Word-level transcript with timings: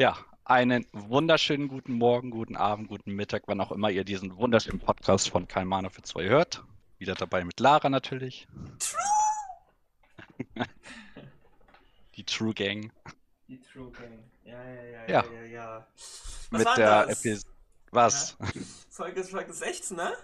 Ja, 0.00 0.16
einen 0.44 0.86
wunderschönen 0.92 1.68
guten 1.68 1.92
Morgen, 1.92 2.30
guten 2.30 2.56
Abend, 2.56 2.88
guten 2.88 3.12
Mittag, 3.12 3.42
wann 3.48 3.60
auch 3.60 3.70
immer 3.70 3.90
ihr 3.90 4.02
diesen 4.02 4.34
wunderschönen 4.34 4.80
Podcast 4.80 5.28
von 5.28 5.46
Karl 5.46 5.66
Mahner 5.66 5.90
für 5.90 6.00
zwei 6.00 6.24
hört. 6.24 6.64
Wieder 6.96 7.14
dabei 7.14 7.44
mit 7.44 7.60
Lara 7.60 7.90
natürlich. 7.90 8.48
Die 12.16 12.24
True 12.24 12.54
Gang. 12.54 12.90
Die 13.46 13.60
True 13.60 13.90
Gang. 13.90 14.24
Ja, 14.42 14.64
ja, 14.64 14.82
ja, 14.84 15.06
Ja. 15.06 15.06
ja, 15.06 15.32
ja, 15.32 15.44
ja. 15.44 15.86
Was 16.48 16.64
mit 16.64 16.76
der? 16.78 17.02
Episode. 17.10 17.54
Was? 17.90 18.38
Folge, 18.88 19.22
Folge 19.22 19.52
16, 19.52 19.98
ne? 19.98 20.14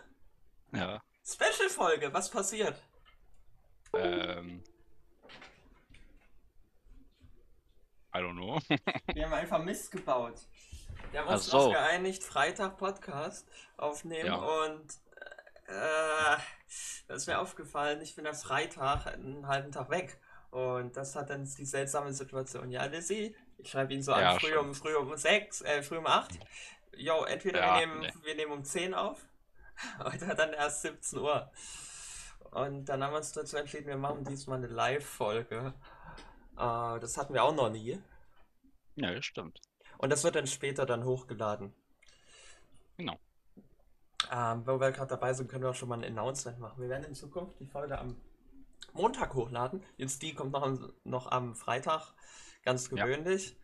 Ja. 0.72 1.02
Special-Folge, 1.22 2.14
was 2.14 2.30
passiert? 2.30 2.80
Ähm. 3.92 4.62
I 8.16 8.20
don't 8.22 8.34
know. 8.36 8.58
Wir 9.14 9.24
haben 9.26 9.34
einfach 9.34 9.62
Mist 9.62 9.90
gebaut. 9.92 10.40
Wir 11.10 11.20
haben 11.20 11.28
uns 11.28 11.46
so. 11.46 11.70
geeinigt, 11.70 12.22
Freitag 12.22 12.78
Podcast 12.78 13.46
aufnehmen 13.76 14.26
Ja. 14.26 14.36
und 14.36 14.86
äh, 15.68 16.36
das 17.08 17.18
ist 17.22 17.26
mir 17.26 17.38
aufgefallen, 17.38 18.00
ich 18.00 18.14
bin 18.16 18.26
am 18.26 18.34
Freitag 18.34 19.06
einen 19.06 19.46
halben 19.46 19.70
Tag 19.72 19.90
weg. 19.90 20.18
Und 20.50 20.96
das 20.96 21.14
hat 21.16 21.28
dann 21.30 21.44
die 21.44 21.64
seltsame 21.66 22.12
Situation. 22.12 22.70
Ja, 22.70 22.84
Lizzie, 22.86 23.36
ich 23.58 23.70
schreibe 23.70 23.92
ihn 23.92 24.02
so 24.02 24.12
Ja, 24.12 24.32
an, 24.32 24.40
früh 24.40 24.48
schon. 24.54 24.66
um, 24.68 24.74
früh 24.74 24.94
um 24.96 25.14
sechs, 25.16 25.60
äh, 25.60 25.82
früh 25.82 25.98
um 25.98 26.06
acht. 26.06 26.30
Jo, 26.96 27.24
entweder 27.24 27.60
Ja, 27.60 27.74
wir, 27.80 27.86
nehmen, 27.86 28.00
nee. 28.00 28.12
wir 28.22 28.34
nehmen 28.36 28.52
um 28.52 28.64
10 28.64 28.94
auf, 28.94 29.26
oder 30.00 30.34
dann 30.34 30.54
erst 30.54 30.82
17 30.82 31.18
Uhr. 31.18 31.50
Und 32.52 32.86
dann 32.86 33.02
haben 33.04 33.12
wir 33.12 33.18
uns 33.18 33.32
dazu 33.32 33.58
entschieden, 33.58 33.86
wir 33.88 33.98
machen 33.98 34.24
diesmal 34.24 34.56
eine 34.58 34.68
Live-Folge. 34.68 35.74
Äh, 36.56 37.00
das 37.00 37.16
hatten 37.16 37.34
wir 37.34 37.44
auch 37.44 37.54
noch 37.54 37.70
nie. 37.70 37.98
Ja, 38.96 39.12
das 39.14 39.24
stimmt. 39.24 39.60
Und 39.98 40.10
das 40.10 40.24
wird 40.24 40.36
dann 40.36 40.46
später 40.46 40.86
dann 40.86 41.04
hochgeladen. 41.04 41.74
Genau. 42.96 43.18
Ähm, 44.30 44.66
wo 44.66 44.80
wir 44.80 44.90
gerade 44.92 45.08
dabei 45.08 45.32
sind, 45.34 45.48
können 45.48 45.62
wir 45.62 45.70
auch 45.70 45.74
schon 45.74 45.88
mal 45.88 45.98
ein 46.02 46.04
Announcement 46.18 46.58
machen. 46.58 46.80
Wir 46.82 46.88
werden 46.88 47.04
in 47.04 47.14
Zukunft 47.14 47.60
die 47.60 47.66
Folge 47.66 47.98
am 47.98 48.16
Montag 48.92 49.34
hochladen. 49.34 49.84
Jetzt 49.96 50.22
die 50.22 50.34
kommt 50.34 50.52
noch 50.52 50.62
am, 50.62 50.92
noch 51.04 51.30
am 51.30 51.54
Freitag, 51.54 52.14
ganz 52.64 52.90
Ja. 52.90 53.04
gewöhnlich. 53.04 53.56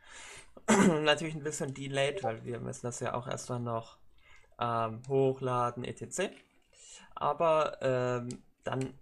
Natürlich 0.68 1.34
ein 1.34 1.42
bisschen 1.42 1.74
delayed, 1.74 2.22
weil 2.22 2.44
wir 2.44 2.60
müssen 2.60 2.86
das 2.86 3.00
ja 3.00 3.14
auch 3.14 3.26
erst 3.26 3.50
dann 3.50 3.64
noch 3.64 3.98
ähm, 4.60 5.02
hochladen, 5.08 5.84
etc. 5.84 6.30
Aber 7.14 7.78
ähm, 7.80 8.42
dann 8.64 8.94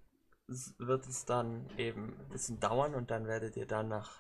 wird 0.78 1.06
es 1.06 1.24
dann 1.24 1.68
eben 1.76 2.16
ein 2.18 2.28
bisschen 2.28 2.60
dauern 2.60 2.94
und 2.94 3.10
dann 3.10 3.26
werdet 3.26 3.56
ihr 3.56 3.66
dann 3.66 3.88
nach, 3.88 4.18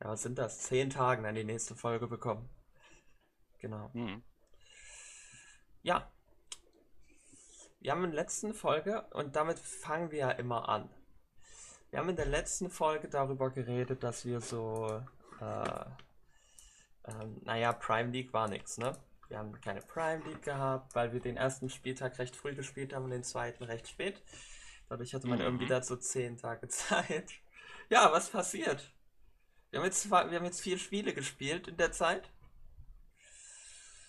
ja, 0.00 0.08
was 0.08 0.22
sind 0.22 0.38
das, 0.38 0.60
zehn 0.60 0.90
Tagen 0.90 1.24
dann 1.24 1.34
die 1.34 1.44
nächste 1.44 1.74
Folge 1.74 2.06
bekommen. 2.06 2.48
Genau. 3.58 3.90
Hm. 3.92 4.22
Ja. 5.82 6.10
Wir 7.80 7.92
haben 7.92 8.04
in 8.04 8.10
der 8.10 8.22
letzten 8.22 8.54
Folge, 8.54 9.02
und 9.12 9.36
damit 9.36 9.58
fangen 9.58 10.10
wir 10.10 10.18
ja 10.18 10.30
immer 10.30 10.68
an. 10.68 10.90
Wir 11.90 12.00
haben 12.00 12.08
in 12.08 12.16
der 12.16 12.26
letzten 12.26 12.70
Folge 12.70 13.08
darüber 13.08 13.50
geredet, 13.50 14.02
dass 14.02 14.24
wir 14.24 14.40
so, 14.40 15.02
äh, 15.40 15.84
ähm, 17.04 17.40
naja, 17.44 17.72
Prime 17.72 18.10
League 18.10 18.32
war 18.32 18.48
nix, 18.48 18.78
ne? 18.78 18.92
Wir 19.28 19.38
haben 19.38 19.58
keine 19.60 19.80
Prime 19.80 20.24
League 20.24 20.42
gehabt, 20.42 20.94
weil 20.94 21.12
wir 21.12 21.20
den 21.20 21.36
ersten 21.36 21.68
Spieltag 21.68 22.18
recht 22.18 22.34
früh 22.34 22.54
gespielt 22.54 22.94
haben 22.94 23.04
und 23.04 23.10
den 23.10 23.24
zweiten 23.24 23.64
recht 23.64 23.88
spät. 23.88 24.22
Dadurch 24.88 25.14
hatte 25.14 25.26
man 25.28 25.38
Mhm. 25.38 25.44
irgendwie 25.44 25.66
dazu 25.66 25.96
zehn 25.96 26.36
Tage 26.36 26.68
Zeit. 26.68 27.30
Ja, 27.90 28.10
was 28.12 28.30
passiert? 28.30 28.92
Wir 29.70 29.80
haben 29.80 29.86
jetzt, 29.86 30.02
zwei- 30.02 30.30
wir 30.30 30.38
haben 30.38 30.46
jetzt 30.46 30.60
vier 30.60 30.78
Spiele 30.78 31.12
gespielt 31.14 31.68
in 31.68 31.76
der 31.76 31.92
Zeit. 31.92 32.30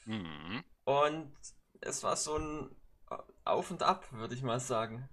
Mhm. 0.05 0.63
Und 0.85 1.33
es 1.81 2.03
war 2.03 2.16
so 2.16 2.38
ein 2.38 2.75
Auf 3.44 3.72
und 3.72 3.83
Ab, 3.83 4.11
würde 4.11 4.35
ich 4.35 4.41
mal 4.44 4.59
sagen. 4.59 5.09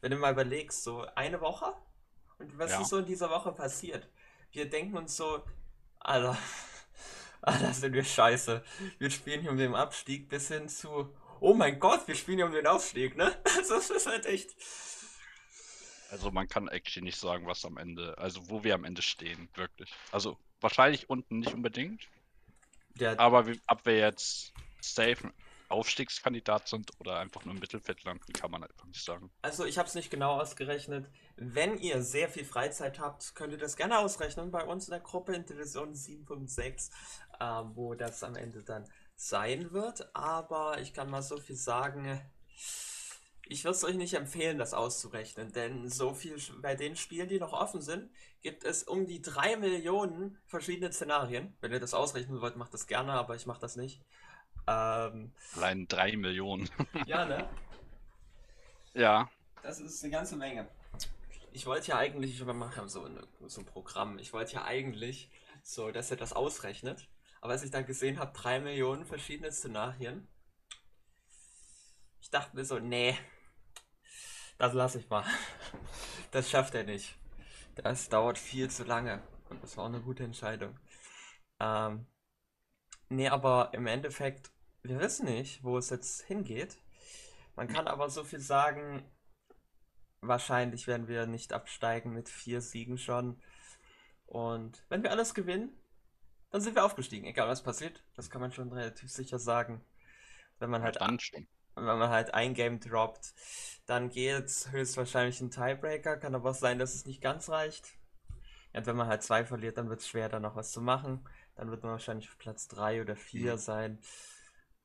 Wenn 0.00 0.10
du 0.12 0.16
mal 0.16 0.32
überlegst, 0.32 0.82
so 0.84 1.02
eine 1.14 1.40
Woche 1.40 1.74
und 2.38 2.56
was 2.58 2.70
Ja. 2.72 2.80
ist 2.80 2.88
so 2.88 2.98
in 2.98 3.06
dieser 3.06 3.30
Woche 3.30 3.52
passiert? 3.52 4.08
Wir 4.52 4.68
denken 4.68 4.96
uns 4.96 5.16
so, 5.16 5.44
Alter, 5.98 6.36
Alter, 7.42 7.72
sind 7.74 7.92
wir 7.92 8.04
scheiße. 8.04 8.64
Wir 8.98 9.10
spielen 9.10 9.42
hier 9.42 9.50
um 9.50 9.56
den 9.58 9.74
Abstieg 9.74 10.28
bis 10.28 10.48
hin 10.48 10.68
zu, 10.68 11.14
oh 11.40 11.54
mein 11.54 11.78
Gott, 11.78 12.06
wir 12.06 12.14
spielen 12.14 12.38
hier 12.38 12.46
um 12.46 12.52
den 12.52 12.66
Aufstieg, 12.66 13.16
ne? 13.16 13.36
Also 13.56 13.74
das 13.74 13.90
ist 13.90 14.06
halt 14.06 14.26
echt. 14.26 14.54
Also 16.10 16.30
man 16.30 16.48
kann 16.48 16.68
actually 16.68 17.04
nicht 17.04 17.18
sagen, 17.18 17.46
was 17.46 17.64
am 17.64 17.76
Ende, 17.76 18.16
also 18.18 18.48
wo 18.48 18.64
wir 18.64 18.74
am 18.74 18.84
Ende 18.84 19.02
stehen, 19.02 19.48
wirklich. 19.54 19.92
Also 20.10 20.36
wahrscheinlich 20.60 21.08
unten 21.08 21.38
nicht 21.38 21.54
unbedingt, 21.54 22.08
Der, 22.94 23.18
aber 23.18 23.46
wie, 23.46 23.60
ob 23.66 23.86
wir 23.86 23.98
jetzt 23.98 24.52
safe 24.80 25.32
Aufstiegskandidat 25.70 26.66
sind 26.66 26.90
oder 26.98 27.18
einfach 27.20 27.44
nur 27.44 27.54
im 27.54 27.60
Mittelfeld 27.60 28.02
landen, 28.02 28.32
kann 28.32 28.50
man 28.50 28.64
einfach 28.64 28.86
nicht 28.86 29.04
sagen. 29.04 29.30
Also 29.42 29.64
ich 29.64 29.78
habe 29.78 29.88
es 29.88 29.94
nicht 29.94 30.10
genau 30.10 30.40
ausgerechnet. 30.40 31.08
Wenn 31.36 31.78
ihr 31.78 32.02
sehr 32.02 32.28
viel 32.28 32.44
Freizeit 32.44 32.98
habt, 32.98 33.36
könnt 33.36 33.52
ihr 33.52 33.58
das 33.58 33.76
gerne 33.76 33.98
ausrechnen 33.98 34.50
bei 34.50 34.64
uns 34.64 34.88
in 34.88 34.90
der 34.90 35.00
Gruppe 35.00 35.32
in 35.32 35.46
Division 35.46 35.94
756, 35.94 36.92
äh, 37.38 37.44
wo 37.74 37.94
das 37.94 38.24
am 38.24 38.34
Ende 38.34 38.64
dann 38.64 38.84
sein 39.20 39.72
wird. 39.72 40.14
Aber 40.14 40.80
ich 40.80 40.94
kann 40.94 41.10
mal 41.10 41.22
so 41.22 41.36
viel 41.36 41.56
sagen, 41.56 42.20
ich 43.46 43.64
würde 43.64 43.76
es 43.76 43.84
euch 43.84 43.96
nicht 43.96 44.14
empfehlen, 44.14 44.58
das 44.58 44.74
auszurechnen, 44.74 45.52
denn 45.52 45.88
so 45.88 46.14
viel 46.14 46.36
bei 46.62 46.74
den 46.74 46.96
Spielen, 46.96 47.28
die 47.28 47.40
noch 47.40 47.52
offen 47.52 47.82
sind, 47.82 48.10
gibt 48.42 48.64
es 48.64 48.84
um 48.84 49.06
die 49.06 49.20
drei 49.20 49.56
Millionen 49.56 50.38
verschiedene 50.46 50.92
Szenarien. 50.92 51.54
Wenn 51.60 51.72
ihr 51.72 51.80
das 51.80 51.92
ausrechnen 51.92 52.40
wollt, 52.40 52.56
macht 52.56 52.72
das 52.72 52.86
gerne, 52.86 53.12
aber 53.12 53.34
ich 53.34 53.46
mache 53.46 53.60
das 53.60 53.76
nicht. 53.76 54.00
Ähm, 54.66 55.32
Allein 55.56 55.88
drei 55.88 56.16
Millionen. 56.16 56.70
ja, 57.06 57.24
ne? 57.24 57.48
Ja, 58.94 59.28
Das 59.62 59.80
ist 59.80 60.02
eine 60.02 60.12
ganze 60.12 60.36
Menge. 60.36 60.68
Ich 61.52 61.66
wollte 61.66 61.88
ja 61.88 61.98
eigentlich, 61.98 62.44
wir 62.44 62.54
machen 62.54 62.88
so, 62.88 63.04
eine, 63.04 63.26
so 63.46 63.60
ein 63.60 63.66
Programm, 63.66 64.18
ich 64.18 64.32
wollte 64.32 64.54
ja 64.54 64.64
eigentlich 64.64 65.28
so, 65.62 65.90
dass 65.90 66.10
er 66.10 66.16
das 66.16 66.32
ausrechnet. 66.32 67.08
Aber 67.40 67.52
als 67.52 67.62
ich 67.62 67.70
dann 67.70 67.86
gesehen 67.86 68.18
habe, 68.18 68.32
drei 68.32 68.60
Millionen 68.60 69.04
verschiedene 69.06 69.50
Szenarien, 69.50 70.28
ich 72.20 72.30
dachte 72.30 72.54
mir 72.54 72.64
so, 72.64 72.78
nee, 72.78 73.16
das 74.58 74.74
lasse 74.74 74.98
ich 74.98 75.08
mal. 75.08 75.24
Das 76.32 76.48
schafft 76.48 76.76
er 76.76 76.84
nicht. 76.84 77.16
Das 77.74 78.08
dauert 78.08 78.38
viel 78.38 78.70
zu 78.70 78.84
lange. 78.84 79.20
Und 79.48 79.62
das 79.62 79.76
war 79.76 79.84
auch 79.84 79.88
eine 79.88 80.00
gute 80.00 80.22
Entscheidung. 80.22 80.78
Ähm, 81.58 82.06
nee, 83.08 83.28
aber 83.28 83.70
im 83.72 83.86
Endeffekt, 83.86 84.52
wir 84.82 85.00
wissen 85.00 85.26
nicht, 85.26 85.64
wo 85.64 85.76
es 85.76 85.90
jetzt 85.90 86.22
hingeht. 86.22 86.78
Man 87.56 87.66
kann 87.66 87.88
aber 87.88 88.10
so 88.10 88.22
viel 88.22 88.38
sagen, 88.38 89.02
wahrscheinlich 90.20 90.86
werden 90.86 91.08
wir 91.08 91.26
nicht 91.26 91.52
absteigen 91.52 92.12
mit 92.12 92.28
vier 92.28 92.60
Siegen 92.60 92.98
schon. 92.98 93.42
Und 94.26 94.84
wenn 94.88 95.02
wir 95.02 95.10
alles 95.10 95.34
gewinnen, 95.34 95.79
dann 96.50 96.60
sind 96.60 96.74
wir 96.74 96.84
aufgestiegen. 96.84 97.26
Egal 97.26 97.48
was 97.48 97.62
passiert, 97.62 98.02
das 98.16 98.30
kann 98.30 98.40
man 98.40 98.52
schon 98.52 98.72
relativ 98.72 99.10
sicher 99.10 99.38
sagen. 99.38 99.80
Wenn 100.60 100.70
man 100.70 100.82
halt, 100.82 100.98
wenn 101.00 101.84
man 101.84 102.10
halt 102.10 102.34
ein 102.34 102.54
Game 102.54 102.80
droppt, 102.80 103.34
dann 103.86 104.10
geht's 104.10 104.70
höchstwahrscheinlich 104.72 105.40
ein 105.40 105.50
Tiebreaker. 105.50 106.16
Kann 106.18 106.34
aber 106.34 106.50
auch 106.50 106.54
sein, 106.54 106.78
dass 106.78 106.94
es 106.94 107.06
nicht 107.06 107.22
ganz 107.22 107.48
reicht. 107.50 107.88
Und 108.74 108.86
wenn 108.86 108.96
man 108.96 109.08
halt 109.08 109.22
zwei 109.22 109.44
verliert, 109.44 109.78
dann 109.78 109.88
wird 109.90 110.00
es 110.00 110.08
schwer, 110.08 110.28
da 110.28 110.40
noch 110.40 110.56
was 110.56 110.72
zu 110.72 110.80
machen. 110.82 111.24
Dann 111.56 111.70
wird 111.70 111.82
man 111.82 111.92
wahrscheinlich 111.92 112.28
auf 112.28 112.38
Platz 112.38 112.68
drei 112.68 113.00
oder 113.02 113.16
vier 113.16 113.56
Mhm. 113.56 113.58
sein. 113.58 114.00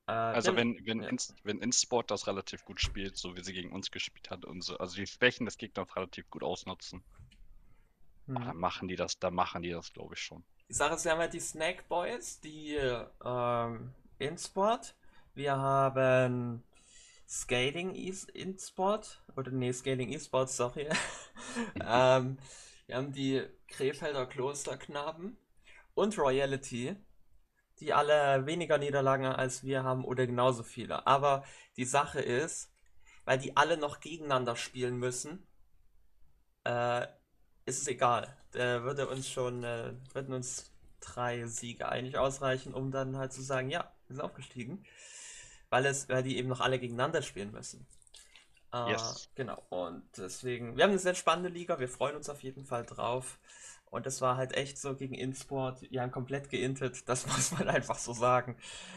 Äh, 0.08 0.12
Also 0.30 0.54
wenn, 0.54 0.78
wenn, 0.86 1.02
ja. 1.02 1.10
Inst, 1.10 1.34
wenn 1.42 1.58
Insport 1.58 2.12
das 2.12 2.28
relativ 2.28 2.64
gut 2.64 2.80
spielt, 2.80 3.16
so 3.16 3.34
wie 3.34 3.42
sie 3.42 3.52
gegen 3.52 3.72
uns 3.72 3.90
gespielt 3.90 4.30
hat 4.30 4.44
und 4.44 4.62
so, 4.62 4.78
also 4.78 4.94
die 4.94 5.06
Schwächen 5.08 5.46
des 5.46 5.58
Gegners 5.58 5.96
relativ 5.96 6.30
gut 6.30 6.44
ausnutzen, 6.44 7.02
Mhm. 8.28 8.50
dann 8.50 8.56
machen 8.56 8.88
die 8.88 8.96
das, 8.96 9.18
dann 9.18 9.34
machen 9.34 9.62
die 9.62 9.70
das, 9.70 9.92
glaube 9.92 10.14
ich 10.14 10.20
schon. 10.20 10.44
Die 10.68 10.74
Sache 10.74 10.94
ist, 10.94 11.04
wir 11.04 11.12
haben 11.12 11.20
halt 11.20 11.32
die 11.32 11.40
Snack 11.40 11.88
Boys, 11.88 12.40
die 12.40 12.76
ähm, 13.24 13.94
InSport. 14.18 14.96
Wir 15.34 15.56
haben 15.56 16.64
Scaling 17.28 17.94
E's 17.94 18.24
InSport. 18.24 19.22
Oder 19.36 19.52
nee, 19.52 19.72
Scaling 19.72 20.12
eSport, 20.12 20.50
sorry. 20.50 20.88
ähm, 21.74 22.38
wir 22.86 22.96
haben 22.96 23.12
die 23.12 23.44
Krefelder 23.68 24.26
Klosterknaben 24.26 25.36
und 25.94 26.18
Royalty, 26.18 26.96
die 27.78 27.92
alle 27.92 28.46
weniger 28.46 28.78
Niederlagen 28.78 29.26
als 29.26 29.62
wir 29.62 29.84
haben 29.84 30.04
oder 30.04 30.26
genauso 30.26 30.64
viele. 30.64 31.06
Aber 31.06 31.44
die 31.76 31.84
Sache 31.84 32.20
ist, 32.20 32.72
weil 33.24 33.38
die 33.38 33.56
alle 33.56 33.76
noch 33.76 34.00
gegeneinander 34.00 34.56
spielen 34.56 34.96
müssen, 34.96 35.46
äh, 36.64 37.06
ist 37.66 37.82
es 37.82 37.88
egal. 37.88 38.36
Der 38.54 38.84
würde 38.84 39.08
uns 39.08 39.28
schon, 39.30 39.64
äh, 39.64 39.92
würden 40.14 40.34
uns 40.34 40.72
drei 41.00 41.46
Siege 41.46 41.88
eigentlich 41.88 42.18
ausreichen, 42.18 42.74
um 42.74 42.90
dann 42.90 43.16
halt 43.16 43.32
zu 43.32 43.42
sagen, 43.42 43.70
ja, 43.70 43.92
wir 44.08 44.16
sind 44.16 44.24
aufgestiegen. 44.24 44.84
Weil 45.70 45.86
es, 45.86 46.08
weil 46.08 46.22
die 46.22 46.38
eben 46.38 46.48
noch 46.48 46.60
alle 46.60 46.78
gegeneinander 46.78 47.22
spielen 47.22 47.52
müssen. 47.52 47.86
Äh, 48.72 48.90
Yes. 48.92 49.30
Genau. 49.34 49.62
Und 49.70 50.04
deswegen, 50.16 50.76
wir 50.76 50.84
haben 50.84 50.90
eine 50.90 50.98
sehr 51.00 51.14
spannende 51.14 51.50
Liga, 51.50 51.78
wir 51.80 51.88
freuen 51.88 52.16
uns 52.16 52.28
auf 52.28 52.42
jeden 52.42 52.64
Fall 52.64 52.84
drauf. 52.84 53.38
Und 53.86 54.06
das 54.06 54.20
war 54.20 54.36
halt 54.36 54.52
echt 54.54 54.78
so 54.78 54.96
gegen 54.96 55.14
InSport, 55.14 55.82
die 55.90 56.00
haben 56.00 56.10
komplett 56.10 56.50
geintet, 56.50 57.08
das 57.08 57.26
muss 57.26 57.52
man 57.52 57.68
einfach 57.68 57.98
so 57.98 58.12
sagen. 58.12 58.56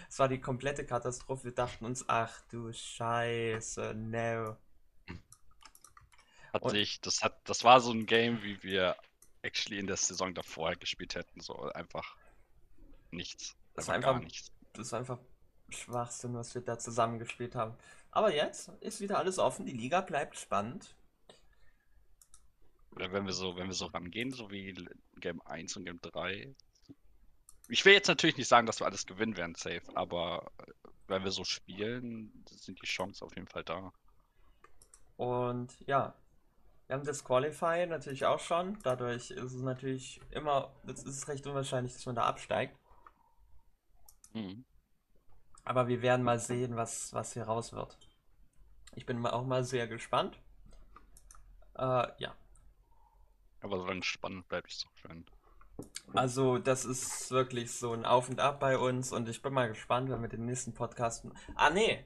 Es 0.09 0.19
war 0.19 0.27
die 0.29 0.41
komplette 0.41 0.85
Katastrophe. 0.85 1.45
Wir 1.45 1.53
dachten 1.53 1.85
uns, 1.85 2.05
ach 2.07 2.41
du 2.51 2.71
Scheiße, 2.73 3.93
no. 3.95 4.57
Hat 6.53 6.63
Und 6.63 6.71
sich, 6.71 7.01
das 7.01 7.21
hat, 7.23 7.39
das 7.49 7.63
war 7.63 7.79
so 7.81 7.91
ein 7.91 8.05
Game, 8.05 8.41
wie 8.43 8.61
wir 8.63 8.95
actually 9.41 9.79
in 9.79 9.87
der 9.87 9.97
Saison 9.97 10.33
davor 10.33 10.75
gespielt 10.75 11.15
hätten. 11.15 11.41
So 11.41 11.55
einfach 11.71 12.17
nichts. 13.11 13.55
das 13.75 13.87
war 13.87 13.95
Einfach 13.95 14.15
einfach, 14.15 14.21
nichts. 14.21 14.51
das 14.73 14.91
war 14.91 14.99
einfach 14.99 15.19
Schwachsinn, 15.69 16.33
was 16.35 16.55
wir 16.55 16.61
da 16.61 16.77
zusammengespielt 16.79 17.55
haben. 17.55 17.77
Aber 18.11 18.33
jetzt 18.33 18.69
ist 18.81 19.01
wieder 19.01 19.17
alles 19.19 19.39
offen, 19.39 19.65
die 19.65 19.73
Liga 19.73 20.01
bleibt 20.01 20.37
spannend. 20.37 20.95
Oder 22.91 23.11
wenn 23.11 23.25
wir 23.25 23.33
so, 23.33 23.55
wenn 23.55 23.67
wir 23.67 23.73
so 23.73 23.85
rangehen, 23.87 24.31
so 24.31 24.49
wie 24.51 24.75
Game 25.19 25.41
1 25.41 25.75
und 25.77 25.85
Game 25.85 26.01
3. 26.01 26.55
Ich 27.69 27.85
will 27.85 27.93
jetzt 27.93 28.07
natürlich 28.07 28.37
nicht 28.37 28.47
sagen, 28.47 28.65
dass 28.67 28.79
wir 28.81 28.85
alles 28.87 29.05
gewinnen 29.05 29.37
werden, 29.37 29.55
safe, 29.55 29.83
aber 29.95 30.51
wenn 31.07 31.23
wir 31.23 31.31
so 31.31 31.43
spielen, 31.43 32.43
sind 32.49 32.81
die 32.81 32.85
Chancen 32.87 33.23
auf 33.25 33.35
jeden 33.35 33.47
Fall 33.47 33.63
da. 33.63 33.93
Und 35.17 35.79
ja, 35.85 36.15
wir 36.89 36.95
haben 36.95 37.05
das 37.05 37.23
Qualify 37.23 37.85
natürlich 37.85 38.25
auch 38.25 38.39
schon. 38.39 38.79
Dadurch 38.81 39.29
ist 39.29 39.53
es 39.53 39.61
natürlich 39.61 40.19
immer, 40.31 40.73
es 40.87 41.03
ist 41.03 41.27
recht 41.27 41.45
unwahrscheinlich, 41.45 41.93
dass 41.93 42.07
man 42.07 42.15
da 42.15 42.23
absteigt. 42.23 42.75
Mhm. 44.33 44.65
Aber 45.63 45.87
wir 45.87 46.01
werden 46.01 46.23
mal 46.23 46.39
sehen, 46.39 46.77
was, 46.77 47.13
was 47.13 47.33
hier 47.33 47.43
raus 47.43 47.73
wird. 47.73 47.99
Ich 48.95 49.05
bin 49.05 49.23
auch 49.23 49.45
mal 49.45 49.63
sehr 49.63 49.87
gespannt. 49.87 50.41
Äh, 51.75 52.07
ja, 52.17 52.35
Aber 53.61 53.79
solange 53.79 53.99
es 53.99 54.07
spannend 54.07 54.47
bleibt, 54.47 54.71
ist 54.71 54.83
doch 54.83 54.97
schön. 54.97 55.25
also 56.15 56.57
das 56.57 56.85
ist 56.85 57.29
wirklich 57.29 57.71
so 57.71 57.93
ein 57.93 58.03
Auf 58.03 58.29
und 58.29 58.39
Ab 58.39 58.59
bei 58.59 58.79
uns 58.79 59.11
und 59.11 59.29
ich 59.29 59.43
bin 59.43 59.53
mal 59.53 59.67
gespannt, 59.67 60.09
wenn 60.09 60.23
wir 60.23 60.29
den 60.29 60.45
nächsten 60.47 60.73
Podcast. 60.73 61.27
Ah, 61.53 61.69
nee! 61.69 62.03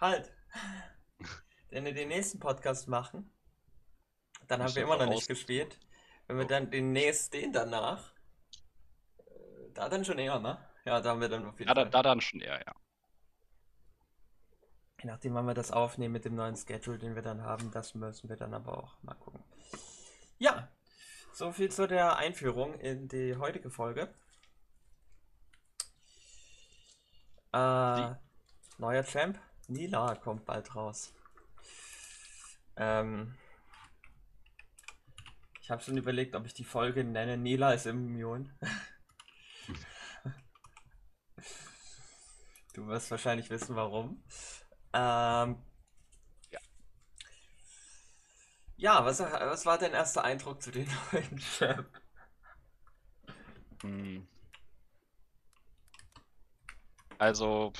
Halt! 0.00 0.32
Wenn 1.70 1.86
wir 1.86 1.94
den 1.94 2.06
nächsten 2.06 2.38
Podcast 2.38 2.86
machen, 2.86 3.33
dann 4.48 4.62
haben 4.62 4.74
wir 4.74 4.82
immer 4.82 4.96
noch 4.98 5.08
nicht 5.08 5.28
gespielt. 5.28 5.78
Wenn 6.26 6.38
wir 6.38 6.46
dann 6.46 6.70
den 6.70 6.92
nächsten, 6.92 7.52
danach, 7.52 8.12
äh, 9.18 9.72
da 9.74 9.88
dann 9.88 10.04
schon 10.04 10.18
eher, 10.18 10.38
ne? 10.38 10.58
Ja, 10.84 11.00
da 11.00 11.10
haben 11.10 11.20
wir 11.20 11.28
dann 11.28 11.46
auf 11.46 11.58
jeden 11.58 11.68
Ja, 11.68 11.74
da, 11.74 11.82
Fall. 11.82 11.90
da 11.90 12.02
dann 12.02 12.20
schon 12.20 12.40
eher, 12.40 12.60
ja. 12.64 12.74
Je 15.02 15.06
nachdem, 15.10 15.34
wann 15.34 15.46
wir 15.46 15.54
das 15.54 15.70
aufnehmen 15.70 16.12
mit 16.12 16.24
dem 16.24 16.34
neuen 16.34 16.56
Schedule, 16.56 16.98
den 16.98 17.14
wir 17.14 17.22
dann 17.22 17.42
haben, 17.42 17.70
das 17.70 17.94
müssen 17.94 18.28
wir 18.28 18.36
dann 18.36 18.54
aber 18.54 18.78
auch 18.78 19.02
mal 19.02 19.14
gucken. 19.14 19.44
Ja, 20.38 20.68
so 21.32 21.52
viel 21.52 21.70
zu 21.70 21.86
der 21.86 22.16
Einführung 22.16 22.74
in 22.80 23.08
die 23.08 23.36
heutige 23.36 23.70
Folge. 23.70 24.14
Äh, 27.52 28.14
neuer 28.78 29.04
Champ, 29.04 29.38
Nila 29.68 30.14
kommt 30.16 30.44
bald 30.44 30.74
raus. 30.74 31.12
Ähm, 32.76 33.36
ich 35.64 35.70
habe 35.70 35.82
schon 35.82 35.96
überlegt, 35.96 36.34
ob 36.34 36.44
ich 36.44 36.52
die 36.52 36.62
Folge 36.62 37.04
nenne, 37.04 37.38
Nila 37.38 37.72
ist 37.72 37.86
immun. 37.86 38.52
Du 42.74 42.86
wirst 42.86 43.10
wahrscheinlich 43.10 43.48
wissen, 43.50 43.76
warum. 43.76 44.22
Ähm, 44.92 45.56
Ja. 46.50 46.60
ja, 48.76 49.04
was, 49.04 49.20
was 49.20 49.66
war 49.66 49.78
dein 49.78 49.92
erster 49.92 50.24
Eindruck 50.24 50.62
zu 50.62 50.70
den 50.70 50.88
neuen 51.12 51.38
Champ? 51.38 51.86
Hm. 53.82 54.26
Also, 57.18 57.72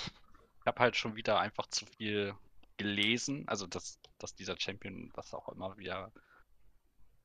ich 0.60 0.66
habe 0.66 0.80
halt 0.80 0.96
schon 0.96 1.16
wieder 1.16 1.38
einfach 1.40 1.66
zu 1.68 1.86
viel 1.86 2.34
gelesen. 2.76 3.46
Also, 3.48 3.66
dass, 3.66 3.98
dass 4.18 4.34
dieser 4.34 4.58
Champion, 4.58 5.10
was 5.14 5.34
auch 5.34 5.48
immer 5.50 5.76
wieder. 5.78 6.12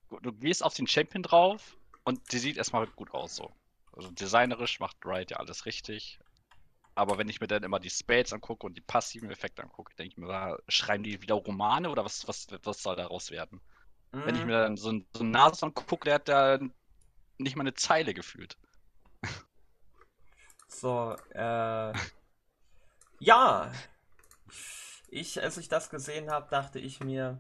Du 0.10 0.34
gehst 0.34 0.64
auf 0.64 0.74
den 0.74 0.88
Champion 0.88 1.24
drauf 1.24 1.78
und 2.04 2.32
die 2.32 2.40
sieht 2.40 2.58
erstmal 2.58 2.88
gut 2.88 3.12
aus 3.14 3.36
so. 3.36 3.52
Also 3.94 4.12
designerisch 4.12 4.80
macht 4.80 4.98
Riot 5.06 5.32
ja 5.32 5.38
alles 5.38 5.66
richtig. 5.66 6.20
Aber 6.96 7.18
wenn 7.18 7.30
ich 7.30 7.42
mir 7.42 7.48
dann 7.48 7.64
immer 7.64 7.80
die 7.80 7.90
Spades 7.90 8.34
angucke 8.34 8.66
und 8.68 8.76
die 8.78 8.82
passiven 8.82 9.32
Effekte 9.32 9.64
angucke, 9.64 9.96
denke 9.96 10.14
ich 10.14 10.18
mir, 10.18 10.30
ah, 10.30 10.58
schreiben 10.70 11.04
die 11.04 11.22
wieder 11.22 11.36
Romane 11.36 11.90
oder 11.90 12.06
was, 12.06 12.28
was, 12.28 12.48
was 12.64 12.84
soll 12.84 12.96
daraus 12.98 13.32
werden? 13.32 13.62
Wenn 14.24 14.36
ich 14.36 14.44
Mhm. 14.44 14.46
mir 14.46 14.62
dann 14.64 14.78
so 14.78 14.90
einen 14.90 15.08
so 15.14 15.24
angucke, 15.68 16.06
der 16.06 16.16
hat 16.16 16.30
da 16.30 16.60
nicht 17.40 17.56
mal 17.56 17.64
eine 17.64 17.74
Zeile 17.76 18.14
gefühlt. 18.14 18.58
So, 20.68 21.16
äh, 21.34 21.94
ja. 23.20 23.72
Ich, 25.10 25.42
als 25.42 25.58
ich 25.58 25.68
das 25.70 25.90
gesehen 25.90 26.30
habe, 26.30 26.50
dachte 26.50 26.80
ich 26.80 27.00
mir, 27.00 27.40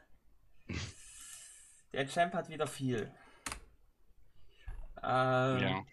der 1.93 2.07
Champ 2.07 2.33
hat 2.33 2.49
wieder 2.49 2.67
viel. 2.67 3.11
Ja. 5.01 5.57
Ähm, 5.57 5.85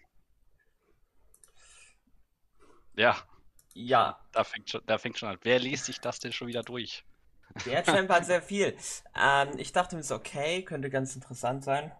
Ja, 2.95 3.17
ja, 3.73 4.19
da 4.31 4.43
fängt 4.43 4.69
schon, 4.69 4.81
da 4.85 4.97
fängt 4.97 5.17
schon 5.17 5.29
an. 5.29 5.39
Wer 5.41 5.59
liest 5.59 5.85
sich 5.85 5.99
das 5.99 6.19
denn 6.19 6.31
schon 6.31 6.47
wieder 6.47 6.63
durch? 6.63 7.05
der 7.65 7.83
Champ 7.83 8.09
hat 8.09 8.25
sehr 8.25 8.41
viel. 8.51 8.77
Ähm, 9.15 9.57
ich 9.57 9.71
dachte 9.71 9.95
mir 9.95 10.03
so, 10.03 10.15
okay, 10.15 10.63
könnte 10.63 10.89
ganz 10.89 11.15
interessant 11.15 11.63
sein. 11.63 11.91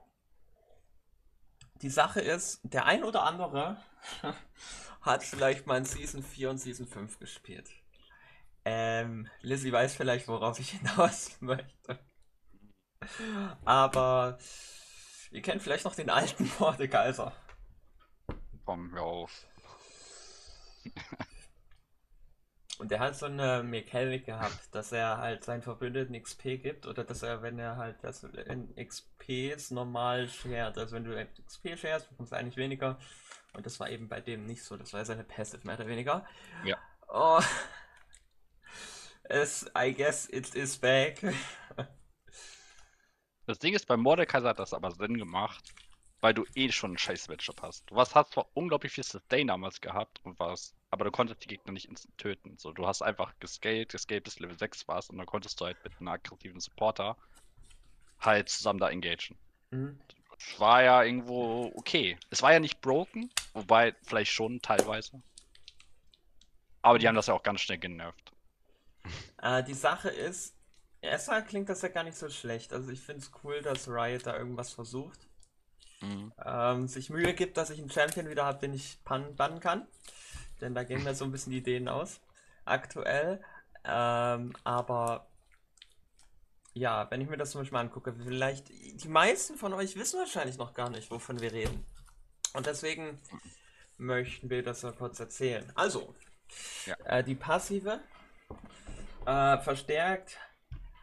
Die 1.81 1.90
Sache 1.90 2.22
ist, 2.22 2.62
der 2.64 2.86
ein 2.86 3.04
oder 3.04 3.24
andere 3.24 3.78
hat 5.02 5.24
vielleicht 5.24 5.66
mal 5.66 5.78
in 5.78 5.86
Season 5.86 6.24
4 6.24 6.52
und 6.52 6.58
Season 6.60 6.88
5 6.88 7.19
gespielt. 7.19 7.69
Ähm, 8.65 9.30
Lizzie 9.42 9.71
weiß 9.71 9.95
vielleicht, 9.95 10.27
worauf 10.27 10.60
ich 10.60 10.69
hinaus 10.80 11.38
möchte. 11.42 12.00
Aber 13.65 14.38
ihr 15.31 15.42
kennt 15.42 15.62
vielleicht 15.62 15.86
noch 15.86 15.95
den 15.95 16.10
alten 16.10 16.50
Mordekaiser. 16.60 17.33
Komm, 18.65 18.94
hör 18.94 19.04
auf. 19.04 19.45
Und 22.80 22.89
der 22.92 23.00
hat 23.00 23.15
so 23.15 23.27
eine 23.27 23.63
Mechanik 23.63 24.25
gehabt, 24.25 24.74
dass 24.74 24.92
er 24.92 25.18
halt 25.19 25.44
seinen 25.44 25.62
Verbündeten 25.62 26.21
XP 26.21 26.62
gibt 26.62 26.88
oder 26.88 27.04
dass 27.04 27.21
er, 27.21 27.42
wenn 27.42 27.59
er 27.59 27.77
halt 27.77 27.98
das 28.01 28.24
in 28.24 28.76
XPs 28.76 29.71
normal 29.71 30.28
shared, 30.28 30.78
also 30.78 30.95
wenn 30.95 31.04
du 31.04 31.28
XP 31.45 31.78
sharest, 31.78 32.09
bekommst 32.09 32.31
du 32.31 32.35
eigentlich 32.35 32.57
weniger. 32.57 32.97
Und 33.54 33.66
das 33.66 33.80
war 33.80 33.90
eben 33.90 34.09
bei 34.09 34.21
dem 34.21 34.45
nicht 34.45 34.64
so, 34.64 34.76
das 34.76 34.92
war 34.94 35.06
seine 35.06 35.23
Passive 35.23 35.66
mehr 35.66 35.76
oder 35.76 35.88
weniger. 35.88 36.26
Ja. 36.66 36.78
Oh, 37.07 37.40
es, 39.33 39.66
I 39.78 39.94
guess 39.94 40.30
it 40.30 40.54
is 40.56 40.78
back. 40.78 41.21
Das 43.45 43.59
Ding 43.59 43.73
ist, 43.73 43.87
bei 43.87 43.97
Mordekaiser 43.97 44.49
hat 44.49 44.59
das 44.59 44.73
aber 44.73 44.92
Sinn 44.92 45.18
gemacht, 45.18 45.73
weil 46.21 46.33
du 46.33 46.45
eh 46.56 46.71
schon 46.71 46.92
einen 46.92 46.97
scheiß 46.97 47.28
Matchup 47.28 47.61
hast. 47.61 47.83
Du 47.90 47.97
hast, 47.97 48.16
hast 48.16 48.31
zwar 48.31 48.47
unglaublich 48.54 48.94
viel 48.94 49.04
Sustain 49.04 49.47
damals 49.47 49.81
gehabt 49.81 50.21
und 50.23 50.40
was, 50.40 50.73
aber 50.92 51.04
du 51.04 51.11
konntest 51.11 51.44
die 51.44 51.49
Gegner 51.49 51.73
nicht 51.73 51.90
instant 51.90 52.18
töten. 52.18 52.57
So, 52.57 52.71
du 52.71 52.87
hast 52.87 53.02
einfach 53.02 53.33
gescaled, 53.40 53.92
gescaled 53.92 54.23
bis 54.23 54.40
Level 54.40 54.57
6 54.57 54.87
warst 54.87 55.09
und 55.09 55.18
dann 55.18 55.25
konntest 55.25 55.59
du 55.59 55.66
halt 55.66 55.83
mit 55.83 55.94
einem 55.97 56.07
aggressiven 56.07 56.61
Supporter 56.61 57.18
halt 58.19 58.47
zusammen 58.47 58.80
da 58.80 58.90
engagen. 58.90 59.37
Mhm. 59.71 59.99
War 60.57 60.83
ja 60.83 61.04
irgendwo 61.04 61.71
okay. 61.75 62.18
Es 62.30 62.42
war 62.42 62.54
ja 62.54 62.61
nicht 62.61 62.80
broken, 62.80 63.30
wobei 63.54 63.94
vielleicht 64.04 64.31
schon 64.31 64.61
teilweise. 64.61 65.21
Aber 66.81 66.97
die 66.97 67.07
haben 67.07 67.16
das 67.16 67.28
ja 67.28 67.33
auch 67.33 67.44
ganz 67.44 67.61
schnell 67.61 67.78
genervt. 67.78 68.32
Äh, 69.42 69.64
die 69.64 69.74
Sache 69.74 70.10
ist, 70.10 70.56
erstmal 71.02 71.44
klingt 71.45 71.69
das 71.69 71.81
ja 71.81 71.90
gar 71.90 72.04
nicht 72.04 72.18
so 72.18 72.30
schlecht. 72.30 72.74
Also 72.74 72.90
ich 72.92 73.02
finde 73.02 73.22
es 73.22 73.31
cool, 73.44 73.62
dass 73.62 73.88
Riot 73.88 74.26
da 74.26 74.38
irgendwas 74.38 74.74
versucht. 74.74 75.28
Mhm. 76.02 76.33
ähm, 76.45 76.88
sich 76.88 77.10
Mühe 77.10 77.33
gibt, 77.33 77.56
dass 77.56 77.69
ich 77.69 77.80
einen 77.80 77.90
Champion 77.90 78.30
wieder 78.30 78.45
habe, 78.45 78.60
den 78.60 78.74
ich 78.74 79.00
bannen 79.04 79.60
kann. 79.62 79.88
Denn 80.60 80.76
da 80.76 80.83
gehen 80.83 81.04
mir 81.04 81.16
so 81.16 81.24
ein 81.24 81.31
bisschen 81.31 81.52
die 81.52 81.60
Ideen 81.60 81.88
aus. 81.88 82.19
Aktuell. 82.66 83.42
Ähm, 83.86 84.54
aber 84.64 85.28
ja, 86.74 87.10
wenn 87.12 87.22
ich 87.22 87.30
mir 87.30 87.38
das 87.38 87.52
zum 87.52 87.62
Beispiel 87.62 87.74
mal 87.78 87.81
angucke, 87.81 88.14
vielleicht, 88.14 88.69
die 88.69 89.07
meisten 89.07 89.57
von 89.57 89.74
euch 89.74 89.95
wissen 89.95 90.19
wahrscheinlich 90.19 90.57
noch 90.57 90.74
gar 90.74 90.90
nicht, 90.90 91.12
wovon 91.12 91.40
wir 91.40 91.52
reden. 91.54 91.86
Und 92.54 92.66
deswegen 92.66 93.19
möchten 93.98 94.50
wir 94.50 94.64
das 94.64 94.83
mal 94.83 94.94
kurz 94.94 95.19
erzählen. 95.19 95.72
Also, 95.76 96.14
Ja. 96.86 96.95
äh, 97.06 97.24
die 97.24 97.36
passive 97.36 98.00
äh, 99.25 99.59
verstärkt 99.59 100.37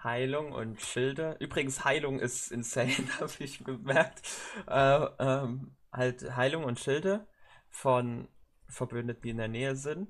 Heilung 0.02 0.52
und 0.52 0.80
Schilde. 0.80 1.36
Übrigens, 1.40 1.84
Heilung 1.84 2.20
ist 2.20 2.50
insane, 2.52 2.92
habe 3.20 3.32
ich 3.40 3.62
bemerkt. 3.64 4.22
Äh, 4.68 5.06
ähm, 5.18 5.76
halt 5.92 6.36
Heilung 6.36 6.64
und 6.64 6.80
Schilde 6.80 7.26
von 7.70 8.28
Verbündeten, 8.68 9.22
die 9.22 9.30
in 9.30 9.36
der 9.38 9.48
Nähe 9.48 9.76
sind. 9.76 10.08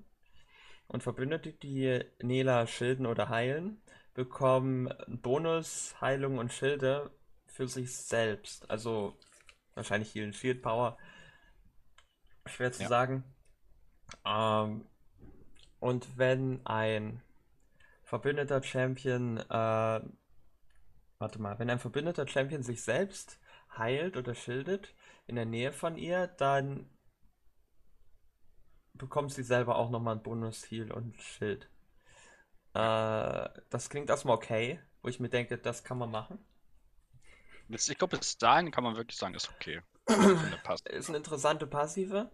und 0.89 1.03
Verbündete, 1.03 1.53
die 1.53 2.03
Nela 2.23 2.67
schilden 2.67 3.07
oder 3.07 3.29
heilen, 3.31 3.83
bekommen 4.15 4.93
Bonus, 5.09 5.95
Heilung 6.01 6.39
und 6.39 6.53
Schilde 6.53 7.11
für 7.47 7.69
sich 7.69 7.97
selbst. 7.97 8.71
Also 8.71 9.17
wahrscheinlich 9.75 10.15
Heal 10.15 10.33
Shield 10.35 10.63
Power. 10.63 10.99
Schwer 12.47 12.73
zu 12.73 12.83
Ja. 12.83 12.89
sagen. 12.89 13.25
Ähm, 14.27 14.87
und 15.81 16.19
wenn 16.19 16.65
ein 16.67 17.23
verbündeter 18.11 18.61
Champion, 18.61 19.39
äh, 19.39 20.01
warte 21.19 21.41
mal, 21.41 21.59
wenn 21.61 21.71
ein 21.71 21.79
verbündeter 21.79 22.27
Champion 22.27 22.65
sich 22.65 22.83
selbst 22.83 23.39
heilt 23.79 24.17
oder 24.17 24.35
schildet 24.35 24.95
in 25.29 25.37
der 25.37 25.47
Nähe 25.47 25.71
von 25.71 25.97
ihr, 25.97 26.27
dann 26.27 26.91
bekommt 28.95 29.33
sie 29.33 29.45
selber 29.45 29.77
auch 29.77 29.91
nochmal 29.91 30.15
einen 30.15 30.25
Bonus-Heal 30.25 30.91
und 30.91 31.23
Schild. 31.23 31.71
Äh, 32.75 33.49
das 33.71 33.89
klingt 33.91 34.11
erstmal 34.11 34.35
okay, 34.35 34.81
wo 35.03 35.09
ich 35.09 35.21
mir 35.21 35.29
denke, 35.29 35.57
das 35.57 35.85
kann 35.85 35.99
man 35.99 36.11
machen. 36.11 36.45
Ich 37.69 37.97
glaube, 37.97 38.19
bis 38.19 38.37
dahin 38.39 38.73
kann 38.73 38.83
man 38.83 38.97
wirklich 38.97 39.17
sagen, 39.19 39.35
ist 39.37 39.49
okay. 39.51 39.83
Passt. 40.65 40.89
Ist 40.89 41.09
eine 41.09 41.19
interessante 41.19 41.69
Passive. 41.69 42.29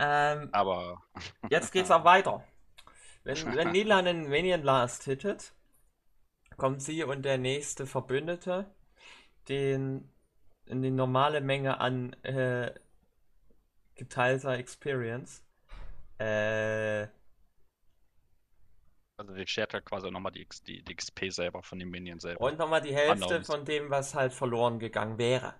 Ähm, 0.00 0.48
Aber 0.50 1.04
Jetzt 1.48 1.70
geht's 1.70 1.92
auch 1.92 2.04
weiter. 2.04 2.42
Wenn, 3.26 3.44
wenn 3.54 3.72
Nila 3.72 3.98
einen 3.98 4.28
Minion 4.30 4.62
Last 4.62 5.04
hittet, 5.04 5.52
kommt 6.58 6.82
sie 6.82 7.02
und 7.04 7.22
der 7.24 7.38
nächste 7.38 7.86
Verbündete 7.86 8.66
den 9.48 10.10
in 10.66 10.82
die 10.82 10.90
normale 10.92 11.40
Menge 11.42 11.80
an 11.80 12.12
äh, 12.24 12.74
geteilter 13.94 14.52
Experience. 14.58 15.42
Äh, 16.18 17.08
also 19.18 19.34
die 19.34 19.46
shared 19.46 19.72
ja 19.74 19.80
quasi 19.82 20.10
nochmal 20.10 20.32
die, 20.32 20.46
die, 20.66 20.82
die 20.82 20.94
XP 20.94 21.30
selber 21.30 21.62
von 21.62 21.78
dem 21.78 21.90
Minion 21.90 22.18
selber. 22.20 22.40
und 22.46 22.58
nochmal 22.58 22.80
die 22.80 22.94
Hälfte 22.94 23.42
von 23.42 23.64
dem, 23.66 23.90
was 23.90 24.14
halt 24.14 24.32
verloren 24.32 24.78
gegangen 24.78 25.18
wäre. 25.18 25.54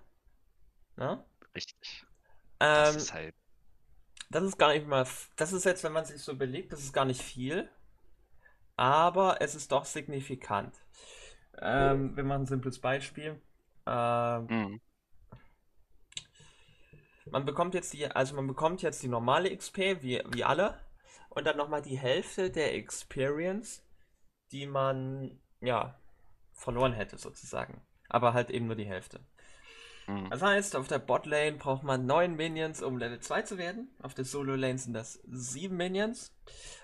Ne? 0.97 1.23
Richtig. 1.55 2.05
Das 2.73 2.89
Ähm, 2.89 2.95
ist 2.95 3.13
halt. 3.13 3.35
Das 4.29 4.43
ist 4.43 4.57
gar 4.57 4.73
nicht 4.73 4.87
mal, 4.87 5.05
das 5.35 5.51
ist 5.53 5.65
jetzt, 5.65 5.83
wenn 5.83 5.91
man 5.93 6.05
sich 6.05 6.21
so 6.21 6.35
belegt, 6.35 6.71
das 6.71 6.79
ist 6.81 6.93
gar 6.93 7.05
nicht 7.05 7.21
viel, 7.21 7.69
aber 8.75 9.41
es 9.41 9.55
ist 9.55 9.71
doch 9.71 9.85
signifikant. 9.85 10.73
Ähm, 11.59 12.15
wir 12.15 12.23
machen 12.23 12.43
ein 12.43 12.47
simples 12.47 12.79
Beispiel. 12.79 13.41
Ähm, 13.87 14.49
Mhm. 14.49 14.77
man 17.29 17.45
bekommt 17.45 17.73
jetzt 17.73 17.93
die, 17.93 18.07
also 18.07 18.35
man 18.35 18.47
bekommt 18.47 18.81
jetzt 18.81 19.03
die 19.03 19.07
normale 19.07 19.51
XP, 19.51 20.01
wie, 20.01 20.21
wie 20.29 20.43
alle, 20.43 20.79
und 21.29 21.45
dann 21.45 21.57
nochmal 21.57 21.81
die 21.81 21.97
Hälfte 21.97 22.49
der 22.49 22.75
Experience, 22.75 23.83
die 24.51 24.67
man, 24.67 25.39
ja, 25.61 25.95
verloren 26.53 26.93
hätte 26.93 27.17
sozusagen. 27.17 27.81
Aber 28.09 28.33
halt 28.33 28.51
eben 28.51 28.67
nur 28.67 28.75
die 28.75 28.85
Hälfte. 28.87 29.21
Mhm. 30.07 30.29
Das 30.29 30.41
heißt, 30.41 30.75
auf 30.75 30.87
der 30.87 30.99
Botlane 30.99 31.57
braucht 31.57 31.83
man 31.83 32.05
9 32.05 32.35
Minions, 32.35 32.81
um 32.81 32.97
Level 32.97 33.19
2 33.19 33.41
zu 33.43 33.57
werden. 33.57 33.89
Auf 34.01 34.13
der 34.13 34.25
Solo-Lane 34.25 34.77
sind 34.77 34.93
das 34.93 35.19
7 35.27 35.75
Minions. 35.75 36.33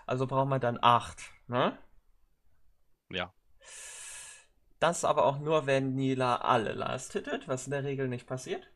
Also 0.06 0.28
braucht 0.28 0.50
man 0.50 0.62
dann 0.62 0.78
8. 0.82 1.22
Ne? 1.48 1.78
Ja. 3.10 3.34
Das 4.80 5.06
aber 5.06 5.26
auch 5.26 5.40
nur, 5.40 5.66
wenn 5.66 5.96
Nila 5.96 6.38
alle 6.38 6.74
last 6.74 7.14
hittet, 7.14 7.48
was 7.48 7.66
in 7.66 7.72
der 7.72 7.86
Regel 7.86 8.10
nicht 8.10 8.28
passiert. 8.28 8.68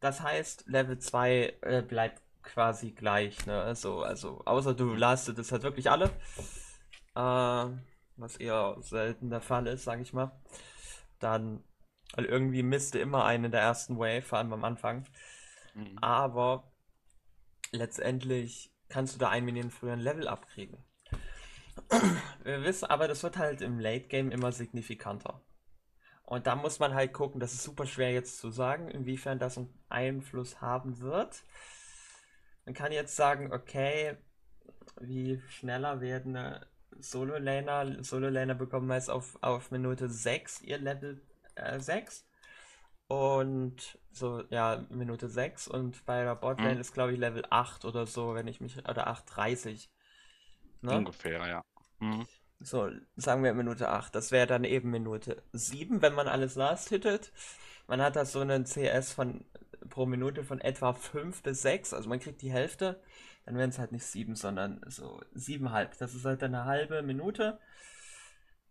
Das 0.00 0.20
heißt, 0.20 0.66
Level 0.66 0.98
2 0.98 1.56
äh, 1.62 1.80
bleibt 1.80 2.20
quasi 2.42 2.90
gleich. 2.92 3.46
Ne? 3.46 3.58
Also, 3.62 4.02
also, 4.02 4.42
außer 4.44 4.74
du 4.74 4.94
lastet 4.94 5.38
es 5.38 5.50
halt 5.50 5.62
wirklich 5.62 5.90
alle. 5.90 6.10
Äh, 7.14 7.78
was 8.16 8.36
eher 8.36 8.76
selten 8.80 9.30
der 9.30 9.40
Fall 9.40 9.66
ist, 9.66 9.84
sage 9.84 10.02
ich 10.02 10.12
mal. 10.12 10.32
Dann, 11.18 11.64
weil 12.14 12.24
irgendwie 12.24 12.62
misste 12.62 12.98
immer 12.98 13.24
einen 13.24 13.44
in 13.44 13.50
der 13.50 13.60
ersten 13.60 13.98
Wave, 13.98 14.22
vor 14.22 14.38
allem 14.38 14.52
am 14.52 14.64
Anfang. 14.64 15.06
Mhm. 15.74 15.98
Aber 16.00 16.72
letztendlich 17.72 18.72
kannst 18.88 19.14
du 19.14 19.18
da 19.18 19.30
ein 19.30 19.44
Minion 19.44 19.70
früher 19.70 19.92
ein 19.92 20.00
Level 20.00 20.28
abkriegen. 20.28 20.78
Wir 22.44 22.62
wissen, 22.62 22.86
aber 22.86 23.08
das 23.08 23.22
wird 23.22 23.36
halt 23.36 23.60
im 23.60 23.80
Late 23.80 24.06
Game 24.06 24.30
immer 24.30 24.52
signifikanter. 24.52 25.42
Und 26.22 26.46
da 26.46 26.54
muss 26.54 26.78
man 26.78 26.94
halt 26.94 27.12
gucken, 27.12 27.40
das 27.40 27.52
ist 27.52 27.64
super 27.64 27.86
schwer 27.86 28.12
jetzt 28.12 28.38
zu 28.38 28.50
sagen, 28.50 28.88
inwiefern 28.88 29.38
das 29.38 29.58
einen 29.58 29.74
Einfluss 29.88 30.60
haben 30.60 31.00
wird. 31.00 31.42
Man 32.64 32.74
kann 32.74 32.92
jetzt 32.92 33.16
sagen, 33.16 33.52
okay, 33.52 34.16
wie 35.00 35.42
schneller 35.48 36.00
werden 36.00 36.36
äh, 36.36 36.60
Solo-Laner, 36.98 38.02
Solo-Laner 38.02 38.54
bekommen 38.54 38.86
meist 38.86 39.10
auf, 39.10 39.36
auf 39.42 39.70
Minute 39.70 40.08
6 40.08 40.62
ihr 40.62 40.78
Level 40.78 41.20
äh, 41.56 41.78
6. 41.80 42.26
Und 43.08 43.98
so, 44.12 44.42
ja, 44.50 44.84
Minute 44.90 45.28
6 45.28 45.68
und 45.68 46.04
bei 46.06 46.24
der 46.24 46.34
Botlane 46.36 46.76
Mhm. 46.76 46.80
ist, 46.80 46.94
glaube 46.94 47.12
ich, 47.12 47.18
Level 47.18 47.44
8 47.50 47.84
oder 47.84 48.06
so, 48.06 48.34
wenn 48.34 48.48
ich 48.48 48.60
mich, 48.60 48.78
oder 48.88 49.08
8,30. 49.08 49.90
Ne? 50.82 50.96
Ungefähr, 50.98 51.46
ja. 51.46 51.64
Mhm. 52.00 52.26
So, 52.60 52.90
sagen 53.16 53.44
wir 53.44 53.52
Minute 53.54 53.88
8. 53.90 54.14
Das 54.14 54.30
wäre 54.32 54.46
dann 54.46 54.64
eben 54.64 54.90
Minute 54.90 55.42
7, 55.52 56.02
wenn 56.02 56.14
man 56.14 56.28
alles 56.28 56.54
last 56.54 56.88
hittet. 56.88 57.32
Man 57.86 58.00
hat 58.00 58.16
da 58.16 58.24
so 58.24 58.40
einen 58.40 58.64
CS 58.64 59.12
von 59.12 59.44
pro 59.90 60.06
Minute 60.06 60.44
von 60.44 60.60
etwa 60.60 60.94
5 60.94 61.42
bis 61.42 61.60
6, 61.62 61.92
also 61.92 62.08
man 62.08 62.20
kriegt 62.20 62.40
die 62.42 62.50
Hälfte. 62.52 63.00
Dann 63.44 63.56
wären 63.58 63.68
es 63.70 63.78
halt 63.78 63.92
nicht 63.92 64.06
7, 64.06 64.34
sondern 64.36 64.80
so 64.86 65.20
7,5. 65.34 65.98
Das 65.98 66.14
ist 66.14 66.24
halt 66.24 66.42
eine 66.42 66.64
halbe 66.64 67.02
Minute. 67.02 67.60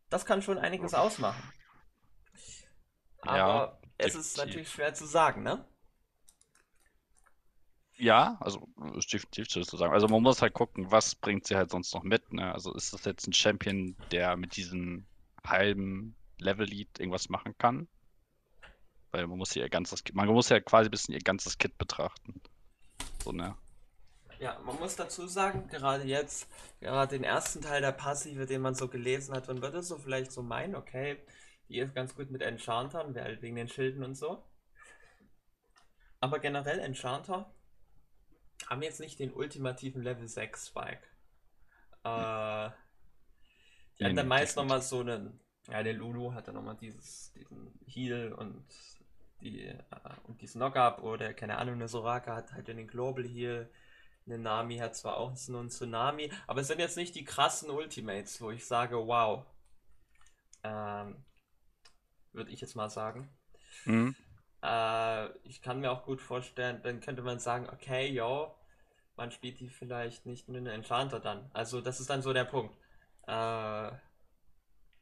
Das 0.09 0.25
kann 0.25 0.41
schon 0.41 0.57
einiges 0.57 0.93
ausmachen. 0.93 1.53
Aber 3.25 3.37
Ja, 3.37 3.79
es 3.97 4.15
ist 4.15 4.37
natürlich 4.37 4.69
schwer 4.69 4.93
zu 4.93 5.05
sagen, 5.05 5.43
ne? 5.43 5.65
Ja, 7.97 8.37
also 8.39 8.67
ist 8.97 9.13
definitiv 9.13 9.49
so 9.49 9.61
zu 9.63 9.77
sagen. 9.77 9.93
Also 9.93 10.07
man 10.07 10.21
muss 10.23 10.41
halt 10.41 10.53
gucken, 10.53 10.91
was 10.91 11.15
bringt 11.15 11.47
sie 11.47 11.55
halt 11.55 11.71
sonst 11.71 11.93
noch 11.93 12.03
mit, 12.03 12.33
ne? 12.33 12.53
Also 12.53 12.73
ist 12.73 12.93
das 12.93 13.05
jetzt 13.05 13.27
ein 13.27 13.33
Champion, 13.33 13.95
der 14.11 14.35
mit 14.35 14.55
diesem 14.57 15.05
halben 15.45 16.15
Level-Lead 16.39 16.99
irgendwas 16.99 17.29
machen 17.29 17.55
kann? 17.57 17.87
Weil 19.11 19.27
man 19.27 19.37
muss 19.37 19.53
ja 19.55 19.63
ihr 19.63 19.69
ganzes, 19.69 20.03
man 20.13 20.27
muss 20.27 20.49
ja 20.49 20.59
quasi 20.59 20.89
ein 20.89 20.91
bisschen 20.91 21.13
ihr 21.13 21.21
ganzes 21.21 21.57
Kit 21.57 21.77
betrachten. 21.77 22.41
So, 23.23 23.31
ne? 23.31 23.55
Ja, 24.39 24.59
man 24.65 24.77
muss 24.79 24.95
dazu 24.95 25.27
sagen, 25.27 25.67
gerade 25.69 26.03
jetzt, 26.03 26.47
gerade 26.81 27.15
den 27.15 27.23
ersten 27.23 27.61
Teil 27.61 27.81
der 27.81 27.91
Passive, 27.93 28.45
den 28.45 28.61
man 28.61 28.75
so 28.75 28.87
gelesen 28.87 29.33
hat, 29.35 29.47
man 29.47 29.61
würde 29.61 29.81
so 29.83 29.97
vielleicht 29.97 30.31
so 30.31 30.41
meinen, 30.41 30.75
okay, 30.75 31.17
die 31.69 31.79
ist 31.79 31.95
ganz 31.95 32.15
gut 32.15 32.29
mit 32.31 32.41
Enchantern, 32.41 33.15
weil 33.15 33.41
wegen 33.41 33.55
den 33.55 33.67
Schilden 33.67 34.03
und 34.03 34.15
so. 34.15 34.43
Aber 36.19 36.39
generell 36.39 36.79
Enchanter 36.79 37.53
haben 38.67 38.81
jetzt 38.81 38.99
nicht 38.99 39.19
den 39.19 39.33
ultimativen 39.33 40.01
Level 40.01 40.27
6 40.27 40.67
Spike. 40.67 41.03
Äh, 42.03 42.69
die 43.99 44.03
Nee, 44.03 44.05
haben 44.05 44.15
nee, 44.15 44.15
dann 44.15 44.27
meist 44.27 44.55
nochmal 44.57 44.81
so 44.81 44.99
einen, 45.01 45.39
ja, 45.67 45.83
der 45.83 45.93
Lulu 45.93 46.33
hat 46.33 46.47
dann 46.47 46.55
nochmal 46.55 46.77
dieses, 46.77 47.31
diesen 47.33 47.79
Heal 47.85 48.33
und 48.33 48.65
die, 49.41 49.65
äh, 49.67 49.77
und 50.23 50.41
diesen 50.41 50.59
Knock-Up 50.59 51.03
oder 51.03 51.33
keine 51.33 51.57
Ahnung, 51.57 51.75
eine 51.75 51.87
Soraka 51.87 52.35
hat 52.35 52.53
halt 52.53 52.67
den 52.67 52.87
Global 52.87 53.23
Heal. 53.25 53.69
Eine 54.25 54.39
Nami 54.39 54.77
hat 54.77 54.95
zwar 54.95 55.17
auch 55.17 55.35
so 55.35 55.57
einen 55.57 55.69
Tsunami, 55.69 56.31
aber 56.47 56.61
es 56.61 56.67
sind 56.67 56.79
jetzt 56.79 56.95
nicht 56.97 57.13
die 57.15 57.25
krassen 57.25 57.69
Ultimates, 57.69 58.41
wo 58.41 58.51
ich 58.51 58.65
sage, 58.65 58.95
wow. 58.97 59.45
Ähm, 60.63 61.25
würde 62.33 62.51
ich 62.51 62.61
jetzt 62.61 62.75
mal 62.75 62.89
sagen. 62.89 63.29
Mhm. 63.85 64.15
Äh, 64.61 65.29
ich 65.47 65.61
kann 65.61 65.79
mir 65.79 65.91
auch 65.91 66.05
gut 66.05 66.21
vorstellen, 66.21 66.81
dann 66.83 67.01
könnte 67.01 67.21
man 67.21 67.39
sagen, 67.39 67.69
okay, 67.69 68.07
yo, 68.07 68.55
man 69.15 69.31
spielt 69.31 69.59
die 69.59 69.69
vielleicht 69.69 70.25
nicht 70.25 70.47
mit 70.47 70.57
einem 70.57 70.73
Enchanter 70.73 71.19
dann. 71.19 71.49
Also 71.53 71.81
das 71.81 71.99
ist 71.99 72.09
dann 72.09 72.21
so 72.21 72.33
der 72.33 72.45
Punkt. 72.45 72.75
Äh, 73.23 73.91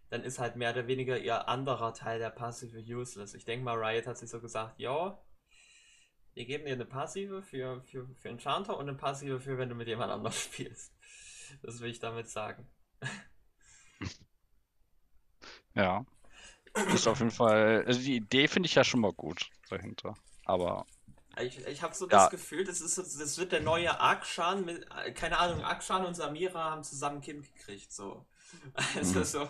dann 0.10 0.24
ist 0.24 0.40
halt 0.40 0.58
mehr 0.58 0.72
oder 0.72 0.88
weniger 0.88 1.18
ihr 1.18 1.48
anderer 1.48 1.94
Teil 1.94 2.20
der 2.20 2.32
Passive 2.32 2.80
useless. 2.80 3.34
Ich 3.34 3.46
denke 3.46 3.64
mal, 3.64 3.82
Riot 3.82 4.08
hat 4.08 4.18
sich 4.18 4.30
so 4.30 4.42
gesagt, 4.42 4.78
yo, 4.78 5.18
wir 6.34 6.46
geben 6.46 6.66
dir 6.66 6.74
eine 6.74 6.86
Passive 6.86 7.42
für, 7.42 7.82
für, 7.84 8.08
für 8.16 8.30
Enchanter 8.30 8.78
und 8.78 8.90
eine 8.90 8.98
Passive 8.98 9.40
für, 9.40 9.58
wenn 9.58 9.70
du 9.70 9.76
mit 9.76 9.88
jemand 9.88 10.12
anders 10.12 10.42
spielst. 10.44 10.94
Das 11.62 11.80
will 11.80 11.90
ich 11.90 12.00
damit 12.00 12.30
sagen. 12.30 12.68
Ja. 15.74 16.06
Ist 16.94 17.08
auf 17.08 17.20
jeden 17.20 17.32
Fall, 17.32 17.84
also 17.86 18.00
die 18.00 18.16
Idee 18.18 18.48
finde 18.48 18.68
ich 18.68 18.76
ja 18.76 18.84
schon 18.84 19.02
mal 19.02 19.14
gut 19.14 19.50
dahinter. 19.70 20.16
Aber 20.46 20.86
Ich, 21.40 21.66
ich 21.66 21.82
habe 21.82 21.96
so 21.96 22.08
Ja. 22.12 22.28
das 22.28 22.30
Gefühl, 22.30 22.66
das 22.66 22.82
ist, 22.82 22.98
das 22.98 23.38
wird 23.38 23.52
der 23.54 23.62
neue 23.62 24.00
Akshan 24.00 24.66
mit, 24.66 24.86
äh, 25.06 25.12
keine 25.14 25.38
Ahnung, 25.40 25.64
Akshan 25.64 26.06
und 26.06 26.14
Samira 26.14 26.72
haben 26.72 26.84
zusammen 26.84 27.18
ein 27.18 27.22
Kind 27.22 27.54
gekriegt, 27.56 27.92
so. 27.94 28.26
Also 28.96 29.24
Mhm. 29.24 29.24
so 29.24 29.50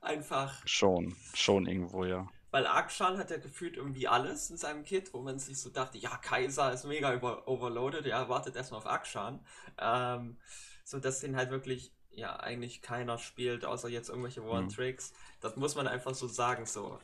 einfach, 0.00 0.54
schon, 0.64 1.14
schon 1.34 1.66
irgendwo, 1.66 2.04
ja. 2.06 2.26
weil 2.50 2.66
Akshan 2.66 3.16
hat 3.18 3.30
ja 3.30 3.38
gefühlt 3.38 3.76
irgendwie 3.76 4.08
alles 4.08 4.50
in 4.50 4.56
seinem 4.56 4.82
Kit, 4.84 5.14
wo 5.14 5.20
man 5.22 5.38
sich 5.38 5.60
so 5.60 5.70
dachte, 5.70 5.98
ja, 5.98 6.16
Kaiser 6.16 6.72
ist 6.72 6.84
mega 6.84 7.14
über 7.14 7.46
overloaded, 7.46 8.06
ja, 8.06 8.28
wartet 8.28 8.56
erstmal 8.56 8.78
auf 8.78 8.86
Akshan. 8.86 9.44
Ähm, 9.78 10.36
so 10.84 10.98
dass 10.98 11.20
den 11.20 11.36
halt 11.36 11.50
wirklich, 11.50 11.92
ja, 12.12 12.36
eigentlich 12.40 12.82
keiner 12.82 13.18
spielt, 13.18 13.64
außer 13.64 13.88
jetzt 13.88 14.08
irgendwelche 14.08 14.42
One-Tricks. 14.42 15.12
Mhm. 15.12 15.16
Das 15.40 15.56
muss 15.56 15.74
man 15.74 15.86
einfach 15.86 16.14
so 16.14 16.28
sagen, 16.28 16.66
so. 16.66 16.98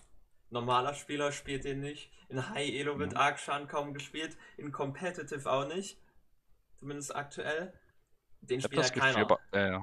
Normaler 0.50 0.94
Spieler 0.94 1.32
spielt 1.32 1.64
den 1.64 1.80
nicht. 1.80 2.10
In 2.28 2.48
High 2.50 2.72
Elo 2.75 2.98
wird 2.98 3.12
mhm. 3.12 3.16
Akshan 3.18 3.68
kaum 3.68 3.94
gespielt, 3.94 4.36
in 4.56 4.72
Competitive 4.72 5.50
auch 5.50 5.66
nicht. 5.66 5.98
Zumindest 6.78 7.14
aktuell. 7.14 7.72
Den 8.42 8.60
spielt 8.60 8.84
ja 8.84 8.90
keiner. 8.90 9.18
Aber, 9.18 9.38
äh, 9.52 9.78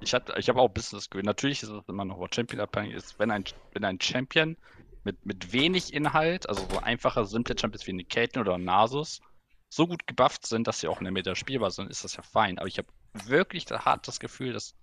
ich, 0.00 0.12
ich 0.12 0.48
habe 0.48 0.60
auch 0.60 0.68
ein 0.68 0.74
bisschen 0.74 0.98
das 0.98 1.08
Gefühl, 1.08 1.24
natürlich 1.24 1.62
ist 1.62 1.70
es 1.70 1.88
immer 1.88 2.04
noch 2.04 2.18
World 2.18 2.34
Champion 2.34 2.60
abhängig, 2.60 2.94
ist, 2.94 3.18
wenn 3.18 3.30
ein, 3.30 3.44
wenn 3.72 3.84
ein 3.84 4.00
Champion 4.00 4.56
mit, 5.04 5.24
mit 5.24 5.52
wenig 5.52 5.94
Inhalt, 5.94 6.48
also 6.48 6.66
so 6.68 6.80
einfache, 6.80 7.24
simple 7.24 7.56
Champions 7.58 7.86
wie 7.86 7.92
eine 7.92 8.04
Caitlyn 8.04 8.42
oder 8.42 8.54
ein 8.54 8.64
Nasus, 8.64 9.20
so 9.68 9.86
gut 9.86 10.06
gebufft 10.06 10.46
sind, 10.46 10.66
dass 10.66 10.80
sie 10.80 10.88
auch 10.88 10.98
in 10.98 11.04
der 11.04 11.12
Meta 11.12 11.34
spielbar 11.34 11.70
sind, 11.70 11.90
ist 11.90 12.04
das 12.04 12.16
ja 12.16 12.22
fein. 12.22 12.58
Aber 12.58 12.68
ich 12.68 12.78
habe 12.78 12.88
wirklich 13.26 13.66
hart 13.70 14.06
das 14.06 14.20
Gefühl, 14.20 14.52
dass 14.52 14.76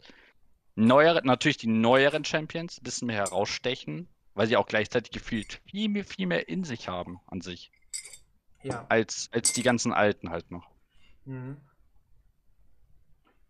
neuere, 0.76 1.22
natürlich 1.26 1.58
die 1.58 1.68
neueren 1.68 2.26
Champions 2.26 2.80
ein 2.80 2.84
bisschen 2.84 3.08
mehr 3.08 3.18
herausstechen, 3.18 4.08
weil 4.34 4.48
sie 4.48 4.58
auch 4.58 4.66
gleichzeitig 4.66 5.12
gefühlt 5.12 5.62
viel 5.70 5.90
mehr, 5.90 6.04
viel 6.04 6.28
mehr 6.28 6.50
in 6.50 6.64
sich 6.64 6.88
haben 6.88 7.20
an 7.28 7.42
sich. 7.42 7.72
Ja. 8.64 8.86
Als, 8.90 9.30
als 9.32 9.54
die 9.54 9.64
ganzen 9.64 9.94
alten 9.94 10.30
halt 10.30 10.50
noch. 10.50 10.68
Mhm. 11.26 11.58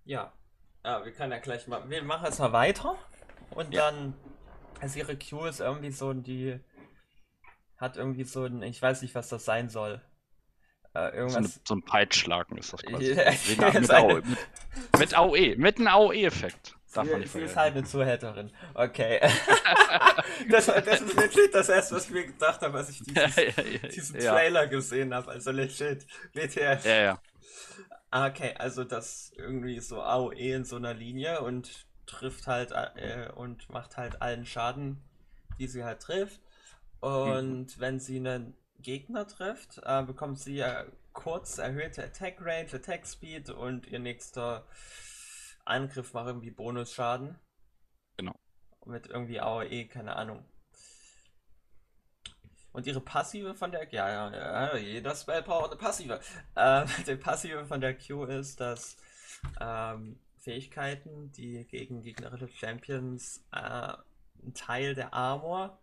Ja. 0.05 0.33
Ja, 0.83 1.05
wir 1.05 1.13
können 1.13 1.31
ja 1.31 1.39
gleich 1.39 1.67
mal. 1.67 1.89
Wir 1.89 2.03
machen 2.03 2.25
jetzt 2.25 2.39
mal 2.39 2.51
weiter. 2.51 2.97
Und 3.51 3.73
ja. 3.73 3.89
dann. 3.89 4.13
Also 4.81 4.99
ihre 4.99 5.17
Q 5.17 5.45
ist 5.45 5.61
irgendwie 5.61 5.91
so 5.91 6.13
die. 6.13 6.59
Hat 7.77 7.95
irgendwie 7.95 8.25
so 8.25 8.43
ein. 8.45 8.63
Ich 8.63 8.81
weiß 8.81 9.01
nicht, 9.01 9.15
was 9.15 9.29
das 9.29 9.45
sein 9.45 9.69
soll. 9.69 10.01
Äh, 10.95 11.15
irgendwas... 11.15 11.33
so, 11.33 11.37
eine, 11.37 11.47
so, 11.67 11.75
ein 11.75 11.83
Peitschlagen 11.83 12.57
ist 12.57 12.73
das 12.73 12.83
quasi. 12.83 13.15
mit, 13.49 13.73
mit, 13.73 13.91
AOE, 13.91 14.15
mit, 14.15 14.99
mit 14.99 15.13
AOE. 15.17 15.55
Mit 15.57 15.77
einem 15.77 15.87
AOE-Effekt. 15.87 16.75
Darf 16.93 17.07
sie, 17.07 17.27
sie 17.27 17.41
ist 17.41 17.55
halt 17.55 17.75
eine 17.75 17.83
Zuhälterin. 17.83 18.51
Okay. 18.75 19.19
das, 20.49 20.67
das, 20.67 21.01
ist 21.01 21.15
legit 21.15 21.53
das 21.53 21.69
erste, 21.69 21.95
was 21.95 22.05
ich 22.05 22.11
mir 22.11 22.27
gedacht 22.27 22.61
habe, 22.61 22.77
als 22.77 22.89
ich 22.91 22.99
dieses, 23.03 23.15
ja, 23.15 23.27
ja, 23.27 23.63
ja, 23.81 23.87
diesen 23.89 24.19
Trailer 24.19 24.67
gesehen 24.67 25.13
habe. 25.13 25.31
Also 25.31 25.51
legit. 25.51 26.05
WTF. 26.33 26.85
Ja, 26.85 27.01
ja. 27.01 27.21
Okay, 28.11 28.53
also 28.59 28.83
das 28.83 29.31
irgendwie 29.35 29.79
so 29.79 30.03
AOE 30.03 30.35
in 30.35 30.65
so 30.65 30.75
einer 30.75 30.93
Linie 30.93 31.41
und 31.41 31.87
trifft 32.05 32.45
halt 32.45 32.71
äh, 32.71 33.29
und 33.33 33.69
macht 33.71 33.97
halt 33.97 34.21
allen 34.21 34.45
Schaden, 34.45 35.01
die 35.57 35.67
sie 35.67 35.83
halt 35.83 36.01
trifft. 36.01 36.39
Und 36.99 37.75
mhm. 37.75 37.79
wenn 37.79 37.99
sie 37.99 38.17
einen 38.17 38.55
Gegner 38.83 39.27
trifft, 39.27 39.81
äh, 39.83 40.03
bekommt 40.03 40.39
sie 40.39 40.57
ja 40.57 40.85
kurz 41.13 41.57
erhöhte 41.57 42.03
Attack 42.03 42.37
Range, 42.39 42.69
Attack 42.71 43.07
Speed 43.07 43.49
und 43.49 43.87
ihr 43.87 43.99
nächster 43.99 44.67
Angriff 45.65 46.13
macht 46.13 46.27
irgendwie 46.27 46.51
Bonusschaden. 46.51 47.39
Genau. 48.17 48.35
Mit 48.85 49.07
irgendwie 49.07 49.39
AOE, 49.39 49.85
keine 49.87 50.15
Ahnung. 50.15 50.45
Und 52.73 52.87
ihre 52.87 53.01
Passive 53.01 53.53
von 53.53 53.71
der, 53.71 53.87
ja, 53.93 54.09
ja, 54.09 54.67
ja 54.71 54.77
jeder 54.77 55.15
Spell 55.15 55.43
braucht 55.43 55.71
eine 55.71 55.79
Passive. 55.79 56.19
Äh, 56.55 56.85
die 57.07 57.15
Passive 57.15 57.65
von 57.65 57.79
der 57.79 57.97
Q 57.97 58.25
ist, 58.25 58.59
dass 58.59 58.97
ähm, 59.61 60.19
Fähigkeiten, 60.37 61.31
die 61.31 61.65
gegen 61.65 62.01
gegnerische 62.01 62.49
Champions 62.49 63.45
äh, 63.51 63.93
einen 64.41 64.53
Teil 64.55 64.95
der 64.95 65.13
Armor 65.13 65.79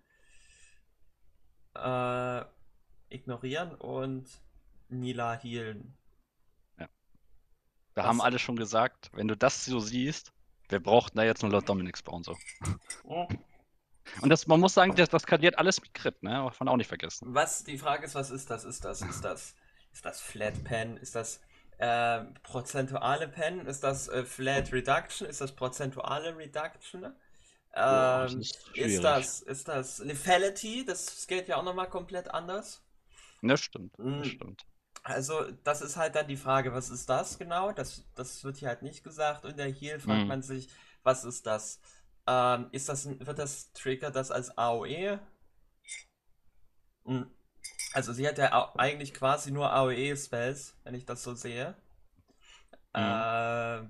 äh, 1.74 2.44
ignorieren 3.10 3.74
und 3.74 4.26
Nila 4.88 5.34
healen. 5.34 5.96
Ja. 6.78 6.88
Da 7.94 8.04
haben 8.04 8.20
alle 8.20 8.38
schon 8.38 8.56
gesagt, 8.56 9.10
wenn 9.12 9.28
du 9.28 9.36
das 9.36 9.64
so 9.64 9.80
siehst, 9.80 10.32
wer 10.68 10.80
braucht 10.80 11.16
da 11.16 11.22
jetzt 11.22 11.42
nur 11.42 11.50
Lord 11.50 11.68
Dominic 11.68 11.98
Spawn 11.98 12.22
so? 12.22 12.36
Und 14.22 14.28
das, 14.28 14.46
man 14.46 14.60
muss 14.60 14.74
sagen, 14.74 14.94
das, 14.96 15.08
das 15.08 15.22
skaliert 15.22 15.58
alles 15.58 15.80
mit 15.80 15.94
Crit, 15.94 16.22
ne? 16.22 16.30
Darf 16.30 16.58
man 16.60 16.68
auch 16.68 16.76
nicht 16.76 16.88
vergessen. 16.88 17.32
Was, 17.34 17.64
die 17.64 17.78
Frage 17.78 18.06
ist, 18.06 18.14
was 18.14 18.30
ist 18.30 18.50
das? 18.50 18.64
Ist 18.64 18.84
das, 18.84 19.02
ist 19.02 19.24
das, 19.24 19.54
ist 19.92 20.04
das 20.04 20.20
Flat 20.20 20.64
Pen? 20.64 20.96
Ist 20.96 21.14
das 21.14 21.40
äh, 21.78 22.22
prozentuale 22.42 23.28
Pen? 23.28 23.66
Ist 23.66 23.84
das 23.84 24.08
äh, 24.08 24.24
Flat 24.24 24.72
Reduction? 24.72 25.28
Ist 25.28 25.40
das 25.40 25.52
prozentuale 25.52 26.36
Reduction? 26.36 27.14
Ähm, 27.74 28.40
ist, 28.40 28.68
ist, 28.74 29.04
das, 29.04 29.40
ist 29.42 29.68
das 29.68 29.98
Lethality? 29.98 30.84
Das 30.84 31.26
geht 31.26 31.48
ja 31.48 31.56
auch 31.56 31.62
nochmal 31.62 31.88
komplett 31.88 32.28
anders. 32.28 32.82
Das 33.42 33.60
stimmt, 33.60 33.98
das 33.98 34.06
mhm. 34.06 34.24
stimmt. 34.24 34.66
Also, 35.02 35.50
das 35.64 35.80
ist 35.80 35.96
halt 35.96 36.14
dann 36.14 36.28
die 36.28 36.36
Frage, 36.36 36.74
was 36.74 36.90
ist 36.90 37.08
das 37.08 37.38
genau? 37.38 37.72
Das, 37.72 38.04
das 38.14 38.44
wird 38.44 38.58
hier 38.58 38.68
halt 38.68 38.82
nicht 38.82 39.02
gesagt. 39.02 39.44
Und 39.44 39.56
der 39.56 39.72
Heal 39.72 39.98
fragt 39.98 40.22
mhm. 40.22 40.28
man 40.28 40.42
sich, 40.42 40.68
was 41.02 41.24
ist 41.24 41.46
das? 41.46 41.80
Ähm, 42.26 42.68
ist 42.72 42.88
das, 42.88 43.08
wird 43.08 43.38
das 43.38 43.72
Trigger 43.72 44.10
das 44.10 44.30
als 44.30 44.56
AOE? 44.58 45.18
Hm. 47.06 47.30
Also 47.92 48.12
sie 48.12 48.28
hat 48.28 48.38
ja 48.38 48.72
eigentlich 48.76 49.14
quasi 49.14 49.50
nur 49.50 49.72
AOE-Spells, 49.72 50.76
wenn 50.84 50.94
ich 50.94 51.06
das 51.06 51.22
so 51.22 51.34
sehe. 51.34 51.74
Mhm. 52.94 53.00
Äh, 53.00 53.88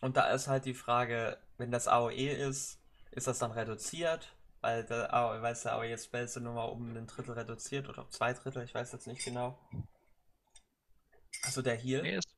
und 0.00 0.16
da 0.16 0.30
ist 0.30 0.48
halt 0.48 0.64
die 0.66 0.74
Frage, 0.74 1.38
wenn 1.56 1.70
das 1.70 1.88
AOE 1.88 2.30
ist, 2.30 2.80
ist 3.10 3.26
das 3.26 3.38
dann 3.38 3.52
reduziert? 3.52 4.34
Weil 4.64 4.82
der, 4.84 5.10
weil 5.42 5.54
der 5.54 5.72
AOE-Spells 5.74 6.32
sind 6.32 6.44
nur 6.44 6.54
mal 6.54 6.64
um 6.64 6.96
ein 6.96 7.06
Drittel 7.06 7.34
reduziert 7.34 7.86
oder 7.86 8.08
zwei 8.08 8.32
Drittel, 8.32 8.64
ich 8.64 8.74
weiß 8.74 8.92
jetzt 8.92 9.06
nicht 9.06 9.22
genau. 9.22 9.58
Also 11.42 11.60
der 11.60 11.76
Heal. 11.76 12.00
Nee, 12.00 12.16
ist... 12.16 12.34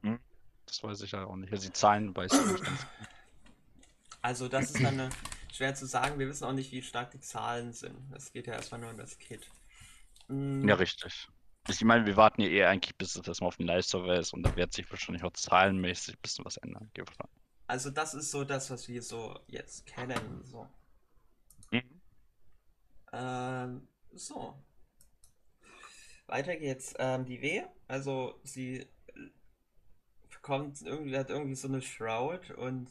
hm. 0.00 0.18
Das 0.64 0.82
weiß 0.82 1.02
ich 1.02 1.12
ja 1.12 1.26
auch 1.26 1.36
nicht. 1.36 1.52
Also 1.52 1.66
die 1.66 1.72
Zahlen 1.74 2.16
weiß 2.16 2.32
ich 2.32 2.52
nicht 2.52 2.64
ganz 2.64 2.86
Also 4.22 4.48
das 4.48 4.70
ist 4.70 4.82
dann 4.82 5.10
schwer 5.52 5.74
zu 5.74 5.84
sagen. 5.84 6.18
Wir 6.18 6.26
wissen 6.28 6.44
auch 6.44 6.54
nicht, 6.54 6.72
wie 6.72 6.80
stark 6.80 7.10
die 7.10 7.20
Zahlen 7.20 7.74
sind. 7.74 7.98
Es 8.14 8.32
geht 8.32 8.46
ja 8.46 8.54
erstmal 8.54 8.80
nur 8.80 8.88
um 8.88 8.96
das 8.96 9.18
Kit. 9.18 9.46
Mhm. 10.28 10.66
Ja, 10.66 10.76
richtig. 10.76 11.28
Ich 11.68 11.84
meine, 11.84 12.06
wir 12.06 12.16
warten 12.16 12.40
ja 12.40 12.48
eher 12.48 12.70
eigentlich, 12.70 12.96
bis 12.96 13.14
es 13.14 13.28
erstmal 13.28 13.48
auf 13.48 13.58
den 13.58 13.66
Live-Server 13.66 14.18
ist 14.18 14.32
und 14.32 14.42
da 14.42 14.56
wird 14.56 14.72
sich 14.72 14.90
wahrscheinlich 14.90 15.22
auch 15.22 15.34
zahlenmäßig 15.34 16.14
ein 16.14 16.22
bisschen 16.22 16.46
was 16.46 16.56
ändern. 16.56 16.90
Also 17.66 17.90
das 17.90 18.14
ist 18.14 18.30
so 18.30 18.44
das, 18.44 18.70
was 18.70 18.88
wir 18.88 19.02
so 19.02 19.38
jetzt 19.48 19.84
kennen. 19.84 20.42
So. 20.44 20.66
Ähm, 23.12 23.88
so. 24.12 24.54
Weiter 26.26 26.56
geht's. 26.56 26.94
Ähm, 26.98 27.24
die 27.24 27.40
W, 27.40 27.64
also 27.86 28.40
sie 28.44 28.86
bekommt 30.30 30.82
irgendwie, 30.82 31.16
hat 31.16 31.30
irgendwie 31.30 31.54
so 31.54 31.68
eine 31.68 31.82
Shroud 31.82 32.50
und 32.52 32.88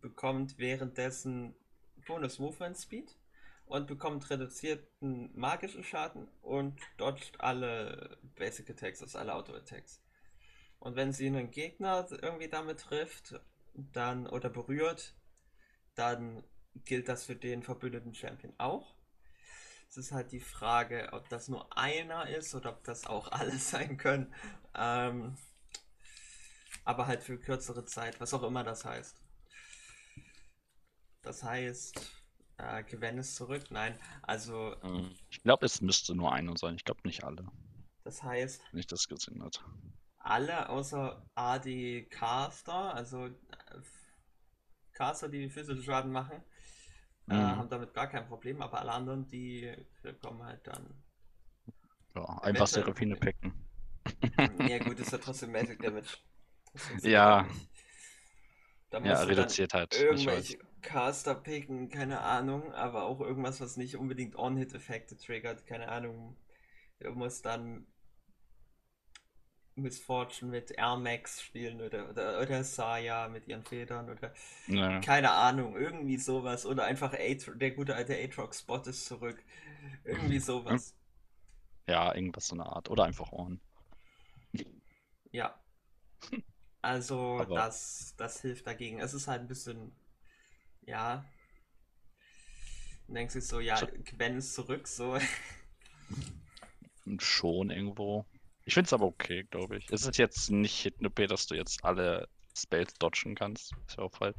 bekommt 0.00 0.58
währenddessen 0.58 1.54
Bonus 2.06 2.38
Movement 2.38 2.76
Speed 2.76 3.16
und 3.66 3.86
bekommt 3.86 4.28
reduzierten 4.30 5.30
magischen 5.38 5.82
Schaden 5.82 6.28
und 6.42 6.80
dodgt 6.96 7.40
alle 7.40 8.18
Basic 8.36 8.70
Attacks, 8.70 9.02
also 9.02 9.18
alle 9.18 9.34
Auto 9.34 9.52
Attacks. 9.54 10.02
Und 10.78 10.96
wenn 10.96 11.12
sie 11.12 11.26
einen 11.26 11.50
Gegner 11.50 12.06
irgendwie 12.10 12.48
damit 12.48 12.80
trifft, 12.80 13.40
dann 13.74 14.26
oder 14.26 14.50
berührt, 14.50 15.14
dann 15.94 16.44
gilt 16.84 17.08
das 17.08 17.24
für 17.24 17.36
den 17.36 17.62
verbündeten 17.62 18.14
Champion 18.14 18.52
auch. 18.58 18.95
Es 19.96 20.08
ist 20.08 20.12
halt 20.12 20.30
die 20.30 20.40
Frage, 20.40 21.08
ob 21.12 21.26
das 21.30 21.48
nur 21.48 21.74
einer 21.74 22.28
ist 22.28 22.54
oder 22.54 22.68
ob 22.68 22.84
das 22.84 23.06
auch 23.06 23.28
alle 23.32 23.56
sein 23.56 23.96
können. 23.96 24.30
Ähm, 24.74 25.38
aber 26.84 27.06
halt 27.06 27.22
für 27.22 27.38
kürzere 27.38 27.86
Zeit, 27.86 28.20
was 28.20 28.34
auch 28.34 28.42
immer 28.42 28.62
das 28.62 28.84
heißt. 28.84 29.16
Das 31.22 31.42
heißt, 31.42 31.98
äh, 32.58 32.84
Gwen 32.84 33.16
ist 33.16 33.36
zurück. 33.36 33.70
Nein, 33.70 33.98
also. 34.20 34.76
Hm, 34.82 35.14
ich 35.30 35.42
glaube, 35.42 35.64
es 35.64 35.80
müsste 35.80 36.14
nur 36.14 36.30
einer 36.30 36.54
sein. 36.58 36.74
Ich 36.74 36.84
glaube 36.84 37.00
nicht 37.04 37.24
alle. 37.24 37.46
Das 38.04 38.22
heißt. 38.22 38.74
Nicht 38.74 38.92
das 38.92 39.08
gesehen 39.08 39.42
hat. 39.42 39.64
Alle 40.18 40.68
außer 40.68 41.26
AD 41.36 42.04
Caster, 42.10 42.94
also 42.94 43.28
äh, 43.28 43.32
Caster, 44.92 45.30
die 45.30 45.48
physischen 45.48 45.82
Schaden 45.82 46.12
machen, 46.12 46.44
mhm. 47.26 47.34
äh, 47.34 47.38
haben 47.38 47.68
damit 47.68 47.94
gar 47.94 48.08
kein 48.08 48.26
Problem, 48.26 48.62
aber 48.62 48.80
alle 48.80 48.92
anderen, 48.92 49.28
die 49.28 49.72
kommen 50.22 50.42
halt 50.44 50.66
dann. 50.66 51.02
Ja, 52.14 52.24
einfach 52.42 52.66
Seraphine 52.66 53.16
packen. 53.16 53.52
ja, 54.68 54.78
gut, 54.78 54.98
ist 54.98 55.12
ja 55.12 55.18
trotzdem 55.18 55.52
Magic 55.52 55.80
Damage. 55.82 56.18
Ja. 57.02 57.46
ja, 58.92 59.22
reduziert 59.22 59.74
halt. 59.74 59.98
Irgendwelche 60.00 60.58
Caster 60.82 61.34
picken, 61.34 61.88
keine 61.88 62.20
Ahnung, 62.20 62.72
aber 62.72 63.04
auch 63.04 63.20
irgendwas, 63.20 63.60
was 63.60 63.76
nicht 63.76 63.96
unbedingt 63.96 64.36
On-Hit-Effekte 64.36 65.16
triggert, 65.16 65.66
keine 65.66 65.88
Ahnung. 65.88 66.36
Du 67.00 67.10
musst 67.10 67.44
dann 67.44 67.86
Miss 69.76 69.98
Fortune 69.98 70.50
mit 70.50 70.70
Air 70.70 70.96
Max 70.96 71.42
spielen 71.42 71.82
oder, 71.82 72.08
oder, 72.08 72.40
oder 72.40 72.64
Saya 72.64 73.28
mit 73.28 73.46
ihren 73.46 73.62
Federn 73.62 74.08
oder 74.08 74.32
Ja. 74.68 75.00
keine 75.00 75.30
Ahnung, 75.30 75.76
irgendwie 75.76 76.16
sowas. 76.16 76.64
Oder 76.64 76.84
einfach 76.84 77.12
Atro 77.12 77.52
der 77.54 77.72
gute 77.72 77.94
alte 77.94 78.16
Aatrox 78.16 78.60
Spot 78.60 78.78
ist 78.78 79.04
zurück. 79.04 79.42
Irgendwie 80.04 80.38
sowas. 80.38 80.94
Ja, 81.86 82.14
irgendwas 82.14 82.48
so 82.48 82.54
eine 82.54 82.64
Art. 82.66 82.88
Oder 82.90 83.04
einfach 83.04 83.30
On. 83.32 83.60
Ja. 85.30 85.60
Also 86.80 87.38
Aber- 87.40 87.54
das, 87.56 88.14
das 88.16 88.40
hilft 88.40 88.66
dagegen. 88.66 89.00
Es 89.00 89.12
ist 89.12 89.28
halt 89.28 89.42
ein 89.42 89.48
bisschen, 89.48 89.92
ja. 90.86 91.22
Du 93.06 93.12
denkst 93.14 93.34
du 93.34 93.40
so, 93.42 93.60
ja, 93.60 93.78
Gwen 94.04 94.38
ist 94.38 94.54
zurück, 94.54 94.88
so. 94.88 95.18
Schon 97.18 97.70
irgendwo. 97.70 98.24
Ich 98.66 98.74
finde 98.74 98.86
es 98.86 98.92
aber 98.92 99.06
okay, 99.06 99.44
glaube 99.44 99.76
ich. 99.78 99.86
Es 99.90 100.04
ist 100.04 100.18
jetzt 100.18 100.50
nicht 100.50 100.82
Hidden 100.82 101.06
OP, 101.06 101.14
dass 101.28 101.46
du 101.46 101.54
jetzt 101.54 101.84
alle 101.84 102.28
Spells 102.54 102.92
dodgen 102.94 103.36
kannst. 103.36 103.72
Ist 103.86 103.96
ja 103.96 104.02
auch 104.02 104.20
halt. 104.20 104.36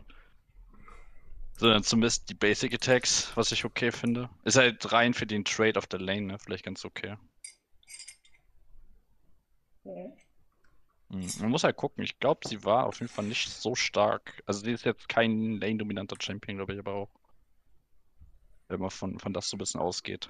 Sondern 1.58 1.82
zumindest 1.82 2.30
die 2.30 2.34
Basic 2.34 2.74
Attacks, 2.74 3.32
was 3.36 3.54
ich 3.54 3.63
okay 3.63 3.92
finde. 3.92 4.30
Ist 4.44 4.58
halt 4.58 4.92
rein 4.92 5.13
für 5.13 5.26
den 5.26 5.46
Trade 5.46 5.80
auf 5.80 5.88
der 5.88 6.02
Lane, 6.02 6.24
ne? 6.24 6.40
Vielleicht 6.40 6.66
ganz 6.66 6.84
okay. 6.84 7.16
Hm, 9.86 10.12
Man 11.40 11.50
muss 11.50 11.63
halt 11.63 11.78
gucken. 11.78 12.04
Ich 12.04 12.20
glaube, 12.20 12.46
sie 12.46 12.66
war 12.66 12.86
auf 12.86 13.00
jeden 13.00 13.12
Fall 13.12 13.26
nicht 13.26 13.50
so 13.50 13.76
stark. 13.76 14.44
Also 14.46 14.60
sie 14.60 14.74
ist 14.74 14.84
jetzt 14.84 15.08
kein 15.08 15.58
Lane-dominanter 15.62 16.18
Champion, 16.22 16.58
glaube 16.58 16.74
ich, 16.74 16.80
aber 16.80 16.94
auch. 16.94 17.10
Wenn 18.68 18.82
man 18.82 18.90
von, 18.90 19.18
von 19.20 19.32
das 19.32 19.50
so 19.50 19.56
ein 19.56 19.60
bisschen 19.60 19.80
ausgeht. 19.80 20.30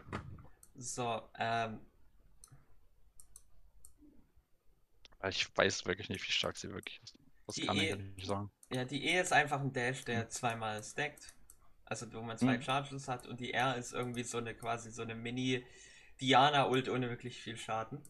So, 0.76 1.24
ähm, 1.40 1.80
Aber 5.00 5.07
Ich 5.28 5.48
weiß 5.56 5.86
wirklich 5.86 6.10
nicht, 6.10 6.26
wie 6.28 6.32
stark 6.32 6.58
sie 6.58 6.70
wirklich 6.72 7.00
ist. 7.04 7.16
Das 7.48 7.56
Die 7.56 7.66
kann 7.66 7.78
ich 7.78 7.90
E- 7.90 7.96
nicht 7.96 8.28
sagen. 8.28 8.52
ja, 8.72 8.86
die 8.86 9.04
E 9.06 9.20
ist 9.20 9.34
einfach 9.34 9.60
ein 9.62 9.74
Dash, 9.74 10.04
der 10.06 10.30
zweimal 10.30 10.84
stackt. 10.84 11.34
Also 11.86 12.12
wo 12.14 12.22
man 12.22 12.38
zwei 12.38 12.56
Hm. 12.56 12.62
Charges 12.62 13.08
hat 13.08 13.28
und 13.28 13.40
die 13.40 13.54
R 13.54 13.78
ist 13.78 13.94
irgendwie 13.94 14.24
so 14.24 14.38
eine 14.38 14.54
quasi 14.54 14.92
so 14.92 15.02
eine 15.04 15.16
Mini 15.16 15.66
Diana 16.20 16.68
Ult 16.68 16.90
ohne 16.90 17.10
wirklich 17.10 17.40
viel 17.40 17.56
Schaden. 17.58 18.02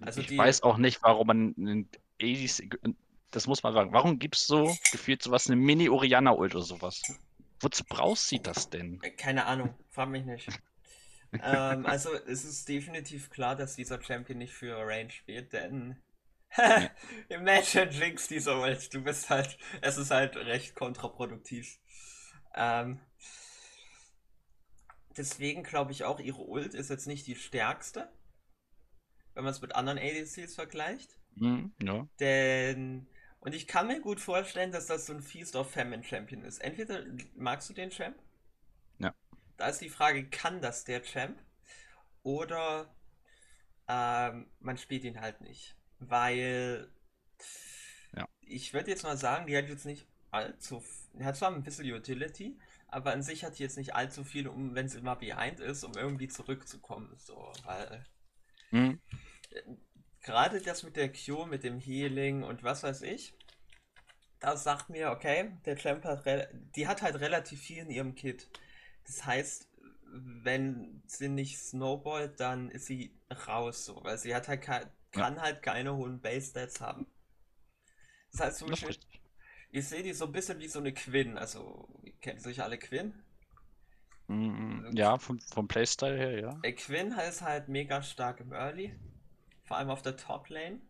Also 0.00 0.20
ich 0.20 0.28
die 0.28 0.38
weiß 0.38 0.62
auch 0.62 0.78
nicht, 0.78 1.02
warum 1.02 1.26
man 1.26 1.54
einen 1.58 1.88
ADC, 2.20 2.68
das 3.30 3.46
muss 3.46 3.62
man 3.62 3.72
sagen, 3.74 3.92
warum 3.92 4.18
gibt's 4.18 4.46
so 4.46 4.76
gefühlt 4.90 5.22
sowas, 5.22 5.46
eine 5.48 5.56
Mini-Oriana-Ult 5.56 6.54
oder 6.54 6.64
sowas? 6.64 7.02
Wozu 7.60 7.84
brauchst 7.88 8.28
sie 8.28 8.40
das 8.40 8.68
denn? 8.70 9.00
Äh, 9.02 9.10
Keine 9.10 9.46
Ahnung, 9.46 9.74
frag 9.90 10.08
mich 10.08 10.24
nicht. 10.24 10.48
Ähm, 11.32 11.86
also 11.86 12.12
es 12.26 12.44
ist 12.44 12.68
definitiv 12.68 13.30
klar, 13.30 13.56
dass 13.56 13.76
dieser 13.76 14.02
Champion 14.02 14.38
nicht 14.38 14.54
für 14.54 14.76
Range 14.76 15.10
spielt, 15.10 15.52
denn 15.52 16.02
Imagine 17.28 17.90
Jinx 17.90 18.28
dieser 18.28 18.60
Welt, 18.62 18.92
du 18.92 19.02
bist 19.02 19.30
halt, 19.30 19.56
es 19.80 19.96
ist 19.96 20.10
halt 20.10 20.36
recht 20.36 20.74
kontraproduktiv. 20.74 21.78
Ähm, 22.54 23.00
deswegen 25.16 25.62
glaube 25.62 25.92
ich 25.92 26.04
auch, 26.04 26.20
ihre 26.20 26.42
Ult 26.42 26.74
ist 26.74 26.90
jetzt 26.90 27.06
nicht 27.06 27.26
die 27.26 27.36
stärkste, 27.36 28.12
wenn 29.34 29.44
man 29.44 29.52
es 29.52 29.62
mit 29.62 29.74
anderen 29.74 29.98
ADCs 29.98 30.54
vergleicht. 30.54 31.16
Hm, 31.38 31.72
ja. 31.82 32.06
Denn, 32.20 33.06
und 33.40 33.54
ich 33.54 33.66
kann 33.66 33.86
mir 33.86 34.00
gut 34.00 34.20
vorstellen, 34.20 34.72
dass 34.72 34.86
das 34.86 35.06
so 35.06 35.14
ein 35.14 35.22
Feast 35.22 35.56
of 35.56 35.70
Famine 35.70 36.04
Champion 36.04 36.44
ist. 36.44 36.58
Entweder 36.58 37.02
magst 37.34 37.70
du 37.70 37.74
den 37.74 37.90
Champ? 37.90 38.16
Da 39.62 39.68
ist 39.68 39.80
die 39.80 39.90
Frage, 39.90 40.28
kann 40.28 40.60
das 40.60 40.82
der 40.82 41.04
Champ? 41.04 41.38
Oder 42.24 42.94
ähm, 43.88 44.50
man 44.60 44.78
spielt 44.78 45.04
ihn 45.04 45.20
halt 45.20 45.40
nicht. 45.40 45.76
Weil 46.00 46.88
Ja. 48.16 48.26
ich 48.42 48.72
würde 48.74 48.90
jetzt 48.90 49.02
mal 49.04 49.16
sagen, 49.16 49.46
die 49.46 49.56
hat 49.56 49.68
jetzt 49.68 49.86
nicht 49.86 50.06
allzu. 50.30 50.82
Die 51.14 51.24
hat 51.24 51.36
zwar 51.36 51.50
ein 51.52 51.62
bisschen 51.62 51.90
Utility, 51.92 52.58
aber 52.88 53.12
an 53.12 53.22
sich 53.22 53.44
hat 53.44 53.58
die 53.58 53.62
jetzt 53.62 53.76
nicht 53.78 53.94
allzu 53.94 54.22
viel, 54.24 54.48
um, 54.48 54.74
wenn 54.74 54.88
sie 54.88 55.00
mal 55.00 55.14
behind 55.16 55.60
ist, 55.60 55.82
um 55.84 55.96
irgendwie 55.96 56.28
zurückzukommen. 56.28 57.16
So, 57.18 57.58
weil 57.64 58.06
Hm, 58.72 58.94
gerade 60.22 60.62
das 60.62 60.82
mit 60.84 60.96
der 60.96 61.12
Q, 61.12 61.44
mit 61.44 61.64
dem 61.64 61.78
Healing 61.78 62.42
und 62.44 62.62
was 62.64 62.82
weiß 62.82 63.02
ich, 63.02 63.34
das 64.40 64.64
sagt 64.64 64.90
mir, 64.90 65.10
okay, 65.10 65.52
der 65.64 65.76
Champ 65.76 66.04
hat, 66.04 66.24
die 66.76 66.86
hat 66.88 67.02
halt 67.02 67.20
relativ 67.20 67.60
viel 67.60 67.78
in 67.78 67.90
ihrem 67.90 68.14
Kit. 68.14 68.48
Das 69.06 69.24
heißt, 69.24 69.68
wenn 70.12 71.02
sie 71.06 71.28
nicht 71.28 71.58
snowballt, 71.58 72.38
dann 72.40 72.70
ist 72.70 72.86
sie 72.86 73.18
raus, 73.46 73.84
so, 73.84 74.02
weil 74.04 74.18
sie 74.18 74.34
hat 74.34 74.48
halt 74.48 74.62
kann 75.12 75.40
halt 75.40 75.62
keine 75.62 75.94
hohen 75.94 76.20
Base 76.20 76.50
Stats 76.50 76.80
haben. 76.80 77.06
Das 78.32 78.40
heißt 78.40 78.58
zum 78.58 78.70
Beispiel, 78.70 78.96
ich 79.70 79.88
sehe 79.88 80.02
die 80.02 80.12
so 80.12 80.26
ein 80.26 80.32
bisschen 80.32 80.58
wie 80.58 80.68
so 80.68 80.78
eine 80.78 80.92
Quinn, 80.92 81.38
also, 81.38 81.88
kennt 82.20 82.40
sicher 82.40 82.64
alle 82.64 82.78
Quinn? 82.78 83.22
Hm, 84.28 84.90
ja, 84.94 85.18
vom, 85.18 85.40
vom 85.40 85.68
Playstyle 85.68 86.16
her, 86.16 86.40
ja. 86.40 86.58
Äh, 86.62 86.72
Quinn 86.72 87.12
ist 87.12 87.42
halt 87.42 87.68
mega 87.68 88.02
stark 88.02 88.40
im 88.40 88.52
Early, 88.52 88.94
vor 89.64 89.76
allem 89.76 89.90
auf 89.90 90.02
der 90.02 90.16
Top 90.16 90.48
Lane, 90.48 90.80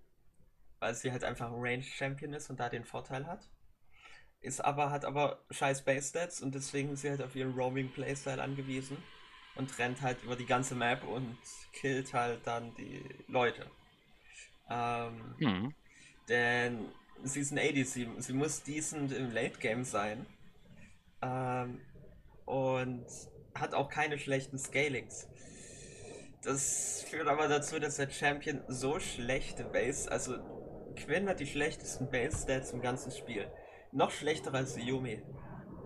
weil 0.79 0.95
sie 0.95 1.11
halt 1.11 1.25
einfach 1.25 1.49
ein 1.49 1.59
Range 1.59 1.83
Champion 1.83 2.33
ist 2.33 2.51
und 2.51 2.61
da 2.61 2.69
den 2.69 2.85
Vorteil 2.85 3.27
hat. 3.27 3.49
Ist 4.43 4.61
aber, 4.65 4.91
hat 4.91 5.05
aber 5.05 5.45
scheiß 5.51 5.85
Base 5.85 6.11
Stats 6.11 6.43
und 6.43 6.55
deswegen 6.55 6.91
ist 6.93 7.03
sie 7.03 7.11
halt 7.11 7.23
auf 7.23 7.37
ihren 7.37 7.55
Roaming 7.55 7.93
Playstyle 7.93 8.43
angewiesen 8.43 9.05
und 9.55 9.79
rennt 9.79 10.03
halt 10.03 10.23
über 10.23 10.37
die 10.37 10.47
ganze 10.47 10.75
Map 10.75 11.05
und 11.05 11.39
killt 11.73 12.13
halt 12.15 12.47
dann 12.47 12.75
die 12.75 13.05
Leute. 13.29 13.71
Ähm, 14.71 15.37
Hm, 15.39 15.75
denn 16.29 16.95
sie 17.25 17.41
ist 17.41 17.53
ein 17.53 17.59
ADC, 17.59 18.23
sie 18.23 18.33
muss 18.33 18.63
decent 18.65 19.13
im 19.13 19.31
Late 19.33 19.59
Game 19.59 19.85
sein. 19.85 20.27
Ähm, 21.23 21.81
und 22.47 23.07
hat 23.55 23.75
auch 23.75 23.89
keine 23.89 24.19
schlechten 24.19 24.59
Scalings. 24.59 25.29
Das 26.43 27.05
führt 27.09 27.29
aber 27.29 27.49
dazu, 27.49 27.79
dass 27.79 27.97
der 27.97 28.11
Champion 28.11 28.63
so 28.69 28.99
schlechte 29.01 29.65
Base, 29.65 30.11
also 30.11 30.39
Quinn 30.97 31.29
hat 31.29 31.41
die 31.41 31.47
schlechtesten 31.47 32.11
Base 32.11 32.43
Stats 32.43 32.73
im 32.73 32.81
ganzen 32.83 33.13
Spiel. 33.13 33.51
Noch 33.93 34.11
schlechter 34.11 34.55
als 34.55 34.77
Yumi. 34.77 35.23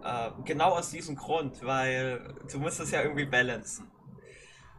Äh, 0.05 0.31
genau 0.45 0.71
aus 0.77 0.91
diesem 0.91 1.17
Grund, 1.17 1.63
weil 1.65 2.35
du 2.51 2.59
musst 2.61 2.81
das 2.81 2.93
ja 2.93 3.03
irgendwie 3.03 3.27
balancen. 3.27 3.91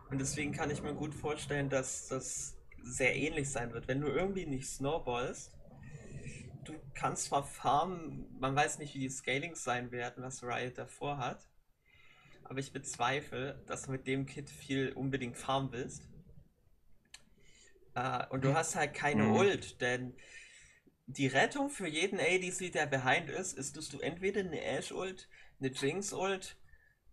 Und 0.10 0.20
deswegen 0.20 0.54
kann 0.54 0.72
ich 0.72 0.82
mir 0.82 0.94
gut 0.96 1.14
vorstellen, 1.14 1.70
dass 1.70 2.08
das 2.08 2.58
sehr 2.84 3.16
ähnlich 3.16 3.50
sein 3.52 3.74
wird. 3.74 3.88
Wenn 3.90 4.02
du 4.02 4.08
irgendwie 4.08 4.46
nicht 4.46 4.70
snowballst, 4.70 5.54
du 6.64 6.74
kannst 6.94 7.26
zwar 7.26 7.44
farmen, 7.44 8.28
man 8.40 8.56
weiß 8.56 8.80
nicht, 8.80 8.96
wie 8.96 9.00
die 9.00 9.10
Scalings 9.10 9.64
sein 9.64 9.92
werden, 9.92 10.24
was 10.24 10.44
Riot 10.44 10.78
davor 10.78 11.18
hat. 11.18 11.50
Aber 12.44 12.60
ich 12.60 12.72
bezweifle, 12.72 13.62
dass 13.68 13.84
du 13.84 13.92
mit 13.92 14.08
dem 14.08 14.26
Kit 14.26 14.50
viel 14.50 14.94
unbedingt 14.94 15.38
farmen 15.38 15.74
willst. 15.74 16.08
Äh, 17.96 18.26
und 18.30 18.46
du 18.46 18.54
hast 18.54 18.76
halt 18.78 18.94
keine 18.94 19.26
Mhm. 19.26 19.36
Ult, 19.36 19.82
denn 19.82 20.16
die 21.08 21.28
Rettung 21.28 21.70
für 21.70 21.88
jeden 21.88 22.20
ADC, 22.20 22.70
der 22.72 22.86
behind 22.86 23.30
ist, 23.30 23.58
ist, 23.58 23.78
dass 23.78 23.90
du 23.90 24.00
entweder 24.00 24.42
eine 24.42 24.62
Ash-Ult, 24.64 25.30
eine 25.60 25.70
Jinx-Ult, 25.72 26.58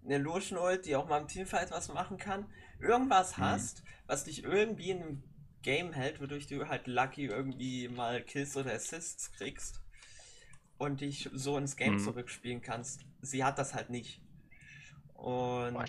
eine 0.04 0.18
Lucian-Ult, 0.18 0.86
die 0.86 0.96
auch 0.96 1.08
mal 1.08 1.20
im 1.22 1.28
Teamfight 1.28 1.70
was 1.72 1.88
machen 1.88 2.18
kann, 2.18 2.46
irgendwas 2.80 3.38
Mhm. 3.38 3.40
hast, 3.40 3.84
was 4.06 4.24
dich 4.24 4.44
irgendwie 4.44 4.90
in 4.90 5.02
einem 5.02 5.24
Game 5.62 5.92
hält, 5.94 6.20
wodurch 6.20 6.46
du 6.46 6.68
halt 6.68 6.86
lucky 6.88 7.26
irgendwie 7.26 7.88
mal 7.88 8.22
Kills 8.22 8.56
oder 8.56 8.72
Assists 8.74 9.32
kriegst 9.32 9.82
und 10.78 11.00
dich 11.00 11.28
so 11.32 11.58
ins 11.58 11.76
Game 11.76 11.98
Mhm. 11.98 11.98
zurückspielen 11.98 12.62
kannst. 12.62 13.06
Sie 13.22 13.44
hat 13.44 13.58
das 13.58 13.74
halt 13.74 13.90
nicht. 13.90 14.22
Und 15.14 15.76
Boah, 15.76 15.84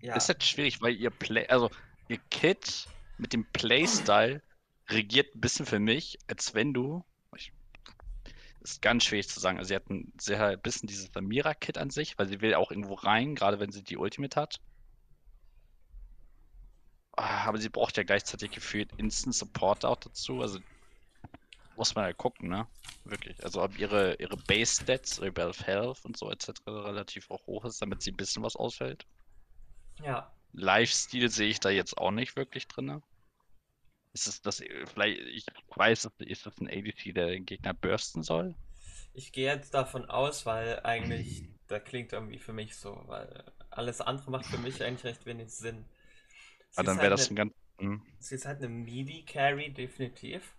ja, 0.00 0.18
Ist 0.18 0.28
jetzt 0.28 0.46
schwierig, 0.46 0.80
weil 0.82 0.96
ihr 0.96 1.10
Play, 1.10 1.48
also 1.48 1.70
ihr 2.08 2.18
Kit 2.30 2.90
mit 3.18 3.32
dem 3.32 3.46
Playstyle 3.52 4.42
regiert 4.90 5.34
ein 5.34 5.40
bisschen 5.40 5.66
für 5.66 5.78
mich, 5.80 6.18
als 6.28 6.54
wenn 6.54 6.74
du. 6.74 7.04
Ist 8.66 8.82
ganz 8.82 9.04
schwierig 9.04 9.28
zu 9.28 9.38
sagen. 9.38 9.58
Also 9.58 9.68
sie 9.68 9.76
hat 9.76 9.88
ein 9.90 10.12
sehr 10.18 10.56
bisschen 10.56 10.88
dieses 10.88 11.12
Samira-Kit 11.12 11.78
an 11.78 11.90
sich, 11.90 12.18
weil 12.18 12.26
sie 12.26 12.40
will 12.40 12.54
auch 12.54 12.72
irgendwo 12.72 12.94
rein, 12.94 13.36
gerade 13.36 13.60
wenn 13.60 13.70
sie 13.70 13.84
die 13.84 13.96
Ultimate 13.96 14.40
hat. 14.40 14.60
Ah, 17.12 17.46
Aber 17.46 17.58
sie 17.58 17.68
braucht 17.68 17.96
ja 17.96 18.02
gleichzeitig 18.02 18.50
gefühlt 18.50 18.92
Instant 18.96 19.36
Support 19.36 19.84
auch 19.84 19.96
dazu. 19.96 20.40
Also 20.42 20.58
muss 21.76 21.94
man 21.94 22.06
ja 22.06 22.12
gucken, 22.12 22.48
ne? 22.48 22.66
Wirklich. 23.04 23.42
Also 23.44 23.62
ob 23.62 23.78
ihre, 23.78 24.16
ihre 24.16 24.36
Base-Stats, 24.36 25.18
ihre 25.18 25.52
Health 25.52 26.04
und 26.04 26.16
so 26.16 26.30
etc. 26.30 26.50
relativ 26.66 27.30
auch 27.30 27.46
hoch 27.46 27.64
ist, 27.64 27.80
damit 27.80 28.02
sie 28.02 28.10
ein 28.10 28.16
bisschen 28.16 28.42
was 28.42 28.56
ausfällt. 28.56 29.06
ja. 30.02 30.32
Lifestyle 30.52 31.28
sehe 31.28 31.48
ich 31.50 31.60
da 31.60 31.68
jetzt 31.70 31.98
auch 31.98 32.10
nicht 32.10 32.34
wirklich 32.36 32.66
drin. 32.66 33.02
Ist 34.16 34.26
es 34.28 34.40
das, 34.40 34.62
vielleicht, 34.94 35.20
ich 35.20 35.44
weiß, 35.74 36.08
ist 36.20 36.46
das 36.46 36.58
ein 36.58 36.68
ADC, 36.68 37.12
der 37.14 37.26
den 37.28 37.44
Gegner 37.44 37.74
bursten 37.74 38.22
soll? 38.22 38.54
Ich 39.12 39.32
gehe 39.32 39.46
jetzt 39.52 39.74
davon 39.74 40.04
aus, 40.08 40.46
weil 40.46 40.80
eigentlich, 40.84 41.44
da 41.68 41.78
klingt 41.80 42.12
irgendwie 42.12 42.38
für 42.38 42.52
mich 42.54 42.76
so, 42.76 43.02
weil 43.06 43.44
alles 43.70 44.00
andere 44.00 44.30
macht 44.30 44.46
für 44.46 44.58
mich 44.58 44.82
eigentlich 44.82 45.04
recht 45.04 45.26
wenig 45.26 45.50
Sinn. 45.52 45.84
Sie 46.70 46.80
Aber 46.80 46.84
dann 46.86 47.00
wäre 47.00 47.10
halt 47.10 47.12
das 47.12 47.28
eine- 47.28 47.30
ein 47.30 47.36
ganz, 47.36 47.54
mhm. 47.78 48.02
sie 48.18 48.34
ist 48.36 48.46
halt 48.46 48.58
eine 48.58 48.68
Melee-Carry, 48.68 49.72
definitiv. 49.72 50.56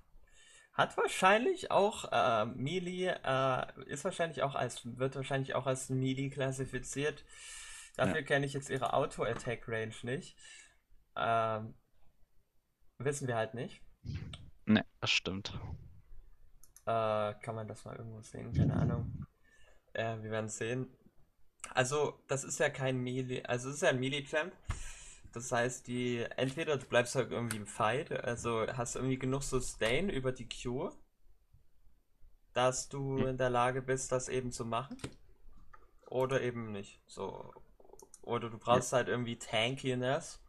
Hat 0.73 0.95
wahrscheinlich 0.97 1.71
auch 1.71 2.05
äh, 2.11 2.45
Melee, 2.45 3.07
äh, 3.09 3.65
ist 3.87 4.03
wahrscheinlich 4.05 4.43
auch 4.43 4.55
als, 4.55 4.81
wird 4.85 5.15
wahrscheinlich 5.15 5.55
auch 5.55 5.65
als 5.65 5.89
Melee 5.89 6.29
klassifiziert. 6.29 7.25
Dafür 7.95 8.21
ja. 8.21 8.25
kenne 8.25 8.45
ich 8.45 8.53
jetzt 8.53 8.69
ihre 8.69 8.93
Auto-Attack-Range 8.93 9.95
nicht. 10.03 10.35
Ähm, 11.15 11.73
wissen 12.99 13.27
wir 13.27 13.35
halt 13.35 13.53
nicht. 13.53 13.81
Ne, 14.65 14.85
das 14.99 15.11
stimmt. 15.11 15.59
Äh, 16.85 17.33
kann 17.41 17.55
man 17.55 17.67
das 17.67 17.85
mal 17.85 17.95
irgendwo 17.95 18.21
sehen? 18.21 18.53
Keine 18.53 18.73
Ahnung. 18.73 19.25
Äh, 19.93 20.21
wir 20.21 20.31
werden 20.31 20.49
sehen. 20.49 20.87
Also, 21.73 22.19
das 22.27 22.43
ist 22.43 22.59
ja 22.59 22.69
kein 22.69 22.97
Melee, 22.97 23.43
also 23.43 23.69
es 23.69 23.75
ist 23.75 23.81
ja 23.81 23.89
ein 23.89 23.99
Melee-Champ. 23.99 24.53
Das 25.33 25.51
heißt, 25.51 25.87
die 25.87 26.25
entweder 26.37 26.77
du 26.77 26.85
bleibst 26.85 27.15
halt 27.15 27.31
irgendwie 27.31 27.57
im 27.57 27.67
Fight, 27.67 28.11
also 28.11 28.65
hast 28.67 28.95
irgendwie 28.95 29.19
genug 29.19 29.43
Sustain 29.43 30.09
über 30.09 30.31
die 30.31 30.47
Q, 30.47 30.91
dass 32.53 32.89
du 32.89 33.19
hm. 33.19 33.27
in 33.27 33.37
der 33.37 33.49
Lage 33.49 33.81
bist, 33.81 34.11
das 34.11 34.29
eben 34.29 34.51
zu 34.51 34.65
machen. 34.65 34.97
Oder 36.09 36.41
eben 36.41 36.71
nicht. 36.71 37.01
So. 37.05 37.53
Oder 38.21 38.49
du 38.49 38.57
brauchst 38.57 38.91
ja. 38.91 38.99
halt 38.99 39.09
irgendwie 39.09 39.37
Tankiness. 39.37 40.41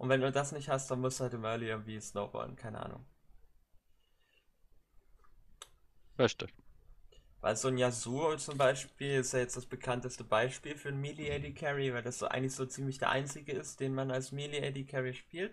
Und 0.00 0.08
wenn 0.08 0.22
du 0.22 0.32
das 0.32 0.50
nicht 0.52 0.70
hast, 0.70 0.90
dann 0.90 1.00
musst 1.02 1.20
du 1.20 1.24
halt 1.24 1.34
im 1.34 1.44
Early 1.44 1.68
irgendwie 1.68 2.00
snowballen, 2.00 2.56
keine 2.56 2.80
Ahnung. 2.82 3.04
Richtig. 6.18 6.54
Weil 7.42 7.54
so 7.54 7.68
ein 7.68 7.76
Yasuo 7.76 8.34
zum 8.38 8.56
Beispiel 8.56 9.16
ist 9.20 9.34
ja 9.34 9.40
jetzt 9.40 9.54
das 9.56 9.66
bekannteste 9.66 10.24
Beispiel 10.24 10.74
für 10.74 10.88
einen 10.88 11.02
Melee 11.02 11.30
AD 11.30 11.52
Carry, 11.52 11.92
weil 11.92 12.02
das 12.02 12.18
so 12.18 12.26
eigentlich 12.26 12.54
so 12.54 12.64
ziemlich 12.64 12.96
der 12.96 13.10
einzige 13.10 13.52
ist, 13.52 13.80
den 13.80 13.94
man 13.94 14.10
als 14.10 14.32
Melee 14.32 14.66
AD 14.66 14.84
Carry 14.84 15.12
spielt. 15.12 15.52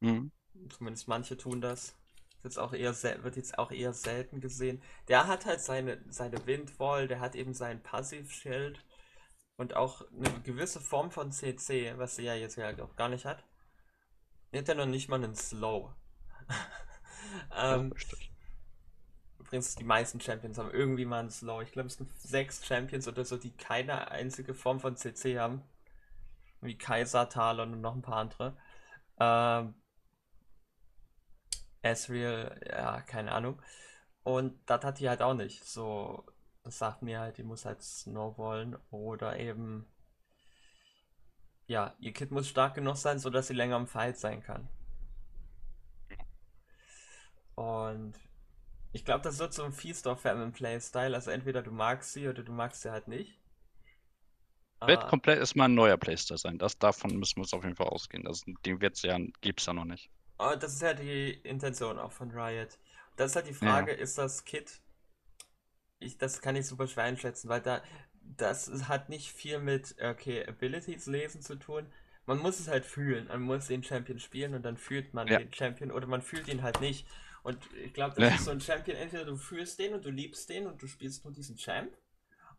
Mhm. 0.00 0.30
Zumindest 0.70 1.08
manche 1.08 1.36
tun 1.36 1.60
das. 1.60 1.94
Jetzt 2.42 2.58
auch 2.58 2.72
eher 2.72 2.94
wird 3.22 3.36
jetzt 3.36 3.58
auch 3.58 3.70
eher 3.70 3.92
selten 3.92 4.40
gesehen. 4.40 4.82
Der 5.08 5.26
hat 5.26 5.44
halt 5.44 5.60
seine, 5.60 6.02
seine 6.08 6.46
Windwall, 6.46 7.06
der 7.06 7.20
hat 7.20 7.34
eben 7.34 7.52
sein 7.52 7.82
Passivschild 7.82 8.82
und 9.56 9.74
auch 9.74 10.02
eine 10.12 10.40
gewisse 10.42 10.80
Form 10.80 11.10
von 11.10 11.32
CC, 11.32 11.94
was 11.96 12.16
sie 12.16 12.24
ja 12.24 12.34
jetzt 12.34 12.56
ja 12.56 12.70
auch 12.82 12.96
gar 12.96 13.08
nicht 13.08 13.24
hat. 13.24 13.44
Er 14.52 14.60
hat 14.60 14.68
ja 14.68 14.74
noch 14.74 14.86
nicht 14.86 15.08
mal 15.08 15.22
einen 15.22 15.34
Slow. 15.34 15.94
ähm, 17.56 17.92
Übrigens, 19.46 19.76
die 19.76 19.84
meisten 19.84 20.20
Champions 20.20 20.58
haben 20.58 20.72
irgendwie 20.72 21.04
mal 21.04 21.20
einen 21.20 21.30
Slow. 21.30 21.62
Ich 21.62 21.70
glaube, 21.70 21.86
es 21.86 21.94
sind 21.94 22.12
sechs 22.18 22.66
Champions 22.66 23.06
oder 23.06 23.24
so, 23.24 23.36
die 23.36 23.56
keine 23.56 24.10
einzige 24.10 24.54
Form 24.54 24.80
von 24.80 24.96
CC 24.96 25.38
haben. 25.38 25.62
Wie 26.60 26.76
Kaiser, 26.76 27.28
Talon 27.28 27.74
und 27.74 27.80
noch 27.80 27.94
ein 27.94 28.02
paar 28.02 28.16
andere. 28.16 28.56
Ähm, 29.20 29.74
Ezreal, 31.82 32.60
ja, 32.68 33.00
keine 33.02 33.32
Ahnung. 33.32 33.62
Und 34.24 34.58
das 34.66 34.84
hat 34.84 34.98
die 34.98 35.08
halt 35.08 35.22
auch 35.22 35.34
nicht. 35.34 35.64
So, 35.64 36.26
das 36.66 36.78
sagt 36.78 37.02
mir 37.02 37.20
halt, 37.20 37.38
die 37.38 37.44
muss 37.44 37.64
halt 37.64 37.80
snowballen 37.80 38.76
oder 38.90 39.38
eben. 39.38 39.86
Ja, 41.68 41.94
ihr 42.00 42.12
Kit 42.12 42.32
muss 42.32 42.48
stark 42.48 42.74
genug 42.74 42.96
sein, 42.96 43.20
sodass 43.20 43.46
sie 43.46 43.54
länger 43.54 43.76
im 43.76 43.86
Fight 43.86 44.18
sein 44.18 44.42
kann. 44.42 44.68
Und 47.54 48.14
ich 48.92 49.04
glaube, 49.04 49.22
das 49.22 49.38
wird 49.38 49.54
so 49.54 49.62
ein 49.62 49.72
Feast 49.72 50.08
of 50.08 50.20
Famine 50.20 50.50
Playstyle. 50.50 51.14
Also 51.14 51.30
entweder 51.30 51.62
du 51.62 51.70
magst 51.70 52.12
sie 52.12 52.28
oder 52.28 52.42
du 52.42 52.52
magst 52.52 52.82
sie 52.82 52.90
halt 52.90 53.06
nicht. 53.06 53.38
Wird 54.84 55.04
ah. 55.04 55.08
komplett 55.08 55.38
erstmal 55.38 55.68
ein 55.68 55.74
neuer 55.74 55.96
Playstyle 55.96 56.38
sein. 56.38 56.58
Das, 56.58 56.78
davon 56.78 57.16
müssen 57.16 57.36
wir 57.36 57.42
uns 57.42 57.54
auf 57.54 57.62
jeden 57.62 57.76
Fall 57.76 57.88
ausgehen. 57.88 58.24
Das, 58.24 58.42
den 58.64 58.80
wird's 58.80 59.02
ja, 59.02 59.18
gibt 59.40 59.60
es 59.60 59.66
ja 59.66 59.72
noch 59.72 59.84
nicht. 59.84 60.10
Oh, 60.38 60.54
das 60.58 60.74
ist 60.74 60.82
ja 60.82 60.94
die 60.94 61.30
Intention 61.30 61.98
auch 61.98 62.12
von 62.12 62.30
Riot. 62.32 62.76
Das 63.16 63.30
ist 63.30 63.36
halt 63.36 63.46
die 63.46 63.54
Frage, 63.54 63.92
ja. 63.92 63.98
ist 63.98 64.18
das 64.18 64.44
Kit? 64.44 64.80
Ich, 65.98 66.18
das 66.18 66.40
kann 66.40 66.56
ich 66.56 66.66
super 66.66 66.86
schwer 66.86 67.04
einschätzen, 67.04 67.48
weil 67.48 67.62
da 67.62 67.82
das 68.36 68.88
hat 68.88 69.08
nicht 69.08 69.32
viel 69.32 69.60
mit 69.60 69.94
okay, 70.02 70.46
Abilities 70.46 71.06
lesen 71.06 71.42
zu 71.42 71.56
tun. 71.56 71.86
Man 72.26 72.38
muss 72.38 72.58
es 72.58 72.68
halt 72.68 72.84
fühlen. 72.84 73.28
Man 73.28 73.42
muss 73.42 73.68
den 73.68 73.84
Champion 73.84 74.18
spielen 74.18 74.54
und 74.54 74.62
dann 74.64 74.76
fühlt 74.76 75.14
man 75.14 75.28
ja. 75.28 75.38
den 75.38 75.52
Champion 75.52 75.92
oder 75.92 76.06
man 76.06 76.22
fühlt 76.22 76.48
ihn 76.48 76.62
halt 76.62 76.80
nicht. 76.80 77.06
Und 77.44 77.58
ich 77.84 77.94
glaube, 77.94 78.16
das 78.16 78.30
ja. 78.30 78.34
ist 78.34 78.44
so 78.44 78.50
ein 78.50 78.60
Champion, 78.60 78.96
entweder 78.96 79.24
du 79.24 79.36
fühlst 79.36 79.78
den 79.78 79.94
und 79.94 80.04
du 80.04 80.10
liebst 80.10 80.48
den 80.48 80.66
und 80.66 80.82
du 80.82 80.88
spielst 80.88 81.24
nur 81.24 81.32
diesen 81.32 81.56
Champ, 81.56 81.96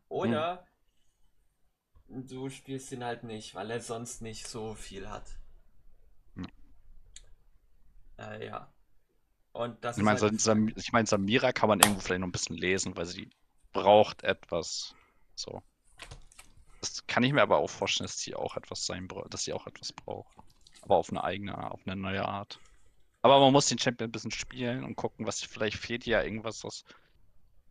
oder 0.09 0.65
hm. 2.07 2.27
du 2.27 2.49
spielst 2.49 2.91
ihn 2.91 3.03
halt 3.03 3.23
nicht, 3.23 3.55
weil 3.55 3.69
er 3.71 3.81
sonst 3.81 4.21
nicht 4.21 4.47
so 4.47 4.75
viel 4.75 5.09
hat. 5.09 5.37
Hm. 6.35 6.47
Äh, 8.17 8.47
ja. 8.47 8.73
Und 9.53 9.83
das 9.83 9.97
ich 9.97 10.03
meine, 10.03 10.19
halt 10.19 10.39
Sam 10.39 10.67
ich 10.75 10.91
mein, 10.91 11.05
Samira 11.05 11.51
kann 11.51 11.69
man 11.69 11.79
irgendwo 11.79 12.01
vielleicht 12.01 12.21
noch 12.21 12.27
ein 12.27 12.31
bisschen 12.31 12.57
lesen, 12.57 12.95
weil 12.95 13.05
sie 13.05 13.29
braucht 13.73 14.23
etwas. 14.23 14.95
So. 15.35 15.61
Das 16.79 17.05
kann 17.07 17.23
ich 17.23 17.33
mir 17.33 17.41
aber 17.41 17.57
auch 17.57 17.69
vorstellen, 17.69 18.07
dass 18.07 18.19
sie 18.19 18.35
auch 18.35 18.55
etwas 18.55 18.85
sein 18.85 19.07
dass 19.29 19.43
sie 19.43 19.53
auch 19.53 19.65
etwas 19.67 19.93
braucht. 19.93 20.35
Aber 20.81 20.97
auf 20.97 21.09
eine 21.09 21.23
eigene, 21.23 21.71
auf 21.71 21.81
eine 21.85 21.95
neue 21.95 22.25
Art. 22.25 22.59
Aber 23.21 23.39
man 23.39 23.51
muss 23.51 23.65
den 23.65 23.79
Champion 23.79 24.09
ein 24.09 24.11
bisschen 24.11 24.31
spielen 24.31 24.83
und 24.83 24.95
gucken, 24.95 25.25
was 25.25 25.41
vielleicht 25.41 25.77
fehlt 25.77 26.05
ja 26.05 26.21
irgendwas, 26.21 26.63
was 26.63 26.85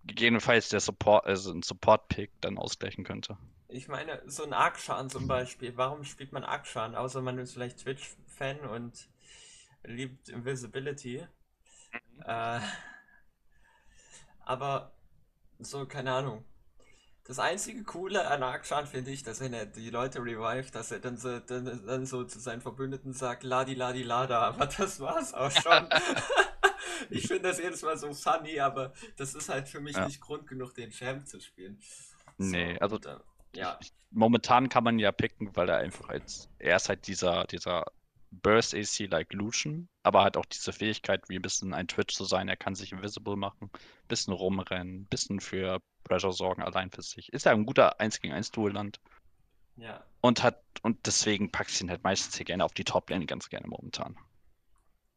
gegebenenfalls 0.05 0.69
der 0.69 0.81
Support, 0.81 1.25
also 1.27 1.53
ein 1.53 1.63
Support-Pick 1.63 2.31
dann 2.41 2.59
ausgleichen 2.59 3.05
könnte. 3.05 3.39
Ich 3.69 3.89
meine, 3.89 4.23
so 4.27 4.45
ein 4.45 4.53
Akshan 4.53 5.11
zum 5.11 5.27
Beispiel. 5.27 5.77
Warum 5.77 6.05
spielt 6.05 6.33
man 6.33 6.45
Akshan? 6.45 6.95
Außer 6.95 7.21
man 7.23 7.39
ist 7.39 7.55
vielleicht 7.55 7.79
Twitch-Fan 7.79 8.61
und 8.61 9.09
liebt 9.83 10.29
Invisibility. 10.29 11.27
Mhm. 12.17 12.23
Äh, 12.27 12.61
aber 14.45 14.93
so, 15.59 15.87
keine 15.87 16.13
Ahnung. 16.13 16.45
Das 17.25 17.41
einzige 17.41 17.83
Coole 17.83 18.29
an 18.29 18.45
Akshan 18.45 18.87
finde 18.87 19.11
ich, 19.11 19.25
dass 19.25 19.41
wenn 19.41 19.53
er 19.53 19.67
die 19.67 19.91
Leute 19.91 20.21
revived, 20.21 20.73
dass 20.75 20.93
er 20.93 21.01
dann 21.01 21.17
so, 21.17 21.41
dann, 21.41 21.85
dann 21.85 22.07
so 22.07 22.23
zu 22.23 22.39
seinen 22.39 22.61
Verbündeten 22.61 23.13
sagt, 23.13 23.43
Ladi 23.43 23.75
Ladi 23.75 24.05
Lada, 24.05 24.43
aber 24.43 24.67
das 24.67 25.01
war's 25.01 25.35
auch 25.35 25.51
schon. 25.51 25.89
ich 27.11 27.27
finde 27.27 27.49
das 27.49 27.59
jedes 27.59 27.83
Mal 27.83 27.97
so 27.97 28.15
funny, 28.15 28.61
aber 28.61 28.93
das 29.17 29.35
ist 29.35 29.49
halt 29.49 29.69
für 29.69 29.81
mich 29.81 29.97
ja. 29.97 30.07
nicht 30.07 30.21
Grund 30.21 30.47
genug, 30.47 30.75
den 30.75 30.91
Champ 30.93 31.27
zu 31.27 31.41
spielen. 31.41 31.81
So, 32.39 32.45
nee, 32.51 32.79
also 32.79 32.95
und, 32.95 33.07
äh, 33.07 33.17
ja. 33.55 33.77
momentan 34.11 34.69
kann 34.69 34.85
man 34.85 35.01
ja 35.01 35.11
picken, 35.11 35.51
weil 35.57 35.69
er 35.69 35.79
einfach 35.79 36.09
als, 36.09 36.49
er 36.61 36.77
ist 36.77 36.89
halt 36.89 37.09
dieser, 37.09 37.45
dieser 37.47 37.87
Burst 38.43 38.75
AC 38.75 39.11
like 39.11 39.33
Lucian, 39.33 39.89
aber 40.03 40.25
hat 40.25 40.37
auch 40.37 40.47
diese 40.47 40.73
Fähigkeit, 40.73 41.29
wie 41.29 41.37
ein 41.37 41.43
bisschen 41.43 41.75
ein 41.75 41.89
Twitch 41.89 42.15
zu 42.15 42.25
sein. 42.25 42.49
Er 42.49 42.57
kann 42.57 42.75
sich 42.75 42.93
invisible 42.93 43.37
machen, 43.37 43.71
bisschen 44.09 44.33
rumrennen, 44.33 45.07
bisschen 45.07 45.41
für 45.41 45.81
Pressure 46.05 46.33
sorgen, 46.33 46.63
allein 46.63 46.91
für 46.91 47.03
sich. 47.03 47.33
Ist 47.33 47.47
ja 47.47 47.53
ein 47.53 47.67
guter 47.67 48.01
1 48.01 48.21
gegen 48.21 48.35
1 48.35 48.51
Duelland. 48.51 49.01
Ja. 49.77 50.05
Und 50.21 50.43
hat, 50.43 50.63
und 50.83 51.07
deswegen 51.07 51.51
packst 51.51 51.81
du 51.81 51.85
ihn 51.85 51.91
halt 51.91 52.05
meistens 52.05 52.37
hier 52.37 52.47
gerne 52.47 52.65
auf 52.65 52.73
die 52.73 52.85
Top-Lane 52.85 53.27
ganz 53.27 53.49
gerne 53.49 53.67
momentan. 53.69 54.17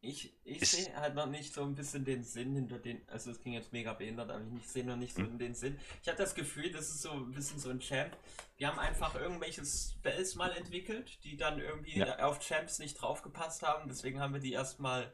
Ich, 0.02 0.34
ich 0.46 0.66
sehe 0.70 0.96
halt 0.96 1.16
noch 1.16 1.26
nicht 1.26 1.54
so 1.54 1.62
ein 1.62 1.76
bisschen 1.76 2.06
den 2.06 2.24
Sinn 2.24 2.56
hinter 2.56 2.80
den, 2.80 3.02
also 3.10 3.32
es 3.32 3.42
ging 3.42 3.52
jetzt 3.52 3.74
mega 3.74 3.92
behindert, 3.92 4.30
aber 4.30 4.42
ich 4.58 4.68
sehe 4.68 4.86
noch 4.86 4.96
nicht 4.96 5.14
so 5.14 5.24
mhm. 5.24 5.38
den 5.38 5.54
Sinn. 5.54 5.78
Ich 6.02 6.08
habe 6.08 6.18
das 6.18 6.36
Gefühl, 6.36 6.72
das 6.72 6.90
ist 6.90 7.02
so 7.02 7.12
ein 7.12 7.34
bisschen 7.34 7.60
so 7.60 7.70
ein 7.70 7.82
Champ. 7.82 8.16
Wir 8.56 8.70
haben 8.70 8.80
einfach 8.80 9.16
irgendwelche 9.16 9.66
Spells 9.66 10.36
mal 10.36 10.52
entwickelt, 10.54 11.22
die 11.26 11.36
dann 11.36 11.60
irgendwie 11.60 11.98
ja. 11.98 12.20
auf 12.20 12.40
Champs 12.40 12.80
nicht 12.80 12.96
draufgepasst 12.96 13.62
haben. 13.62 13.90
Deswegen 13.90 14.22
haben 14.22 14.34
wir 14.34 14.40
die 14.40 14.54
erstmal, 14.54 15.14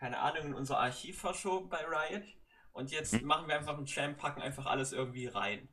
keine 0.00 0.18
Ahnung, 0.18 0.46
in 0.46 0.54
unser 0.54 0.78
Archiv 0.78 1.20
verschoben 1.20 1.68
bei 1.68 1.84
Riot. 1.84 2.24
Und 2.72 2.90
jetzt 2.90 3.12
mhm. 3.12 3.28
machen 3.28 3.46
wir 3.46 3.56
einfach 3.56 3.76
einen 3.76 3.86
Champ, 3.86 4.18
packen 4.18 4.42
einfach 4.42 4.66
alles 4.66 4.92
irgendwie 4.92 5.28
rein. 5.28 5.68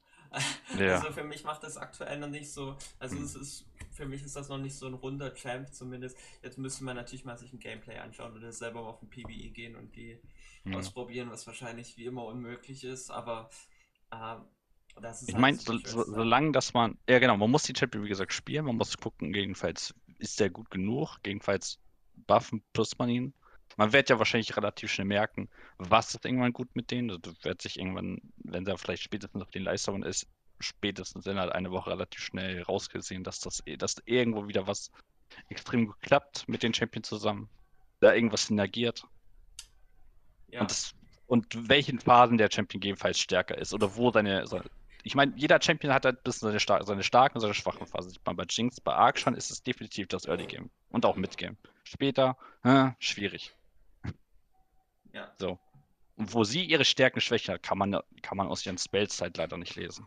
Ja. 0.78 0.96
Also 0.96 1.12
für 1.12 1.24
mich 1.24 1.44
macht 1.44 1.64
das 1.64 1.78
aktuell 1.78 2.18
noch 2.18 2.30
nicht 2.30 2.50
so, 2.50 2.78
also 3.00 3.18
mhm. 3.18 3.24
es 3.24 3.36
ist 3.36 3.66
für 3.92 4.06
mich 4.06 4.24
ist 4.24 4.36
das 4.36 4.50
noch 4.50 4.58
nicht 4.58 4.76
so 4.76 4.88
ein 4.88 4.94
runder 4.94 5.34
Champ 5.34 5.74
zumindest. 5.74 6.18
Jetzt 6.42 6.58
müsste 6.58 6.84
man 6.84 6.96
natürlich 6.96 7.26
mal 7.26 7.38
sich 7.38 7.52
ein 7.54 7.60
Gameplay 7.60 7.98
anschauen 7.98 8.36
oder 8.36 8.52
selber 8.52 8.82
mal 8.82 8.90
auf 8.90 9.02
ein 9.02 9.10
PvE 9.10 9.50
gehen 9.50 9.76
und 9.76 9.96
die 9.96 10.18
mhm. 10.64 10.76
ausprobieren, 10.76 11.30
was 11.30 11.46
wahrscheinlich 11.46 11.98
wie 11.98 12.06
immer 12.06 12.26
unmöglich 12.26 12.84
ist, 12.84 13.12
aber 13.12 13.50
äh, 14.12 14.36
das 15.02 15.22
ist 15.22 15.30
Ich 15.30 15.36
halt 15.36 15.42
meine, 15.42 15.58
so, 15.58 15.78
so, 15.78 16.04
solange 16.04 16.52
dass 16.52 16.74
man, 16.74 16.98
ja 17.08 17.20
genau, 17.20 17.38
man 17.38 17.52
muss 17.52 17.64
die 17.64 17.74
Champion 17.78 18.04
wie 18.04 18.10
gesagt 18.10 18.34
spielen, 18.34 18.66
man 18.66 18.78
muss 18.78 18.98
gucken, 18.98 19.34
jedenfalls 19.34 19.94
ist 20.18 20.40
der 20.40 20.50
gut 20.50 20.70
genug, 20.72 21.18
jedenfalls 21.26 21.80
buffen 22.28 22.64
plus 22.74 22.98
man 22.98 23.10
ihn. 23.10 23.34
Man 23.78 23.94
wird 23.94 24.10
ja 24.10 24.20
wahrscheinlich 24.20 24.56
relativ 24.56 24.92
schnell 24.92 25.08
merken, 25.08 25.50
was 25.78 26.14
ist 26.14 26.26
irgendwann 26.26 26.54
gut 26.54 26.76
mit 26.76 26.92
denen. 26.92 27.22
Das 27.22 27.44
wird 27.44 27.62
sich 27.62 27.80
irgendwann, 27.80 28.22
wenn 28.38 28.66
der 28.66 28.78
vielleicht 28.78 29.04
spätestens 29.04 29.42
auf 29.42 29.52
den 29.52 29.64
Leistungen 29.64 30.04
ist, 30.04 30.28
spätestens 30.60 31.26
in 31.26 31.40
halt 31.40 31.52
eine 31.52 31.72
Woche 31.72 31.92
relativ 31.92 32.22
schnell 32.22 32.62
rausgesehen, 32.62 33.24
dass 33.24 33.40
das 33.40 33.64
dass 33.78 33.96
irgendwo 34.06 34.48
wieder 34.48 34.68
was 34.68 34.92
extrem 35.50 35.88
gut 35.88 36.02
klappt 36.02 36.48
mit 36.48 36.64
den 36.64 36.74
Champions 36.74 37.08
zusammen. 37.08 37.50
Da 38.00 38.14
irgendwas 38.14 38.48
synergiert. 38.48 39.06
Ja. 40.50 40.62
Und, 40.62 40.72
das, 40.72 40.94
und 41.28 41.70
welchen 41.70 42.00
Phasen 42.00 42.38
der 42.38 42.50
Champion 42.52 42.82
gegebenenfalls 42.82 43.20
stärker 43.20 43.58
ist 43.58 43.74
oder 43.74 43.96
wo 43.96 44.12
seine. 44.12 44.46
Ich 45.04 45.16
meine, 45.16 45.34
jeder 45.36 45.60
Champion 45.60 45.94
hat 45.94 46.06
halt 46.06 46.20
ein 46.20 46.24
bisschen 46.24 46.48
seine, 46.48 46.60
star 46.60 46.86
seine 46.86 47.04
starken 47.04 47.38
und 47.38 47.42
seine 47.42 47.56
schwachen 47.56 47.88
Phasen. 47.88 48.14
Bei 48.24 48.46
Jinx, 48.48 48.80
bei 48.80 48.94
Arkshan 48.94 49.34
ist 49.34 49.50
es 49.50 49.64
definitiv 49.64 50.08
das 50.08 50.26
Early 50.26 50.46
Game 50.46 50.70
und 50.90 51.06
auch 51.06 51.16
Mid 51.16 51.38
Game. 51.38 51.58
später, 51.84 52.38
äh, 52.64 52.92
schwierig. 53.00 53.56
Ja. 55.14 55.34
So. 55.40 55.60
Und 56.16 56.34
wo 56.34 56.44
sie 56.44 56.64
ihre 56.64 56.86
Stärken 56.86 57.22
schwächer, 57.22 57.58
kann 57.58 57.78
man, 57.78 58.00
kann 58.22 58.38
man 58.38 58.48
aus 58.48 58.66
ihren 58.66 58.78
Spells 58.78 59.22
halt 59.22 59.38
leider 59.38 59.58
nicht 59.58 59.76
lesen. 59.76 60.06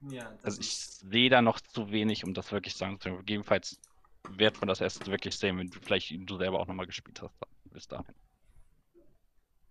Ja, 0.00 0.32
Also 0.42 0.60
ich 0.60 0.76
sehe 0.76 1.30
da 1.30 1.42
noch 1.42 1.60
zu 1.60 1.90
wenig, 1.90 2.24
um 2.24 2.34
das 2.34 2.52
wirklich 2.52 2.74
sagen 2.74 3.00
zu 3.00 3.08
können. 3.08 3.18
Gegebenenfalls 3.18 3.80
wird 4.30 4.60
man 4.60 4.68
das 4.68 4.80
erst 4.80 5.06
wirklich 5.06 5.36
sehen, 5.36 5.58
wenn 5.58 5.68
du 5.68 5.80
vielleicht 5.80 6.12
du 6.28 6.36
selber 6.36 6.60
auch 6.60 6.66
nochmal 6.66 6.86
gespielt 6.86 7.20
hast. 7.22 7.34
Bis 7.64 7.88
dahin. 7.88 8.14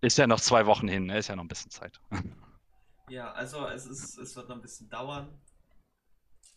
Ist 0.00 0.18
ja 0.18 0.26
noch 0.26 0.40
zwei 0.40 0.66
Wochen 0.66 0.88
hin, 0.88 1.06
ne? 1.06 1.18
ist 1.18 1.28
ja 1.28 1.36
noch 1.36 1.44
ein 1.44 1.48
bisschen 1.48 1.70
Zeit. 1.70 2.00
ja, 3.08 3.32
also 3.32 3.66
es 3.66 3.86
ist, 3.86 4.18
es 4.18 4.36
wird 4.36 4.48
noch 4.48 4.56
ein 4.56 4.62
bisschen 4.62 4.88
dauern. 4.88 5.28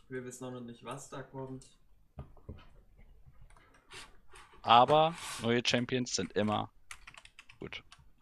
Wir 0.09 0.23
wissen 0.25 0.51
noch 0.51 0.59
nicht, 0.61 0.83
was 0.83 1.09
da 1.09 1.23
kommt. 1.23 1.65
Aber 4.61 5.15
neue 5.41 5.61
Champions 5.65 6.15
sind 6.15 6.33
immer 6.33 6.71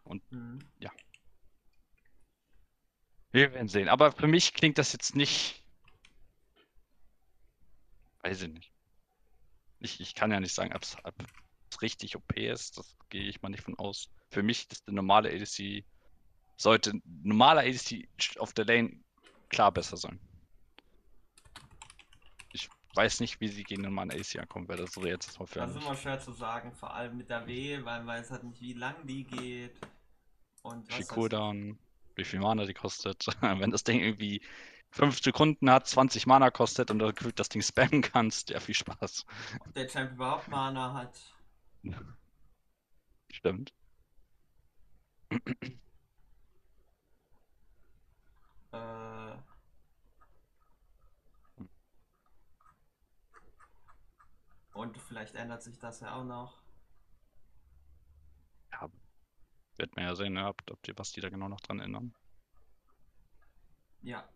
gut. 0.08 0.22
Mhm. 0.32 0.60
Wir 3.32 3.54
werden 3.54 3.68
sehen. 3.68 3.90
Aber 3.90 4.12
für 4.12 4.28
mich 4.28 4.54
klingt 4.54 4.78
das 4.78 4.94
jetzt 4.94 5.16
nicht. 5.16 5.64
Weiß 8.24 8.42
ich 8.42 8.50
nicht. 8.50 8.74
Ich, 9.80 10.02
ich 10.02 10.16
kann 10.16 10.32
ja 10.32 10.40
nicht 10.40 10.56
sagen, 10.56 10.74
ob 10.74 10.82
es 10.82 11.82
richtig 11.82 12.16
OP 12.16 12.34
ist. 12.36 12.78
Das 12.78 12.96
gehe 13.10 13.24
ich 13.24 13.42
mal 13.42 13.50
nicht 13.50 13.64
von 13.64 13.78
aus. 13.78 14.10
Für 14.32 14.44
mich 14.44 14.68
ist 14.72 14.88
der 14.88 14.96
normale 14.96 15.30
ADC. 15.30 15.86
Sollte 16.56 17.00
normaler 17.06 17.62
ADC 17.62 18.08
auf 18.40 18.54
der 18.54 18.66
Lane 18.66 19.00
klar 19.50 19.72
besser 19.72 19.98
sein. 19.98 20.20
Ich 22.54 22.70
weiß 22.96 23.20
nicht, 23.20 23.40
wie 23.40 23.50
sie 23.50 23.64
gegen 23.64 23.84
den 23.84 23.92
normalen 23.92 24.12
ADC 24.12 24.40
ankommen 24.40 24.68
werden. 24.68 24.86
Das 24.86 24.98
ist 24.98 25.04
jetzt 25.04 25.28
erstmal 25.28 25.48
für 25.48 25.60
Das 25.60 25.76
ist 25.76 25.84
immer 25.84 25.96
schwer 25.96 26.20
zu 26.20 26.32
sagen, 26.32 26.72
vor 26.74 26.96
allem 26.96 27.18
mit 27.18 27.30
der 27.30 27.46
W, 27.46 27.76
weil 27.84 28.00
man 28.00 28.08
weiß 28.08 28.32
halt 28.32 28.46
nicht, 28.46 28.60
wie 28.62 28.74
lang 28.74 29.06
die 29.06 29.26
geht. 29.26 29.80
Und 30.68 30.86
Wie 30.90 30.96
viel 30.96 31.06
Cooldown, 31.06 31.80
wie 32.16 32.26
viel 32.26 32.40
Mana 32.40 32.66
die 32.66 32.74
kostet. 32.74 33.26
Wenn 33.42 33.72
das 33.72 33.86
Ding 33.86 34.02
irgendwie 34.02 34.42
5 34.92 35.22
Sekunden 35.22 35.70
hat, 35.72 35.88
20 35.88 36.28
Mana 36.28 36.52
kostet 36.52 36.92
und 36.92 37.00
du 37.00 37.14
das 37.14 37.48
Ding 37.48 37.62
spammen 37.62 38.02
kannst, 38.02 38.50
ja, 38.50 38.60
viel 38.60 38.76
Spaß. 38.76 39.26
ob 39.62 39.74
der 39.74 39.88
Champ 39.88 40.12
überhaupt 40.12 40.50
Mana 40.50 40.94
hat. 40.94 41.18
Stimmt. 43.32 43.74
Äh, 48.74 49.38
und 54.74 54.98
vielleicht 54.98 55.36
ändert 55.36 55.64
sich 55.64 55.80
das 55.80 56.02
ja 56.02 56.14
auch 56.14 56.26
noch. 56.26 56.58
Ja, 58.74 58.90
wird 59.78 59.96
man 59.96 60.06
ja 60.06 60.16
sehen, 60.16 60.34
ne, 60.34 60.48
ob, 60.48 60.62
ob 60.72 60.82
die, 60.84 60.98
was 60.98 61.12
die 61.12 61.22
da 61.22 61.30
genau 61.30 61.48
noch 61.48 61.62
dran 61.62 61.80
ändern. 61.80 62.14
Ja. 64.02 64.28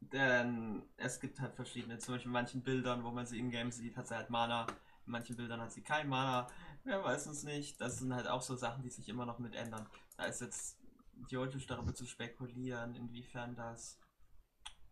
Denn 0.00 0.82
es 0.96 1.20
gibt 1.20 1.40
halt 1.40 1.54
verschiedene, 1.54 1.98
zum 1.98 2.14
Beispiel 2.14 2.28
in 2.28 2.32
manchen 2.32 2.62
Bildern, 2.62 3.04
wo 3.04 3.10
man 3.10 3.26
sie 3.26 3.38
in-game 3.38 3.70
sieht, 3.70 3.96
hat 3.96 4.08
sie 4.08 4.16
halt 4.16 4.30
Mana. 4.30 4.66
In 5.06 5.12
manchen 5.12 5.36
Bildern 5.36 5.60
hat 5.60 5.72
sie 5.72 5.82
kein 5.82 6.08
Mana. 6.08 6.48
Wer 6.84 7.02
weiß 7.04 7.26
es 7.26 7.44
nicht. 7.44 7.80
Das 7.80 7.98
sind 7.98 8.14
halt 8.14 8.26
auch 8.26 8.42
so 8.42 8.56
Sachen, 8.56 8.82
die 8.82 8.90
sich 8.90 9.08
immer 9.08 9.26
noch 9.26 9.38
mit 9.38 9.54
ändern. 9.54 9.86
Da 10.16 10.24
ist 10.24 10.40
jetzt 10.40 10.78
idiotisch 11.20 11.66
darüber 11.66 11.94
zu 11.94 12.06
spekulieren, 12.06 12.94
inwiefern 12.94 13.54
das 13.54 13.98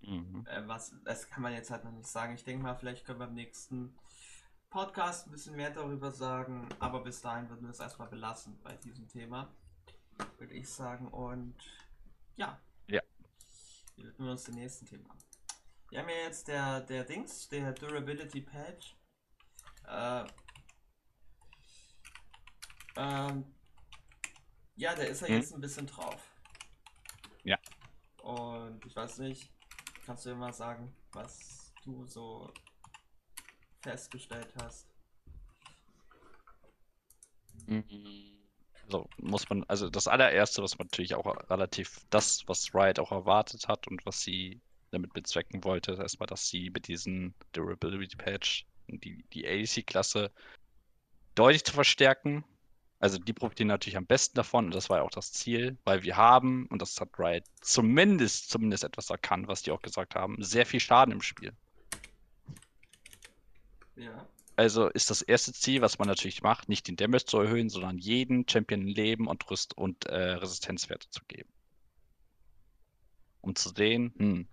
Mhm. 0.03 0.47
äh, 0.47 0.67
was, 0.67 0.95
das 1.05 1.29
kann 1.29 1.43
man 1.43 1.53
jetzt 1.53 1.71
halt 1.71 1.85
noch 1.85 1.93
nicht 1.93 2.07
sagen. 2.07 2.35
Ich 2.35 2.45
denke 2.45 2.63
mal, 2.63 2.75
vielleicht 2.75 3.05
können 3.05 3.21
wir 3.21 3.27
im 3.29 3.35
nächsten 3.35 3.95
Podcast 4.71 5.27
ein 5.27 5.33
bisschen 5.33 5.57
mehr 5.57 5.71
darüber 5.71 6.13
sagen, 6.13 6.69
aber 6.79 7.03
bis 7.03 7.21
dahin 7.21 7.49
würden 7.51 7.63
wir 7.65 7.71
es 7.71 7.81
erstmal 7.81 8.09
belassen 8.09 8.59
bei 8.63 8.77
diesem 8.77 9.09
Thema, 9.09 9.53
würde 10.39 10.55
ich 10.55 10.69
sagen. 10.69 11.09
Und 11.09 11.57
ja. 12.37 12.61
Ja. 12.87 13.03
Wir 13.97 14.07
widmen 14.07 14.29
uns 14.29 14.45
dem 14.45 14.55
nächsten 14.55 14.87
Thema. 14.87 15.11
Wir 15.91 15.99
haben 16.01 16.09
ja 16.09 16.15
jetzt 16.23 16.47
der, 16.47 16.81
der 16.83 17.05
Dings, 17.05 17.49
der 17.49 17.73
Durability 17.73 18.43
Patch. 18.43 18.97
Äh, 19.89 20.25
ähm, 22.97 23.45
ja, 24.77 24.95
der 24.95 25.09
ist 25.09 25.23
ja 25.23 25.29
Hm. 25.29 25.35
jetzt 25.35 25.53
ein 25.53 25.61
bisschen 25.61 25.87
drauf. 25.89 26.23
Ja. 27.43 27.59
Und 28.23 28.87
ich 28.87 28.95
weiß 28.95 29.19
nicht, 29.19 29.53
kannst 30.07 30.25
du 30.25 30.31
mir 30.31 30.37
mal 30.37 30.53
sagen, 30.53 30.95
was 31.13 31.73
du 31.83 32.07
so 32.07 32.53
festgestellt 33.81 34.53
hast? 34.61 34.87
So 38.89 39.09
muss 39.19 39.49
man, 39.49 39.65
also 39.65 39.89
das 39.89 40.09
allererste, 40.09 40.63
was 40.63 40.79
man 40.79 40.87
natürlich 40.89 41.15
auch 41.15 41.27
relativ, 41.49 42.01
das, 42.11 42.47
was 42.49 42.75
Riot 42.75 42.99
auch 42.99 43.13
erwartet 43.13 43.69
hat 43.69 43.87
und 43.87 44.05
was 44.05 44.21
sie 44.23 44.61
damit 44.91 45.13
bezwecken 45.13 45.63
wollte, 45.63 45.93
ist 45.93 46.01
erstmal, 46.01 46.27
dass 46.27 46.49
sie 46.49 46.71
mit 46.71 46.89
diesem 46.89 47.35
Durability 47.53 48.17
Patch 48.17 48.67
die, 48.89 49.25
die 49.33 49.47
ADC-Klasse 49.47 50.33
deutlich 51.37 51.65
zu 51.65 51.73
verstärken. 51.73 52.45
Also 52.99 53.19
die 53.19 53.33
profitieren 53.33 53.69
natürlich 53.69 53.97
am 53.97 54.07
besten 54.07 54.37
davon 54.37 54.67
und 54.67 54.75
das 54.75 54.91
war 54.91 54.99
ja 54.99 55.05
auch 55.05 55.11
das 55.11 55.33
Ziel, 55.33 55.79
weil 55.85 56.03
wir 56.03 56.17
haben, 56.17 56.67
und 56.67 56.83
das 56.83 57.01
hat 57.01 57.11
Riot 57.19 57.45
zumindest, 57.61 58.51
zumindest 58.51 58.85
etwas 58.85 59.09
erkannt, 59.11 59.47
was 59.47 59.63
die 59.63 59.71
auch 59.71 59.81
gesagt 59.81 60.17
haben, 60.17 60.43
sehr 60.43 60.67
viel 60.67 60.81
Schaden 60.81 61.13
im 61.13 61.23
Spiel. 61.23 61.55
Ja. 64.01 64.27
Also 64.57 64.89
ist 64.89 65.11
das 65.11 65.23
erste 65.23 65.53
Ziel, 65.53 65.81
was 65.81 65.99
man 65.99 66.09
natürlich 66.09 66.43
macht, 66.43 66.69
nicht 66.69 66.89
den 66.89 66.97
Damage 66.97 67.25
zu 67.25 67.39
erhöhen, 67.39 67.71
sondern 67.71 67.99
jeden 67.99 68.47
Champion 68.49 68.87
Leben 68.87 69.27
und 69.27 69.49
Rüst 69.51 69.77
und 69.77 70.07
äh, 70.07 70.33
Resistenzwerte 70.33 71.09
zu 71.11 71.23
geben. 71.29 71.49
Um 73.41 73.55
zu 73.55 73.71
sehen, 73.71 74.13
hm, 74.19 74.49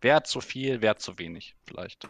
wer 0.00 0.16
hat 0.16 0.26
zu 0.26 0.40
viel, 0.40 0.82
wer 0.82 0.90
hat 0.90 1.00
zu 1.00 1.18
wenig, 1.18 1.56
vielleicht. 1.64 2.08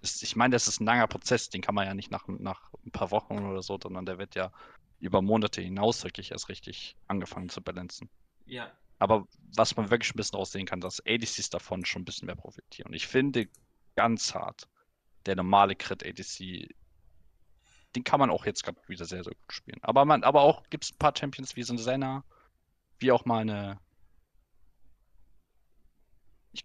Ist, 0.00 0.22
ich 0.22 0.36
meine, 0.36 0.54
das 0.54 0.68
ist 0.68 0.80
ein 0.80 0.86
langer 0.86 1.06
Prozess, 1.06 1.50
den 1.50 1.60
kann 1.60 1.74
man 1.74 1.86
ja 1.86 1.94
nicht 1.94 2.10
nach, 2.10 2.26
nach 2.28 2.70
ein 2.86 2.92
paar 2.92 3.10
Wochen 3.10 3.38
oder 3.38 3.62
so, 3.62 3.78
sondern 3.82 4.06
der 4.06 4.18
wird 4.18 4.34
ja 4.34 4.50
über 5.00 5.20
Monate 5.20 5.60
hinaus 5.60 6.04
wirklich 6.04 6.30
erst 6.30 6.48
richtig 6.48 6.96
angefangen 7.08 7.50
zu 7.50 7.60
balancen. 7.60 8.08
Ja. 8.46 8.72
Aber 8.98 9.26
was 9.54 9.76
man 9.76 9.90
wirklich 9.90 10.14
ein 10.14 10.16
bisschen 10.16 10.36
raussehen 10.38 10.66
kann, 10.66 10.80
dass 10.80 11.02
ADCs 11.06 11.50
davon 11.50 11.84
schon 11.84 12.02
ein 12.02 12.04
bisschen 12.04 12.26
mehr 12.26 12.36
profitieren. 12.36 12.88
Und 12.88 12.94
ich 12.94 13.06
finde 13.06 13.48
ganz 13.96 14.34
hart, 14.34 14.68
der 15.26 15.36
normale 15.36 15.76
Crit 15.76 16.04
ADC, 16.04 16.68
den 17.96 18.04
kann 18.04 18.20
man 18.20 18.30
auch 18.30 18.46
jetzt 18.46 18.62
gerade 18.62 18.80
wieder 18.86 19.04
sehr, 19.04 19.24
sehr 19.24 19.34
gut 19.34 19.52
spielen. 19.52 19.78
Aber 19.82 20.04
man, 20.04 20.22
aber 20.22 20.42
auch 20.42 20.62
gibt 20.70 20.84
es 20.84 20.92
ein 20.92 20.98
paar 20.98 21.14
Champions 21.16 21.56
wie 21.56 21.62
so 21.62 21.72
eine 21.72 21.82
Senna, 21.82 22.24
wie 22.98 23.12
auch 23.12 23.24
mal 23.24 23.40
eine. 23.40 23.80
Ich 26.52 26.64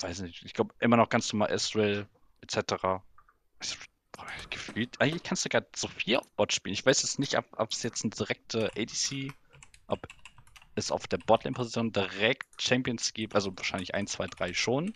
weiß 0.00 0.20
nicht, 0.20 0.44
ich 0.44 0.54
glaube 0.54 0.74
immer 0.80 0.96
noch 0.96 1.08
ganz 1.08 1.32
normal 1.32 1.50
Ezreal 1.50 2.08
etc. 2.40 3.02
Gefühlt, 4.50 5.00
eigentlich 5.00 5.22
kannst 5.22 5.44
du 5.44 5.48
gerade 5.48 5.68
Sophia 5.74 6.18
auf 6.18 6.30
Bot 6.32 6.52
spielen. 6.52 6.74
Ich 6.74 6.84
weiß 6.84 7.02
jetzt 7.02 7.18
nicht, 7.18 7.36
ob 7.36 7.70
es 7.70 7.82
jetzt 7.82 8.04
eine 8.04 8.10
direkte 8.10 8.70
ADC, 8.76 9.32
ob 9.86 10.06
es 10.74 10.90
auf 10.90 11.06
der 11.06 11.18
Botlane-Position 11.18 11.92
direkt 11.92 12.60
Champions 12.60 13.12
gibt, 13.12 13.34
also 13.34 13.56
wahrscheinlich 13.56 13.94
1, 13.94 14.12
2, 14.12 14.26
3 14.26 14.54
schon. 14.54 14.94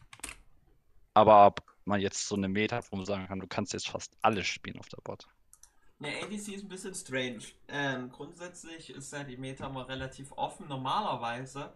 Aber 1.14 1.54
man 1.86 2.00
jetzt 2.00 2.28
so 2.28 2.36
eine 2.36 2.48
Meta 2.48 2.80
wo 2.90 2.96
man 2.96 3.06
sagen 3.06 3.26
kann, 3.26 3.40
du 3.40 3.46
kannst 3.46 3.72
jetzt 3.72 3.88
fast 3.88 4.16
alles 4.22 4.46
spielen 4.46 4.78
auf 4.78 4.88
der 4.88 5.00
Bot. 5.02 5.26
Ne, 5.98 6.22
ADC 6.22 6.48
ist 6.48 6.64
ein 6.64 6.68
bisschen 6.68 6.94
strange. 6.94 7.42
Ähm, 7.68 8.10
grundsätzlich 8.10 8.90
ist 8.90 9.12
ja 9.12 9.24
die 9.24 9.38
Meta 9.38 9.68
mal 9.68 9.84
relativ 9.84 10.32
offen. 10.32 10.68
Normalerweise 10.68 11.72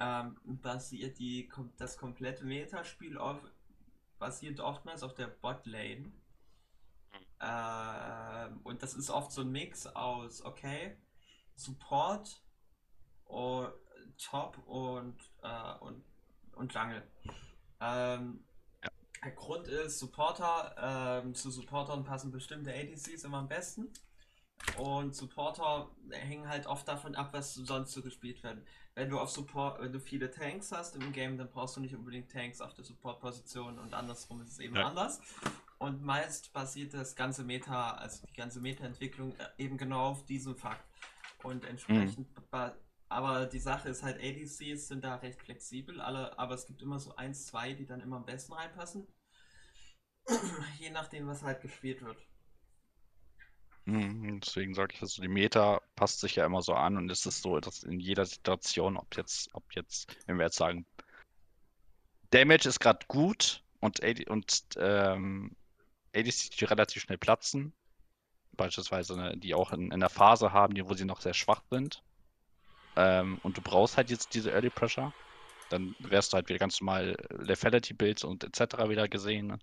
ähm, 0.00 0.36
basiert 0.44 1.18
die, 1.18 1.50
das 1.76 1.98
komplette 1.98 2.44
Metaspiel 2.44 3.18
auf, 3.18 3.38
basiert 4.18 4.60
oftmals 4.60 5.02
auf 5.02 5.14
der 5.14 5.26
Botlane. 5.26 6.12
Ähm, 7.40 8.60
und 8.64 8.82
das 8.82 8.94
ist 8.94 9.10
oft 9.10 9.30
so 9.32 9.42
ein 9.42 9.52
Mix 9.52 9.86
aus, 9.86 10.42
okay, 10.42 10.96
Support, 11.56 12.42
und 13.28 13.72
Top 14.18 14.58
und, 14.66 15.16
äh, 15.42 15.78
und, 15.80 16.02
und 16.56 16.74
Jungle. 16.74 17.06
Ähm, 17.80 18.40
Ja. 18.40 18.47
Der 19.24 19.32
Grund 19.32 19.66
ist, 19.68 19.98
Supporter, 19.98 21.22
ähm, 21.24 21.34
zu 21.34 21.50
Supportern 21.50 22.04
passen 22.04 22.30
bestimmte 22.30 22.72
ADCs 22.72 23.24
immer 23.24 23.38
am 23.38 23.48
besten. 23.48 23.92
Und 24.76 25.14
Supporter 25.14 25.90
hängen 26.10 26.48
halt 26.48 26.66
oft 26.66 26.86
davon 26.88 27.14
ab, 27.14 27.30
was 27.32 27.54
sonst 27.54 27.92
so 27.92 28.02
gespielt 28.02 28.42
wird. 28.42 28.64
Wenn 28.94 29.08
du 29.08 29.18
auf 29.18 29.30
Support, 29.30 29.80
wenn 29.80 29.92
du 29.92 30.00
viele 30.00 30.30
Tanks 30.30 30.72
hast 30.72 30.96
im 30.96 31.12
Game, 31.12 31.38
dann 31.38 31.48
brauchst 31.50 31.76
du 31.76 31.80
nicht 31.80 31.94
unbedingt 31.94 32.30
Tanks 32.30 32.60
auf 32.60 32.74
der 32.74 32.84
Support-Position 32.84 33.78
und 33.78 33.94
andersrum 33.94 34.40
ist 34.42 34.50
es 34.52 34.58
eben 34.58 34.76
Ja. 34.76 34.86
anders. 34.88 35.20
Und 35.78 36.02
meist 36.02 36.52
basiert 36.52 36.92
das 36.94 37.14
ganze 37.14 37.44
Meta, 37.44 37.92
also 37.92 38.26
die 38.26 38.32
ganze 38.32 38.60
Meta-Entwicklung 38.60 39.36
äh, 39.36 39.62
eben 39.62 39.78
genau 39.78 40.06
auf 40.06 40.24
diesem 40.26 40.56
Fakt. 40.56 40.84
Und 41.44 41.64
entsprechend, 41.64 42.28
ba- 42.50 42.74
aber 43.08 43.46
die 43.46 43.58
Sache 43.58 43.88
ist 43.88 44.02
halt, 44.02 44.22
ADCs 44.22 44.88
sind 44.88 45.04
da 45.04 45.16
recht 45.16 45.40
flexibel, 45.40 46.00
alle, 46.00 46.38
aber 46.38 46.54
es 46.54 46.66
gibt 46.66 46.82
immer 46.82 46.98
so 46.98 47.16
eins, 47.16 47.46
zwei, 47.46 47.72
die 47.72 47.86
dann 47.86 48.00
immer 48.00 48.16
am 48.16 48.26
besten 48.26 48.52
reinpassen. 48.52 49.06
Je 50.78 50.90
nachdem, 50.90 51.26
was 51.26 51.42
halt 51.42 51.62
gespielt 51.62 52.02
wird. 52.02 52.18
Mhm, 53.86 54.40
deswegen 54.40 54.74
sage 54.74 54.92
ich, 54.94 55.00
also 55.00 55.22
die 55.22 55.28
Meta 55.28 55.80
passt 55.96 56.20
sich 56.20 56.36
ja 56.36 56.44
immer 56.44 56.60
so 56.60 56.74
an 56.74 56.98
und 56.98 57.10
es 57.10 57.24
ist 57.24 57.40
so, 57.40 57.58
dass 57.58 57.84
in 57.84 58.00
jeder 58.00 58.26
Situation, 58.26 58.98
ob 58.98 59.16
jetzt, 59.16 59.48
ob 59.54 59.64
jetzt, 59.72 60.14
wenn 60.26 60.36
wir 60.36 60.44
jetzt 60.44 60.58
sagen, 60.58 60.84
Damage 62.30 62.68
ist 62.68 62.80
gerade 62.80 63.06
gut 63.08 63.64
und, 63.80 64.04
AD, 64.04 64.28
und 64.28 64.62
ähm, 64.76 65.56
ADC, 66.14 66.50
die 66.58 66.64
relativ 66.66 67.02
schnell 67.02 67.16
platzen, 67.16 67.72
beispielsweise, 68.52 69.16
ne, 69.16 69.38
die 69.38 69.54
auch 69.54 69.72
in, 69.72 69.90
in 69.90 70.00
der 70.00 70.10
Phase 70.10 70.52
haben, 70.52 70.74
wo 70.86 70.92
sie 70.92 71.06
noch 71.06 71.22
sehr 71.22 71.32
schwach 71.32 71.62
sind. 71.70 72.02
Ähm, 72.98 73.38
und 73.44 73.56
du 73.56 73.62
brauchst 73.62 73.96
halt 73.96 74.10
jetzt 74.10 74.34
diese 74.34 74.50
Early 74.50 74.70
Pressure. 74.70 75.12
Dann 75.70 75.94
wärst 76.00 76.32
du 76.32 76.34
halt 76.34 76.48
wieder 76.48 76.58
ganz 76.58 76.80
normal 76.80 77.16
Lethality-Builds 77.30 78.24
und 78.24 78.42
etc. 78.42 78.88
wieder 78.88 79.06
gesehen. 79.06 79.46
Ne? 79.46 79.58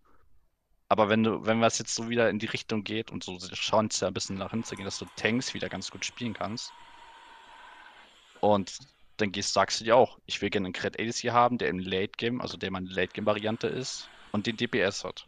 Aber 0.88 1.09
wenn 1.09 1.23
du, 1.23 1.45
wenn 1.45 1.59
was 1.59 1.77
jetzt 1.77 1.95
so 1.95 2.07
wieder 2.07 2.29
in 2.29 2.39
die 2.39 2.45
Richtung 2.45 2.86
geht 2.86 3.11
und 3.11 3.25
so 3.25 3.38
schauen 3.51 3.88
es 3.88 3.99
ja 3.99 4.07
ein 4.07 4.13
bisschen 4.13 4.38
nach 4.38 4.51
hinten 4.51 4.65
zu 4.65 4.75
gehen, 4.77 4.86
dass 4.86 4.99
du 4.99 5.05
Tanks 5.17 5.53
wieder 5.53 5.67
ganz 5.67 5.91
gut 5.91 6.05
spielen 6.05 6.33
kannst. 6.33 6.71
Und 8.39 8.79
dann 9.17 9.33
gehst, 9.33 9.51
sagst 9.53 9.81
du 9.81 9.83
dir 9.83 9.97
auch, 9.97 10.17
ich 10.25 10.41
will 10.41 10.49
gerne 10.49 10.67
einen 10.67 10.73
Cred 10.73 10.97
ADC 10.97 11.33
haben, 11.33 11.57
der 11.57 11.67
im 11.69 11.79
Late 11.79 12.13
Game, 12.15 12.39
also 12.39 12.57
der 12.57 12.71
meine 12.71 12.88
Late 12.88 13.11
Game 13.11 13.25
Variante 13.25 13.67
ist 13.67 14.09
und 14.31 14.47
den 14.47 14.55
DPS 14.55 15.03
hat. 15.03 15.27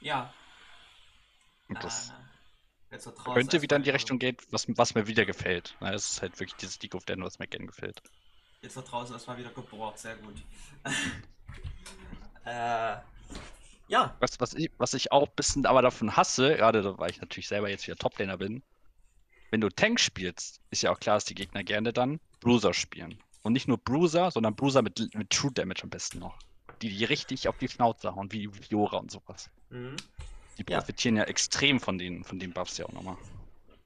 Ja. 0.00 0.34
Und 1.68 1.82
das 1.84 2.10
Ah, 2.10 2.25
könnte 3.24 3.62
wieder 3.62 3.76
in 3.76 3.82
die 3.82 3.90
Richtung 3.90 4.18
gehen, 4.18 4.36
was, 4.50 4.66
was 4.68 4.94
mir 4.94 5.06
wieder 5.06 5.24
gefällt. 5.24 5.76
Na, 5.80 5.92
Es 5.92 6.12
ist 6.12 6.22
halt 6.22 6.38
wirklich 6.38 6.56
dieses 6.56 6.80
League 6.82 6.94
of 6.94 7.06
Legends, 7.06 7.26
was 7.26 7.38
mir 7.38 7.46
gerne 7.46 7.66
gefällt. 7.66 8.02
Jetzt 8.62 8.76
wird 8.76 8.90
draußen 8.90 9.14
erstmal 9.14 9.38
wieder 9.38 9.50
gebohrt, 9.50 9.98
sehr 9.98 10.16
gut. 10.16 10.42
äh, 12.44 12.96
ja, 13.88 14.16
Was, 14.18 14.40
was, 14.40 14.54
ich, 14.54 14.70
was 14.78 14.94
ich 14.94 15.12
auch 15.12 15.28
ein 15.28 15.34
bisschen 15.36 15.66
aber 15.66 15.82
davon 15.82 16.16
hasse, 16.16 16.56
gerade 16.56 16.98
weil 16.98 17.10
ich 17.10 17.20
natürlich 17.20 17.48
selber 17.48 17.68
jetzt 17.68 17.86
wieder 17.86 17.96
Toplaner 17.96 18.36
bin, 18.36 18.62
wenn 19.50 19.60
du 19.60 19.68
Tank 19.68 20.00
spielst, 20.00 20.60
ist 20.70 20.82
ja 20.82 20.90
auch 20.90 20.98
klar, 20.98 21.16
dass 21.16 21.24
die 21.24 21.34
Gegner 21.34 21.62
gerne 21.62 21.92
dann 21.92 22.20
Bruiser 22.40 22.74
spielen. 22.74 23.22
Und 23.42 23.52
nicht 23.52 23.68
nur 23.68 23.78
Bruiser, 23.78 24.30
sondern 24.32 24.56
Bruiser 24.56 24.82
mit, 24.82 25.14
mit 25.14 25.30
True 25.30 25.52
Damage 25.52 25.84
am 25.84 25.90
besten 25.90 26.18
noch. 26.18 26.36
Die, 26.82 26.88
die 26.88 27.04
richtig 27.04 27.46
auf 27.46 27.56
die 27.58 27.68
Schnauze 27.68 28.14
hauen, 28.14 28.32
wie 28.32 28.48
Fiora 28.48 28.98
und 28.98 29.10
sowas. 29.10 29.50
mhm. 29.70 29.96
Die 30.58 30.64
Ja. 30.68 30.78
profitieren 30.78 31.16
ja 31.16 31.24
extrem 31.24 31.80
von 31.80 31.98
den, 31.98 32.24
von 32.24 32.38
den 32.38 32.52
Buffs 32.52 32.78
ja 32.78 32.86
auch 32.86 32.92
nochmal. 32.92 33.16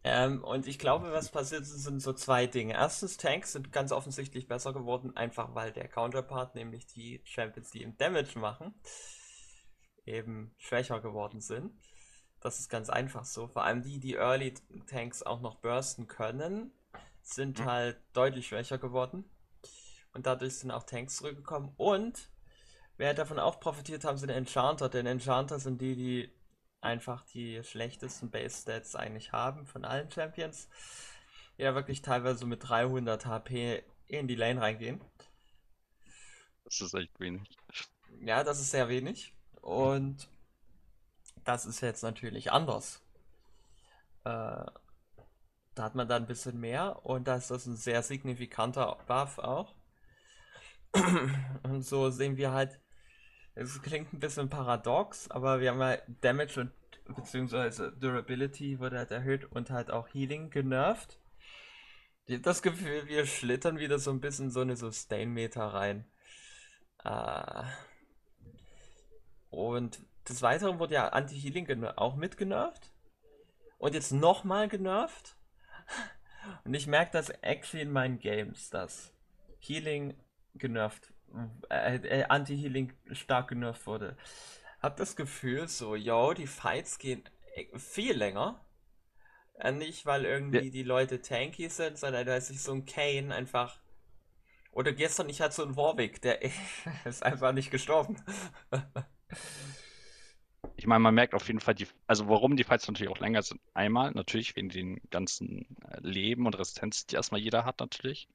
Ähm, 0.02 0.42
und 0.44 0.66
ich 0.66 0.78
glaube, 0.78 1.12
was 1.12 1.30
passiert 1.30 1.62
ist, 1.62 1.70
sind 1.84 2.00
so 2.00 2.12
zwei 2.14 2.46
Dinge. 2.46 2.72
Erstens, 2.74 3.16
Tanks 3.18 3.52
sind 3.52 3.70
ganz 3.72 3.92
offensichtlich 3.92 4.48
besser 4.48 4.72
geworden, 4.72 5.14
einfach 5.16 5.54
weil 5.54 5.72
der 5.72 5.88
Counterpart, 5.88 6.54
nämlich 6.54 6.86
die 6.86 7.20
Champions, 7.24 7.70
die 7.70 7.82
im 7.82 7.96
Damage 7.98 8.38
machen, 8.38 8.74
eben 10.06 10.54
schwächer 10.58 11.00
geworden 11.00 11.40
sind. 11.40 11.72
Das 12.40 12.58
ist 12.58 12.68
ganz 12.70 12.88
einfach 12.88 13.24
so. 13.24 13.48
Vor 13.48 13.64
allem 13.64 13.82
die, 13.82 14.00
die 14.00 14.14
Early 14.14 14.54
Tanks 14.86 15.22
auch 15.22 15.40
noch 15.40 15.56
bursten 15.56 16.06
können, 16.06 16.72
sind 17.22 17.60
Mhm. 17.60 17.64
halt 17.66 17.98
deutlich 18.14 18.48
schwächer 18.48 18.78
geworden. 18.78 19.24
Und 20.12 20.26
dadurch 20.26 20.56
sind 20.58 20.70
auch 20.70 20.84
Tanks 20.84 21.16
zurückgekommen. 21.16 21.72
Und 21.76 22.30
wer 22.96 23.14
davon 23.14 23.38
auch 23.38 23.60
profitiert 23.60 24.04
haben, 24.04 24.18
sind 24.18 24.30
Enchanter, 24.30 24.88
denn 24.88 25.06
Enchanter 25.06 25.58
sind 25.60 25.80
die, 25.80 25.96
die 25.96 26.32
einfach 26.80 27.24
die 27.26 27.62
schlechtesten 27.62 28.30
Base 28.30 28.62
Stats 28.62 28.96
eigentlich 28.96 29.32
haben 29.32 29.66
von 29.66 29.84
allen 29.84 30.10
Champions. 30.10 30.68
Die 31.58 31.62
Ja, 31.62 31.74
wirklich 31.74 32.02
teilweise 32.02 32.46
mit 32.46 32.68
300 32.68 33.26
HP 33.26 33.82
in 34.08 34.28
die 34.28 34.34
Lane 34.34 34.60
reingehen. 34.60 35.00
Das 36.64 36.80
ist 36.80 36.94
echt 36.94 37.18
wenig. 37.20 37.42
Ja, 38.20 38.44
das 38.44 38.60
ist 38.60 38.70
sehr 38.70 38.88
wenig. 38.88 39.34
Und 39.60 40.28
das 41.44 41.66
ist 41.66 41.80
jetzt 41.80 42.02
natürlich 42.02 42.52
anders. 42.52 43.02
Äh, 44.24 44.64
da 45.74 45.84
hat 45.84 45.94
man 45.94 46.08
dann 46.08 46.24
ein 46.24 46.28
bisschen 46.28 46.58
mehr 46.60 47.04
und 47.06 47.26
da 47.28 47.36
ist 47.36 47.50
das 47.50 47.66
ein 47.66 47.76
sehr 47.76 48.02
signifikanter 48.02 48.98
Buff 49.06 49.38
auch. 49.38 49.74
Und 51.62 51.82
so 51.82 52.10
sehen 52.10 52.36
wir 52.36 52.50
halt, 52.50 52.80
es 53.54 53.80
klingt 53.82 54.12
ein 54.12 54.20
bisschen 54.20 54.48
paradox, 54.48 55.30
aber 55.30 55.60
wir 55.60 55.70
haben 55.70 55.80
halt 55.80 56.02
Damage 56.20 56.60
und 56.60 56.72
beziehungsweise 57.14 57.92
Durability 57.92 58.78
wurde 58.78 58.98
halt 58.98 59.10
erhöht 59.10 59.44
und 59.52 59.70
halt 59.70 59.90
auch 59.90 60.08
Healing 60.08 60.50
genervt. 60.50 61.18
Ich 62.26 62.36
hab 62.36 62.42
das 62.44 62.62
Gefühl, 62.62 63.06
wir 63.06 63.26
schlittern 63.26 63.78
wieder 63.78 63.98
so 63.98 64.10
ein 64.10 64.20
bisschen 64.20 64.50
so 64.50 64.60
eine 64.60 64.76
Sustain-Meter 64.76 65.64
rein. 65.64 66.04
Äh, 67.04 67.64
und 69.50 70.00
des 70.28 70.42
Weiteren 70.42 70.78
wurde 70.78 70.94
ja 70.94 71.08
Anti-Healing 71.08 71.84
auch 71.96 72.14
mitgenervt. 72.14 72.92
Und 73.78 73.94
jetzt 73.94 74.12
nochmal 74.12 74.68
genervt. 74.68 75.36
Und 76.64 76.74
ich 76.74 76.86
merke 76.86 77.12
das 77.12 77.30
actually 77.30 77.82
in 77.82 77.90
meinen 77.90 78.18
Games, 78.18 78.70
dass 78.70 79.12
Healing 79.58 80.14
genervt, 80.54 81.12
äh, 81.70 81.96
äh, 81.96 82.24
Anti-Healing 82.28 82.92
stark 83.12 83.48
genervt 83.48 83.86
wurde. 83.86 84.16
Hab 84.82 84.96
das 84.96 85.16
Gefühl, 85.16 85.68
so, 85.68 85.94
yo, 85.96 86.32
die 86.34 86.46
Fights 86.46 86.98
gehen 86.98 87.24
e- 87.54 87.78
viel 87.78 88.16
länger. 88.16 88.60
Äh, 89.58 89.72
nicht, 89.72 90.06
weil 90.06 90.24
irgendwie 90.24 90.70
die 90.70 90.82
Leute 90.82 91.20
tanky 91.22 91.68
sind, 91.68 91.98
sondern 91.98 92.26
weil 92.26 92.40
sich 92.40 92.62
so 92.62 92.72
ein 92.72 92.86
Kane 92.86 93.34
einfach. 93.34 93.78
Oder 94.72 94.92
gestern, 94.92 95.28
ich 95.28 95.40
hatte 95.40 95.54
so 95.56 95.64
einen 95.64 95.76
Warwick, 95.76 96.22
der 96.22 96.42
ist 97.04 97.22
einfach 97.24 97.52
nicht 97.52 97.70
gestorben. 97.70 98.16
Ich 100.76 100.86
meine, 100.86 101.00
man 101.00 101.14
merkt 101.14 101.34
auf 101.34 101.46
jeden 101.46 101.60
Fall, 101.60 101.74
die, 101.74 101.86
also 102.06 102.28
warum 102.28 102.56
die 102.56 102.64
Fights 102.64 102.88
natürlich 102.88 103.10
auch 103.12 103.20
länger 103.20 103.42
sind. 103.42 103.60
Einmal 103.74 104.10
natürlich 104.12 104.56
wegen 104.56 104.68
den 104.68 105.00
ganzen 105.10 105.76
äh, 105.88 106.00
Leben 106.00 106.46
und 106.46 106.58
Resistenz, 106.58 107.06
die 107.06 107.16
erstmal 107.16 107.40
jeder 107.40 107.64
hat 107.64 107.80
natürlich. 107.80 108.28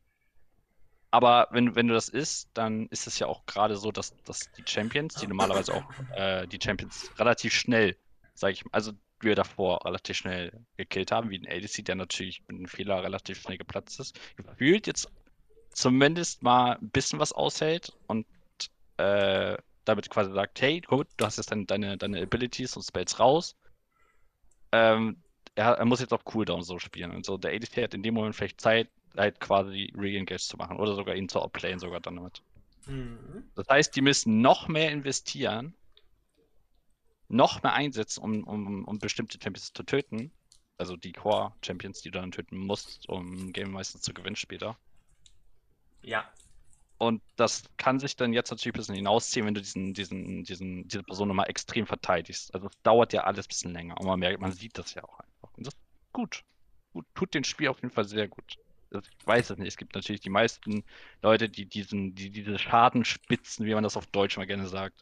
Aber 1.16 1.48
wenn, 1.52 1.76
wenn 1.78 1.88
du 1.88 1.94
das 1.94 2.10
isst, 2.10 2.50
dann 2.56 2.88
ist 2.88 3.08
es 3.08 3.20
ja 3.20 3.28
auch 3.28 3.46
gerade 3.46 3.78
so, 3.78 3.90
dass, 3.90 4.14
dass 4.26 4.52
die 4.52 4.66
Champions, 4.68 5.16
die 5.16 5.28
normalerweise 5.28 5.74
auch 5.74 5.86
äh, 6.14 6.46
die 6.46 6.60
Champions 6.62 7.10
relativ 7.18 7.54
schnell, 7.54 7.96
sage 8.34 8.52
ich 8.52 8.66
mal, 8.66 8.72
also 8.74 8.92
wir 9.22 9.34
davor 9.34 9.86
relativ 9.86 10.18
schnell 10.18 10.52
gekillt 10.76 11.14
haben, 11.14 11.30
wie 11.30 11.38
ein 11.40 11.48
ADC, 11.48 11.86
der 11.86 11.96
natürlich 11.96 12.42
mit 12.50 12.58
einem 12.58 12.68
Fehler 12.68 13.02
relativ 13.02 13.40
schnell 13.40 13.58
geplatzt 13.58 13.98
ist, 14.02 14.20
gefühlt 14.36 14.88
jetzt 14.88 15.10
zumindest 15.72 16.44
mal 16.44 16.74
ein 16.74 16.90
bisschen 16.90 17.18
was 17.18 17.32
aushält 17.32 17.94
und 18.08 18.26
äh, 18.98 19.56
damit 19.86 20.10
quasi 20.10 20.34
sagt, 20.34 20.60
hey, 20.62 20.82
gut, 20.82 21.08
du 21.16 21.26
hast 21.26 21.38
jetzt 21.38 21.50
deine, 21.50 21.64
deine, 21.64 21.98
deine 21.98 22.24
Abilities 22.24 22.76
und 22.76 22.84
Spells 22.84 23.22
raus. 23.22 23.56
Ähm, 24.74 25.16
er, 25.56 25.76
er 25.76 25.86
muss 25.86 26.02
jetzt 26.02 26.12
auf 26.12 26.26
Cooldown 26.26 26.62
so 26.62 26.78
spielen. 26.78 27.12
Und 27.12 27.26
so, 27.26 27.38
der 27.38 27.54
ADC 27.54 27.84
hat 27.84 27.94
in 27.94 28.04
dem 28.04 28.16
Moment 28.16 28.36
vielleicht 28.36 28.60
Zeit, 28.60 28.90
halt 29.18 29.40
quasi 29.40 29.94
Re-Engage 29.96 30.44
zu 30.44 30.58
machen 30.58 30.78
oder 30.78 30.96
sogar 30.96 31.16
ihn 31.16 31.30
zu 31.30 31.40
outplayen 31.40 31.80
sogar 31.80 32.00
dann 32.00 32.16
damit. 32.16 32.42
Mhm. 32.88 33.50
Das 33.56 33.68
heißt, 33.68 33.96
die 33.96 34.02
müssen 34.02 34.42
noch 34.42 34.68
mehr 34.68 34.92
investieren, 34.92 35.74
noch 37.28 37.64
mehr 37.64 37.74
einsetzen, 37.74 38.22
um, 38.22 38.44
um, 38.44 38.86
um 38.86 39.00
bestimmte 39.00 39.40
Champions 39.42 39.74
zu 39.74 39.84
töten. 39.84 40.32
Also 40.78 40.98
die 40.98 41.14
Core-Champions, 41.14 42.02
die 42.02 42.12
du 42.12 42.20
dann 42.20 42.32
töten 42.32 42.58
musst, 42.58 43.08
um 43.08 43.54
Game 43.54 43.72
meistens 43.72 44.02
zu 44.02 44.14
gewinnen 44.14 44.36
später. 44.36 44.78
Ja. 46.02 46.30
Und 46.98 47.22
das 47.36 47.64
kann 47.78 48.00
sich 48.00 48.16
dann 48.16 48.34
jetzt 48.34 48.52
natürlich 48.52 48.74
ein 48.74 48.80
bisschen 48.80 48.96
hinausziehen, 48.96 49.46
wenn 49.46 49.54
du 49.54 49.62
diesen, 49.62 49.94
diesen, 49.94 50.44
diesen, 50.44 50.88
diese 50.88 51.04
Person 51.04 51.28
nochmal 51.28 51.50
extrem 51.50 51.86
verteidigst. 51.88 52.54
Also 52.54 52.68
es 52.68 52.82
dauert 52.84 53.14
ja 53.14 53.24
alles 53.24 53.46
ein 53.46 53.50
bisschen 53.50 53.74
länger. 53.74 54.00
Und 54.00 54.06
man 54.06 54.20
merkt, 54.20 54.40
man 54.40 54.52
sieht 54.52 54.78
das 54.78 54.94
ja 54.94 55.04
auch 55.04 55.20
einfach. 55.20 55.58
Und 55.58 55.68
das 55.68 55.74
ist 55.74 56.14
gut. 56.14 56.44
gut. 56.94 57.06
Tut 57.16 57.34
dem 57.34 57.44
Spiel 57.44 57.70
auf 57.70 57.82
jeden 57.82 57.94
Fall 57.94 58.06
sehr 58.06 58.28
gut. 58.28 58.58
Ich 59.00 59.28
weiß 59.28 59.52
es 59.52 59.58
nicht. 59.58 59.68
Es 59.68 59.78
gibt 59.78 59.96
natürlich 59.96 60.22
die 60.22 60.30
meisten 60.30 60.84
Leute, 61.22 61.50
die 61.50 61.66
diesen, 61.66 62.16
die 62.16 62.30
diese 62.30 62.58
Schadenspitzen, 62.58 63.66
wie 63.66 63.74
man 63.74 63.84
das 63.84 63.98
auf 63.98 64.08
Deutsch 64.08 64.38
mal 64.38 64.48
gerne 64.48 64.68
sagt, 64.68 65.02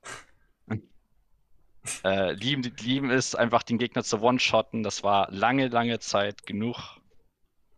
äh, 2.04 2.34
lieben, 2.34 2.64
lieben 2.80 3.10
es, 3.10 3.36
einfach 3.36 3.64
den 3.64 3.78
Gegner 3.78 4.04
zu 4.04 4.22
one-shotten. 4.22 4.84
Das 4.84 5.04
war 5.04 5.32
lange, 5.32 5.68
lange 5.68 6.00
Zeit 6.00 6.46
genug. 6.46 6.98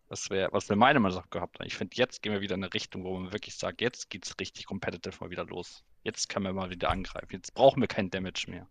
Das 0.07 0.29
wäre, 0.29 0.53
was 0.53 0.69
wir 0.69 0.75
meine 0.75 0.99
Meinung 0.99 1.17
nach 1.17 1.29
gehabt 1.29 1.59
haben. 1.59 1.65
Ich 1.65 1.75
finde, 1.75 1.95
jetzt 1.95 2.21
gehen 2.21 2.31
wir 2.31 2.41
wieder 2.41 2.55
in 2.55 2.63
eine 2.63 2.73
Richtung, 2.73 3.03
wo 3.03 3.17
man 3.17 3.33
wirklich 3.33 3.55
sagt, 3.55 3.81
jetzt 3.81 4.09
geht's 4.09 4.35
richtig 4.39 4.65
competitive 4.65 5.17
mal 5.19 5.31
wieder 5.31 5.45
los. 5.45 5.83
Jetzt 6.03 6.29
können 6.29 6.45
wir 6.45 6.53
mal 6.53 6.69
wieder 6.69 6.89
angreifen. 6.89 7.31
Jetzt 7.31 7.55
brauchen 7.55 7.81
wir 7.81 7.87
kein 7.87 8.11
Damage 8.11 8.45
mehr. 8.47 8.67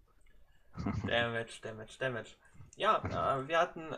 Damage, 1.06 1.60
Damage, 1.62 1.98
Damage. 1.98 2.30
Ja, 2.76 2.98
äh, 3.38 3.48
wir 3.48 3.58
hatten. 3.58 3.94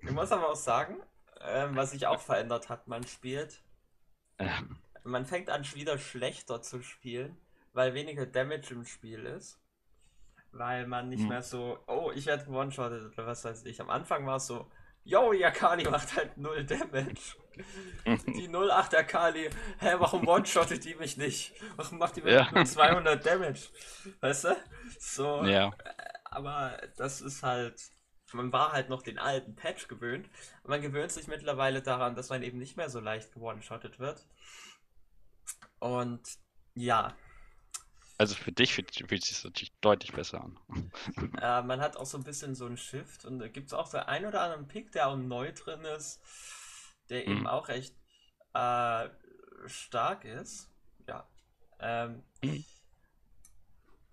Ich 0.00 0.10
muss 0.10 0.32
aber 0.32 0.50
auch 0.50 0.56
sagen, 0.56 0.96
ähm, 1.44 1.76
was 1.76 1.90
sich 1.92 2.06
auch 2.06 2.20
verändert 2.20 2.68
hat, 2.68 2.88
man 2.88 3.06
spielt. 3.06 3.62
Äh, 4.38 4.48
Man 5.04 5.26
fängt 5.26 5.50
an, 5.50 5.64
wieder 5.74 5.98
schlechter 5.98 6.62
zu 6.62 6.82
spielen, 6.82 7.36
weil 7.72 7.94
weniger 7.94 8.26
Damage 8.26 8.72
im 8.74 8.84
Spiel 8.84 9.24
ist. 9.26 9.58
Weil 10.52 10.86
man 10.86 11.08
nicht 11.08 11.22
Hm. 11.22 11.28
mehr 11.28 11.42
so, 11.42 11.78
oh, 11.86 12.12
ich 12.14 12.26
werde 12.26 12.50
one-shotted 12.50 13.12
oder 13.12 13.26
was 13.26 13.44
weiß 13.44 13.64
ich. 13.66 13.80
Am 13.80 13.90
Anfang 13.90 14.26
war 14.26 14.36
es 14.36 14.46
so, 14.46 14.70
yo, 15.04 15.32
die 15.32 15.44
Akali 15.44 15.84
macht 15.88 16.16
halt 16.16 16.36
null 16.38 16.64
Damage. 16.64 17.36
Die 18.26 18.48
08 18.48 18.94
Akali, 18.94 19.50
hä, 19.78 19.94
warum 19.98 20.26
one-shottet 20.26 20.84
die 20.84 20.94
mich 20.94 21.16
nicht? 21.18 21.54
Warum 21.76 21.98
macht 21.98 22.16
die 22.16 22.22
mir 22.22 22.32
Ja. 22.32 22.50
nur 22.50 22.64
200 22.64 23.24
Damage? 23.26 23.68
Weißt 24.20 24.44
du? 24.44 24.56
So, 24.98 25.46
ja, 25.46 25.70
aber 26.24 26.78
das 26.96 27.20
ist 27.20 27.42
halt. 27.42 27.80
Man 28.34 28.52
war 28.52 28.72
halt 28.72 28.88
noch 28.88 29.02
den 29.02 29.18
alten 29.18 29.54
Patch 29.54 29.88
gewöhnt. 29.88 30.28
man 30.64 30.80
gewöhnt 30.82 31.12
sich 31.12 31.26
mittlerweile 31.26 31.82
daran, 31.82 32.14
dass 32.14 32.30
man 32.30 32.42
eben 32.42 32.58
nicht 32.58 32.76
mehr 32.76 32.90
so 32.90 33.00
leicht 33.00 33.32
gewone-shottet 33.32 33.98
wird. 33.98 34.26
Und 35.78 36.22
ja. 36.74 37.14
Also 38.18 38.34
für 38.34 38.52
dich 38.52 38.74
fühlt, 38.74 38.94
fühlt 38.94 39.24
sich 39.24 39.36
das 39.36 39.44
natürlich 39.44 39.74
deutlich 39.80 40.12
besser 40.12 40.42
an. 40.44 40.58
Äh, 41.40 41.62
man 41.62 41.80
hat 41.80 41.96
auch 41.96 42.06
so 42.06 42.16
ein 42.18 42.24
bisschen 42.24 42.54
so 42.54 42.66
ein 42.66 42.76
Shift 42.76 43.24
und 43.24 43.38
da 43.40 43.48
gibt 43.48 43.68
es 43.68 43.72
auch 43.72 43.86
so 43.86 43.98
ein 43.98 44.26
oder 44.26 44.42
anderen 44.42 44.68
Pick, 44.68 44.92
der 44.92 45.08
auch 45.08 45.16
neu 45.16 45.52
drin 45.52 45.84
ist, 45.84 46.20
der 47.08 47.26
mhm. 47.26 47.32
eben 47.32 47.46
auch 47.46 47.68
recht 47.68 47.96
äh, 48.54 49.08
stark 49.66 50.24
ist. 50.24 50.70
Ja. 51.08 51.26
Ähm, 51.80 52.22
mhm. 52.42 52.64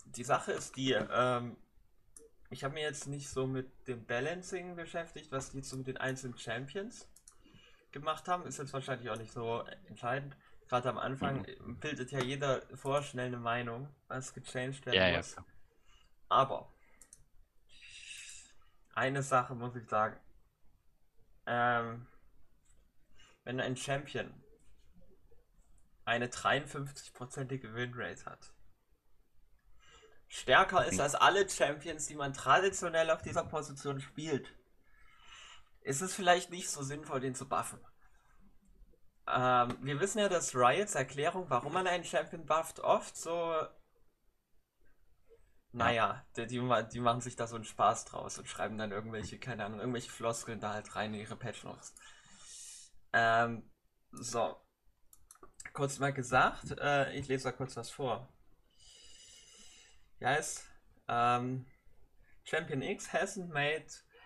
Die 0.05 0.23
Sache 0.23 0.53
ist 0.53 0.75
die, 0.75 0.93
ähm, 0.93 1.55
ich 2.49 2.63
habe 2.63 2.73
mir 2.73 2.81
jetzt 2.81 3.07
nicht 3.07 3.29
so 3.29 3.45
mit 3.45 3.87
dem 3.87 4.05
Balancing 4.05 4.75
beschäftigt, 4.75 5.31
was 5.31 5.51
die 5.51 5.57
jetzt 5.57 5.69
so 5.69 5.77
mit 5.77 5.87
den 5.87 5.97
einzelnen 5.97 6.37
Champions 6.37 7.07
gemacht 7.91 8.27
haben. 8.27 8.45
Ist 8.45 8.57
jetzt 8.57 8.73
wahrscheinlich 8.73 9.09
auch 9.09 9.17
nicht 9.17 9.31
so 9.31 9.63
entscheidend. 9.87 10.35
Gerade 10.67 10.89
am 10.89 10.97
Anfang 10.97 11.45
mhm. 11.63 11.79
bildet 11.79 12.11
ja 12.11 12.19
jeder 12.19 12.61
vorschnell 12.75 13.27
eine 13.27 13.37
Meinung, 13.37 13.89
was 14.07 14.33
gechanged 14.33 14.85
werden 14.85 15.11
ja, 15.11 15.17
muss. 15.17 15.35
Ja. 15.35 15.45
Aber 16.27 16.73
eine 18.93 19.23
Sache 19.23 19.55
muss 19.55 19.75
ich 19.75 19.87
sagen. 19.87 20.19
Ähm, 21.45 22.07
wenn 23.43 23.59
ein 23.59 23.77
Champion 23.77 24.31
eine 26.05 26.27
53-prozentige 26.27 27.73
Winrate 27.73 28.25
hat, 28.25 28.53
stärker 30.29 30.85
ist 30.85 31.01
als 31.01 31.15
alle 31.15 31.49
Champions, 31.49 32.05
die 32.05 32.15
man 32.15 32.33
traditionell 32.33 33.09
auf 33.09 33.21
dieser 33.21 33.43
Position 33.43 33.99
spielt, 33.99 34.55
ist 35.81 36.01
es 36.01 36.13
vielleicht 36.13 36.51
nicht 36.51 36.69
so 36.69 36.83
sinnvoll, 36.83 37.19
den 37.19 37.35
zu 37.35 37.49
buffen. 37.49 37.79
Ähm, 39.27 39.77
wir 39.81 39.99
wissen 39.99 40.19
ja, 40.19 40.29
dass 40.29 40.55
Riots 40.55 40.95
Erklärung, 40.95 41.49
warum 41.49 41.73
man 41.73 41.87
einen 41.87 42.03
Champion 42.03 42.45
bufft, 42.45 42.79
oft 42.79 43.17
so. 43.17 43.67
Naja, 45.71 46.25
die, 46.35 46.47
die, 46.47 46.99
machen 46.99 47.21
sich 47.21 47.35
da 47.35 47.45
so 47.45 47.55
einen 47.55 47.63
Spaß 47.63 48.05
draus 48.05 48.39
und 48.39 48.47
schreiben 48.47 48.77
dann 48.79 48.91
irgendwelche, 48.91 49.37
keine 49.37 49.65
Ahnung, 49.65 49.79
irgendwelche 49.79 50.09
Floskeln 50.09 50.59
da 50.59 50.73
halt 50.73 50.95
rein 50.95 51.13
in 51.13 51.19
ihre 51.19 51.35
Patch 51.35 51.63
Notes. 51.63 51.93
Ähm, 53.13 53.69
so. 54.11 54.55
Kurz 55.73 55.99
mal 55.99 56.13
gesagt, 56.13 56.71
äh, 56.79 57.13
ich 57.13 57.27
lese 57.27 57.45
da 57.45 57.51
kurz 57.51 57.77
was 57.77 57.91
vor. 57.91 58.27
Yes. 60.21 60.67
Um, 61.07 61.65
Champion 62.45 62.83
X 62.83 63.07
hasn't 63.07 63.53
made 63.53 63.85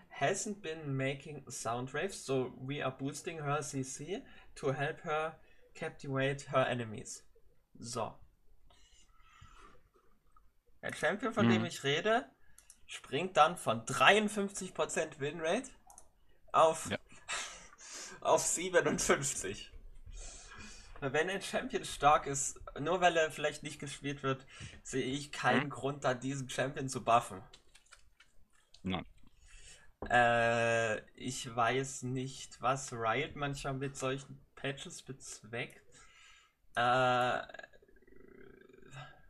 hasn't 0.10 0.62
been 0.62 0.96
making 0.96 1.44
sound 1.50 1.92
waves, 1.94 2.24
so 2.24 2.54
we 2.60 2.82
are 2.82 2.92
boosting 2.92 3.40
her 3.40 3.60
CC 3.62 4.22
to 4.56 4.72
help 4.72 5.02
her 5.02 5.34
captivate 5.74 6.42
her 6.52 6.66
enemies. 6.70 7.24
So. 7.80 8.14
Der 10.82 10.94
Champion, 10.94 11.34
von 11.34 11.48
mhm. 11.48 11.54
dem 11.54 11.66
ich 11.66 11.84
rede, 11.84 12.26
springt 12.86 13.38
dann 13.38 13.58
von 13.58 13.86
53% 13.86 15.20
Winrate 15.20 15.70
auf, 16.52 16.90
ja. 16.92 16.98
auf 18.22 18.42
57 18.42 19.73
wenn 21.12 21.30
ein 21.30 21.42
Champion 21.42 21.84
stark 21.84 22.28
ist, 22.28 22.60
nur 22.80 23.02
weil 23.02 23.18
er 23.18 23.32
vielleicht 23.32 23.64
nicht 23.64 23.80
gespielt 23.80 24.24
wird, 24.24 24.46
sehe 24.84 25.04
ich 25.04 25.32
keinen 25.32 25.64
hm? 25.64 25.70
Grund, 25.70 26.04
da 26.04 26.14
diesen 26.14 26.50
Champion 26.50 26.88
zu 26.88 27.04
buffen. 27.04 27.42
Nein. 28.84 29.06
Äh, 30.10 31.00
ich 31.16 31.54
weiß 31.54 32.04
nicht, 32.04 32.62
was 32.62 32.94
Riot 32.94 33.36
manchmal 33.36 33.74
mit 33.74 33.98
solchen 33.98 34.40
Patches 34.56 35.02
bezweckt. 35.02 35.82
Äh, 36.76 37.42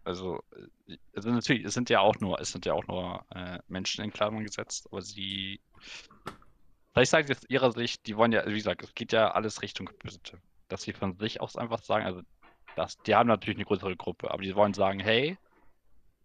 also, 0.03 0.43
also 1.15 1.30
natürlich, 1.30 1.65
es 1.65 1.74
sind 1.74 1.89
ja 1.89 2.01
auch 2.01 2.15
nur, 2.19 2.39
es 2.39 2.51
sind 2.51 2.65
ja 2.65 2.74
auch 2.74 2.86
nur 2.88 3.26
äh, 3.30 3.59
Menschen 3.67 4.03
in 4.03 4.11
Klammern 4.11 4.43
gesetzt, 4.43 4.88
aber 4.91 5.01
sie. 5.01 5.61
Vielleicht 6.93 7.11
sage 7.11 7.32
ich 7.32 7.38
aus 7.38 7.49
ihrer 7.49 7.71
Sicht, 7.71 8.05
die 8.05 8.15
wollen 8.17 8.32
ja, 8.32 8.45
wie 8.45 8.53
gesagt, 8.53 8.84
es 8.84 8.93
geht 8.93 9.13
ja 9.13 9.32
alles 9.32 9.63
Richtung 9.63 9.88
Competitive 9.88 10.39
dass 10.68 10.84
sie 10.84 10.93
von 10.93 11.18
sich 11.18 11.41
aus 11.41 11.55
einfach 11.55 11.82
sagen, 11.82 12.05
also 12.05 12.22
das, 12.76 12.97
die 13.03 13.16
haben 13.16 13.28
natürlich 13.28 13.57
eine 13.57 13.66
größere 13.66 13.95
Gruppe, 13.95 14.32
aber 14.32 14.41
die 14.41 14.55
wollen 14.55 14.74
sagen, 14.74 14.99
hey, 14.99 15.38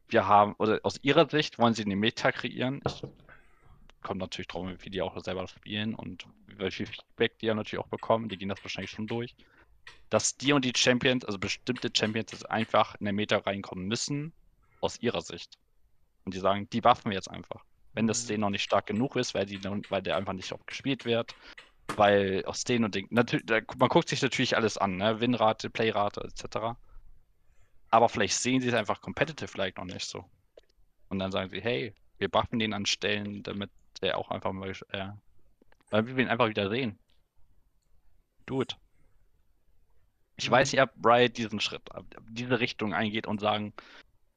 wir 0.09 0.26
haben, 0.26 0.55
oder 0.59 0.80
aus 0.82 0.99
ihrer 1.03 1.28
Sicht 1.28 1.59
wollen 1.59 1.74
sie 1.74 1.84
eine 1.84 1.97
Meta 1.97 2.32
kreieren. 2.32 2.80
Ich, 2.86 3.03
kommt 4.03 4.20
natürlich 4.20 4.49
drauf, 4.49 4.66
wie 4.80 4.91
die 4.91 5.03
auch 5.03 5.22
selber 5.22 5.47
spielen 5.49 5.95
und 5.95 6.26
wie 6.47 6.70
viel 6.70 6.86
Feedback 6.86 7.39
die 7.39 7.47
ja 7.47 7.55
natürlich 7.55 7.84
auch 7.84 7.89
bekommen. 7.89 8.28
Die 8.28 8.39
gehen 8.39 8.49
das 8.49 8.62
wahrscheinlich 8.64 8.91
schon 8.91 9.07
durch. 9.07 9.34
Dass 10.11 10.36
die 10.36 10.53
und 10.53 10.64
die 10.64 10.72
Champions, 10.74 11.24
also 11.24 11.39
bestimmte 11.39 11.91
Champions, 11.95 12.45
einfach 12.45 12.95
in 12.97 13.05
der 13.05 13.12
Meta 13.12 13.39
reinkommen 13.39 13.86
müssen, 13.86 14.32
aus 14.80 15.01
ihrer 15.01 15.20
Sicht. 15.20 15.59
Und 16.24 16.34
die 16.34 16.39
sagen, 16.39 16.68
die 16.70 16.84
waffen 16.84 17.11
wir 17.11 17.16
jetzt 17.16 17.30
einfach. 17.30 17.64
Wenn 17.95 18.07
das 18.07 18.24
mhm. 18.24 18.28
denen 18.28 18.41
noch 18.43 18.51
nicht 18.51 18.62
stark 18.62 18.86
genug 18.86 19.16
ist, 19.16 19.34
weil, 19.34 19.47
die, 19.47 19.62
weil 19.62 20.03
der 20.03 20.16
einfach 20.16 20.32
nicht 20.32 20.53
oft 20.53 20.66
gespielt 20.66 21.05
wird, 21.05 21.34
weil 21.97 22.45
aus 22.47 22.64
denen 22.64 22.84
und 22.84 22.95
den, 22.95 23.07
natürlich, 23.11 23.47
man 23.78 23.89
guckt 23.89 24.09
sich 24.09 24.22
natürlich 24.22 24.57
alles 24.57 24.78
an, 24.78 24.97
ne? 24.97 25.20
Winrate, 25.20 25.70
Playrate 25.70 26.22
etc. 26.22 26.78
Aber 27.91 28.09
vielleicht 28.09 28.36
sehen 28.36 28.61
sie 28.61 28.68
es 28.68 28.74
einfach 28.74 29.01
competitive 29.01 29.57
like 29.57 29.78
noch 29.78 29.84
nicht 29.84 30.07
so. 30.07 30.24
Und 31.09 31.18
dann 31.18 31.32
sagen 31.32 31.51
sie, 31.51 31.61
hey, 31.61 31.95
wir 32.18 32.28
buffen 32.28 32.59
den 32.59 32.74
an 32.74 32.86
Stellen, 32.86 33.43
damit 33.43 33.70
der 34.03 34.18
auch 34.18 34.30
einfach 34.30 34.53
mal, 34.53 34.72
äh, 34.91 35.09
weil 35.91 36.07
wir 36.07 36.18
ihn 36.18 36.28
einfach 36.28 36.49
wieder 36.49 36.68
sehen. 36.68 36.99
Do 38.47 38.62
it. 38.62 38.76
Ich 40.36 40.49
mhm. 40.49 40.53
weiß 40.53 40.72
nicht, 40.72 40.82
ob 40.82 40.91
Riot 41.05 41.36
diesen 41.36 41.61
Schritt, 41.61 41.89
diese 42.28 42.61
Richtung 42.61 42.95
eingeht 42.95 43.26
und 43.26 43.41
sagen, 43.41 43.72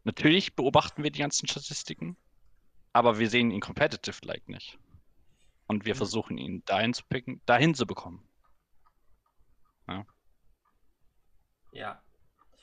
natürlich 0.03 0.55
beobachten 0.55 1.03
wir 1.03 1.11
die 1.11 1.19
ganzen 1.19 1.47
Statistiken, 1.47 2.17
aber 2.93 3.19
wir 3.19 3.29
sehen 3.29 3.51
ihn 3.51 3.61
competitive 3.61 4.25
like 4.25 4.47
nicht. 4.47 4.77
Und 5.71 5.85
wir 5.85 5.95
versuchen 5.95 6.37
ihn 6.37 6.65
dahin 6.65 6.93
zu 6.93 7.01
picken, 7.07 7.41
dahin 7.45 7.73
zu 7.73 7.87
bekommen. 7.87 8.27
Ja. 9.87 10.05
ja. 11.71 12.03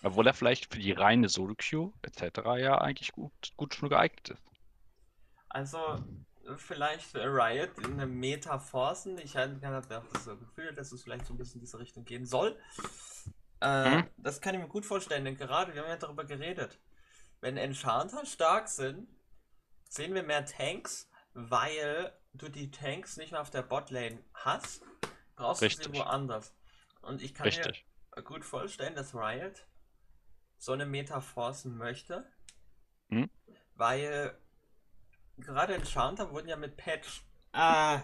Obwohl 0.02 0.26
er 0.26 0.34
vielleicht 0.34 0.70
für 0.70 0.78
die 0.78 0.92
reine 0.92 1.30
Solo-Queue 1.30 1.94
etc. 2.02 2.40
ja 2.58 2.76
eigentlich 2.76 3.12
gut, 3.12 3.32
gut 3.56 3.74
schon 3.74 3.88
geeignet 3.88 4.28
ist. 4.28 4.42
Also, 5.48 6.04
vielleicht 6.56 7.14
Riot 7.14 7.78
in 7.78 7.98
einem 7.98 8.12
Meta 8.12 8.58
forcen. 8.58 9.16
Ich 9.16 9.38
habe 9.38 9.58
das 9.88 10.24
so 10.24 10.36
Gefühl, 10.36 10.74
dass 10.74 10.92
es 10.92 11.02
vielleicht 11.02 11.24
so 11.24 11.32
ein 11.32 11.38
bisschen 11.38 11.60
in 11.60 11.64
diese 11.64 11.78
Richtung 11.78 12.04
gehen 12.04 12.26
soll. 12.26 12.60
Äh, 13.62 14.02
mhm. 14.02 14.06
Das 14.18 14.42
kann 14.42 14.54
ich 14.54 14.60
mir 14.60 14.68
gut 14.68 14.84
vorstellen, 14.84 15.24
denn 15.24 15.38
gerade, 15.38 15.72
wir 15.72 15.80
haben 15.80 15.88
ja 15.88 15.96
darüber 15.96 16.26
geredet. 16.26 16.78
Wenn 17.40 17.56
Enchanter 17.56 18.26
stark 18.26 18.68
sind, 18.68 19.08
sehen 19.88 20.12
wir 20.12 20.24
mehr 20.24 20.44
Tanks, 20.44 21.08
weil 21.32 22.12
du 22.34 22.48
die 22.48 22.70
Tanks 22.70 23.16
nicht 23.16 23.32
mehr 23.32 23.40
auf 23.40 23.50
der 23.50 23.62
Botlane 23.62 24.22
hast, 24.34 24.82
brauchst 25.36 25.62
Richtig. 25.62 25.86
du 25.86 25.92
sie 25.92 25.98
woanders. 25.98 26.54
Und 27.02 27.22
ich 27.22 27.34
kann 27.34 27.44
Richtig. 27.44 27.86
mir 28.14 28.22
gut 28.22 28.44
vorstellen, 28.44 28.94
dass 28.94 29.14
Riot 29.14 29.66
so 30.58 30.72
eine 30.72 30.86
Meta 30.86 31.20
forcen 31.20 31.76
möchte, 31.76 32.30
hm? 33.08 33.30
weil 33.74 34.38
gerade 35.38 35.74
Enchanter 35.74 36.30
wurden 36.32 36.48
ja 36.48 36.56
mit 36.56 36.76
Patch. 36.76 37.24
Ah. 37.52 38.02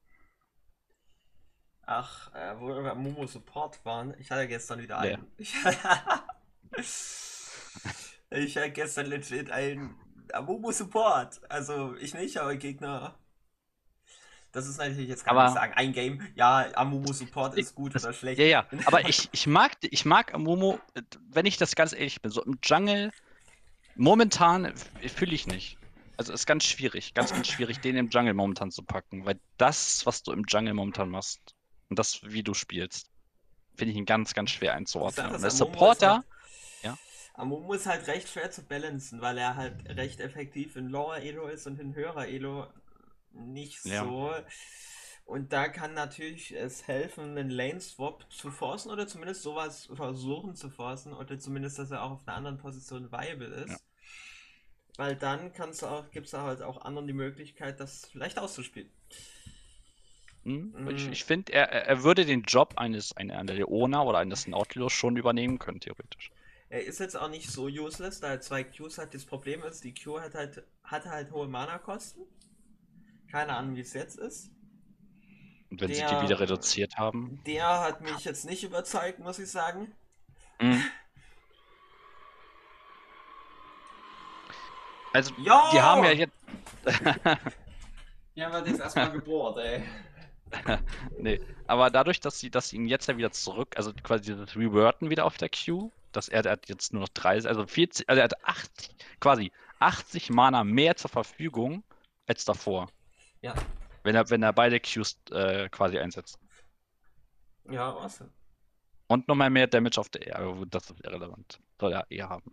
Ach, 1.87 2.35
äh, 2.35 2.59
wo 2.59 2.69
wir 2.69 2.83
beim 2.83 3.03
Momo 3.03 3.27
Support 3.27 3.85
waren, 3.85 4.15
ich 4.19 4.31
hatte 4.31 4.49
gestern 4.49 4.81
wieder 4.81 4.99
einen. 4.99 5.27
Ich, 5.39 5.55
ich 8.31 8.57
hatte 8.57 8.71
gestern 8.71 9.07
legit 9.07 9.51
einen 9.51 9.97
Momo 10.43 10.73
Support. 10.73 11.41
Also 11.51 11.95
ich 11.97 12.15
nicht, 12.15 12.39
aber 12.39 12.57
Gegner. 12.57 13.19
Das 14.53 14.67
ist 14.67 14.79
natürlich 14.79 15.09
jetzt 15.09 15.25
kann 15.25 15.37
man 15.37 15.53
sagen, 15.53 15.73
ein 15.75 15.93
Game, 15.93 16.27
ja, 16.35 16.67
Amumu 16.75 17.13
Support 17.13 17.57
ist 17.57 17.75
gut 17.75 17.95
das, 17.95 18.05
oder 18.05 18.13
schlecht. 18.13 18.41
Ja, 18.41 18.47
ja, 18.47 18.67
aber 18.87 19.09
ich, 19.09 19.29
ich 19.33 19.47
mag 19.47 19.77
ich 19.81 20.05
mag 20.05 20.35
Amumu, 20.35 20.79
wenn 21.29 21.47
ich 21.47 21.57
das 21.57 21.77
ganz 21.77 21.93
ehrlich 21.93 22.21
bin, 22.21 22.31
so 22.31 22.43
im 22.43 22.59
Jungle 22.63 23.13
momentan 23.95 24.73
fühle 25.15 25.35
ich 25.35 25.47
nicht. 25.47 25.79
Also 26.17 26.33
ist 26.33 26.47
ganz 26.47 26.65
schwierig, 26.65 27.15
ganz 27.15 27.33
ganz 27.33 27.49
schwierig 27.49 27.81
den 27.81 27.97
im 27.97 28.09
Jungle 28.09 28.35
momentan 28.35 28.71
zu 28.71 28.83
packen, 28.83 29.25
weil 29.25 29.39
das, 29.57 30.05
was 30.05 30.23
du 30.23 30.33
im 30.33 30.45
Jungle 30.47 30.75
momentan 30.75 31.11
machst, 31.11 31.55
und 31.89 31.99
das, 31.99 32.21
wie 32.23 32.43
du 32.43 32.55
spielst, 32.55 33.11
finde 33.77 33.93
ich 33.93 33.99
ihn 33.99 34.05
ganz, 34.05 34.33
ganz 34.35 34.51
schwer 34.51 34.75
einzuordnen. 34.75 35.35
Und 35.35 35.43
der 35.43 35.51
Supporter. 35.51 36.13
Halt. 36.15 36.25
Amumu 37.41 37.73
ist 37.73 37.87
halt 37.87 38.07
recht 38.07 38.29
schwer 38.29 38.51
zu 38.51 38.63
balancen, 38.63 39.23
weil 39.23 39.39
er 39.39 39.57
halt 39.57 39.89
recht 39.97 40.21
effektiv 40.21 40.77
in 40.77 40.89
Lower 40.89 41.17
Elo 41.17 41.47
ist 41.47 41.67
und 41.67 41.81
in 41.81 41.95
höherer 41.95 42.29
Elo 42.29 42.67
nicht 43.33 43.85
ja. 43.85 44.05
so. 44.05 44.35
Und 45.25 45.53
da 45.53 45.69
kann 45.69 45.95
natürlich 45.95 46.53
es 46.57 46.89
helfen, 46.89 47.39
einen 47.39 47.51
Lane-Swap 47.51 48.27
zu 48.33 48.51
forcen 48.51 48.91
oder 48.91 49.07
zumindest 49.07 49.43
sowas 49.43 49.89
versuchen 49.95 50.57
zu 50.57 50.71
forcen 50.71 51.13
oder 51.13 51.39
zumindest, 51.39 51.79
dass 51.79 51.93
er 51.93 52.03
auch 52.03 52.11
auf 52.11 52.27
einer 52.27 52.37
anderen 52.37 52.59
Position 52.59 53.13
viable 53.13 53.47
ist. 53.47 53.71
Ja. 53.71 53.79
Weil 54.97 55.15
dann 55.15 55.53
kannst 55.53 55.83
du 55.83 55.87
auch, 55.87 56.11
gibt 56.11 56.27
es 56.27 56.33
halt 56.33 56.63
auch 56.63 56.83
anderen 56.83 57.07
die 57.07 57.13
Möglichkeit, 57.13 57.79
das 57.79 58.07
vielleicht 58.11 58.39
auszuspielen. 58.39 58.91
Hm? 60.43 60.75
Mhm. 60.77 60.89
Ich, 60.97 61.09
ich 61.09 61.25
finde, 61.25 61.53
er, 61.53 61.71
er 61.71 62.03
würde 62.03 62.25
den 62.25 62.43
Job 62.43 62.75
eines 62.77 63.17
einer 63.17 63.45
Leona 63.45 64.03
oder 64.03 64.19
eines 64.19 64.47
Nautilus 64.49 64.93
schon 64.93 65.17
übernehmen 65.17 65.59
können, 65.59 65.81
theoretisch. 65.81 66.33
Er 66.71 66.85
ist 66.85 67.01
jetzt 67.01 67.17
auch 67.17 67.29
nicht 67.29 67.51
so 67.51 67.67
useless, 67.67 68.21
da 68.21 68.29
er 68.29 68.41
zwei 68.41 68.65
Qs 68.65 68.99
hat. 68.99 69.15
Das 69.15 69.25
Problem 69.25 69.63
ist, 69.63 69.85
die 69.85 69.95
Q 69.95 70.21
hat 70.21 70.35
halt, 70.35 70.63
hat 70.85 71.05
halt 71.05 71.31
hohe 71.33 71.49
Mana-Kosten. 71.49 72.23
Keine 73.31 73.55
Ahnung, 73.57 73.77
wie 73.77 73.81
es 73.81 73.95
jetzt 73.95 74.19
ist. 74.19 74.51
Und 75.71 75.81
wenn 75.81 75.89
der, 75.89 76.09
sie 76.09 76.15
die 76.17 76.23
wieder 76.23 76.41
reduziert 76.41 76.97
haben? 76.97 77.41
Der 77.47 77.81
hat 77.81 78.01
mich 78.01 78.25
jetzt 78.25 78.45
nicht 78.45 78.65
überzeugt, 78.65 79.21
muss 79.21 79.39
ich 79.39 79.51
sagen. 79.51 79.93
Mhm. 80.61 80.83
Also, 85.13 85.33
ja! 85.39 85.71
die 85.73 85.81
haben 85.81 86.05
ja 86.05 86.13
jetzt. 86.13 86.37
ja, 88.35 88.53
wird 88.53 88.67
jetzt 88.69 88.81
erstmal 88.81 89.13
gebohrt, 89.13 89.59
ey. 89.59 89.83
nee, 91.19 91.41
aber 91.69 91.91
dadurch, 91.91 92.19
dass 92.21 92.41
sie, 92.41 92.51
dass 92.51 92.71
sie 92.71 92.77
ihn 92.77 92.87
jetzt 92.87 93.07
ja 93.07 93.17
wieder 93.17 93.31
zurück, 93.31 93.77
also 93.77 93.93
quasi 94.03 94.37
das 94.37 94.57
Reverten 94.57 95.11
wieder 95.11 95.25
auf 95.25 95.37
der 95.37 95.49
Queue, 95.49 95.91
dass 96.11 96.29
er, 96.29 96.45
er 96.45 96.53
hat 96.53 96.69
jetzt 96.69 96.93
nur 96.93 97.03
noch 97.03 97.09
30, 97.11 97.49
also 97.49 97.67
40, 97.67 98.09
also 98.09 98.19
er 98.19 98.25
hat 98.25 98.45
80, 98.45 98.97
quasi 99.21 99.53
80 99.79 100.31
Mana 100.31 100.65
mehr 100.65 100.97
zur 100.97 101.11
Verfügung 101.11 101.85
als 102.27 102.45
davor. 102.45 102.89
Ja. 103.43 103.55
Wenn 104.03 104.15
er, 104.15 104.29
wenn 104.31 104.43
er 104.43 104.53
beide 104.53 104.81
Qs 104.81 105.19
äh, 105.31 105.69
quasi 105.69 105.99
einsetzt. 105.99 106.39
Ja, 107.71 107.91
awesome. 107.91 108.31
Und 109.07 109.27
nochmal 109.29 109.51
mehr 109.51 109.67
Damage 109.67 109.99
auf 109.99 110.09
der 110.09 110.27
E, 110.27 110.33
aber 110.33 110.65
das 110.67 110.91
ist 110.91 111.05
irrelevant. 111.05 111.61
Soll 111.81 111.93
er 111.93 112.07
eh 112.11 112.23
haben. 112.23 112.53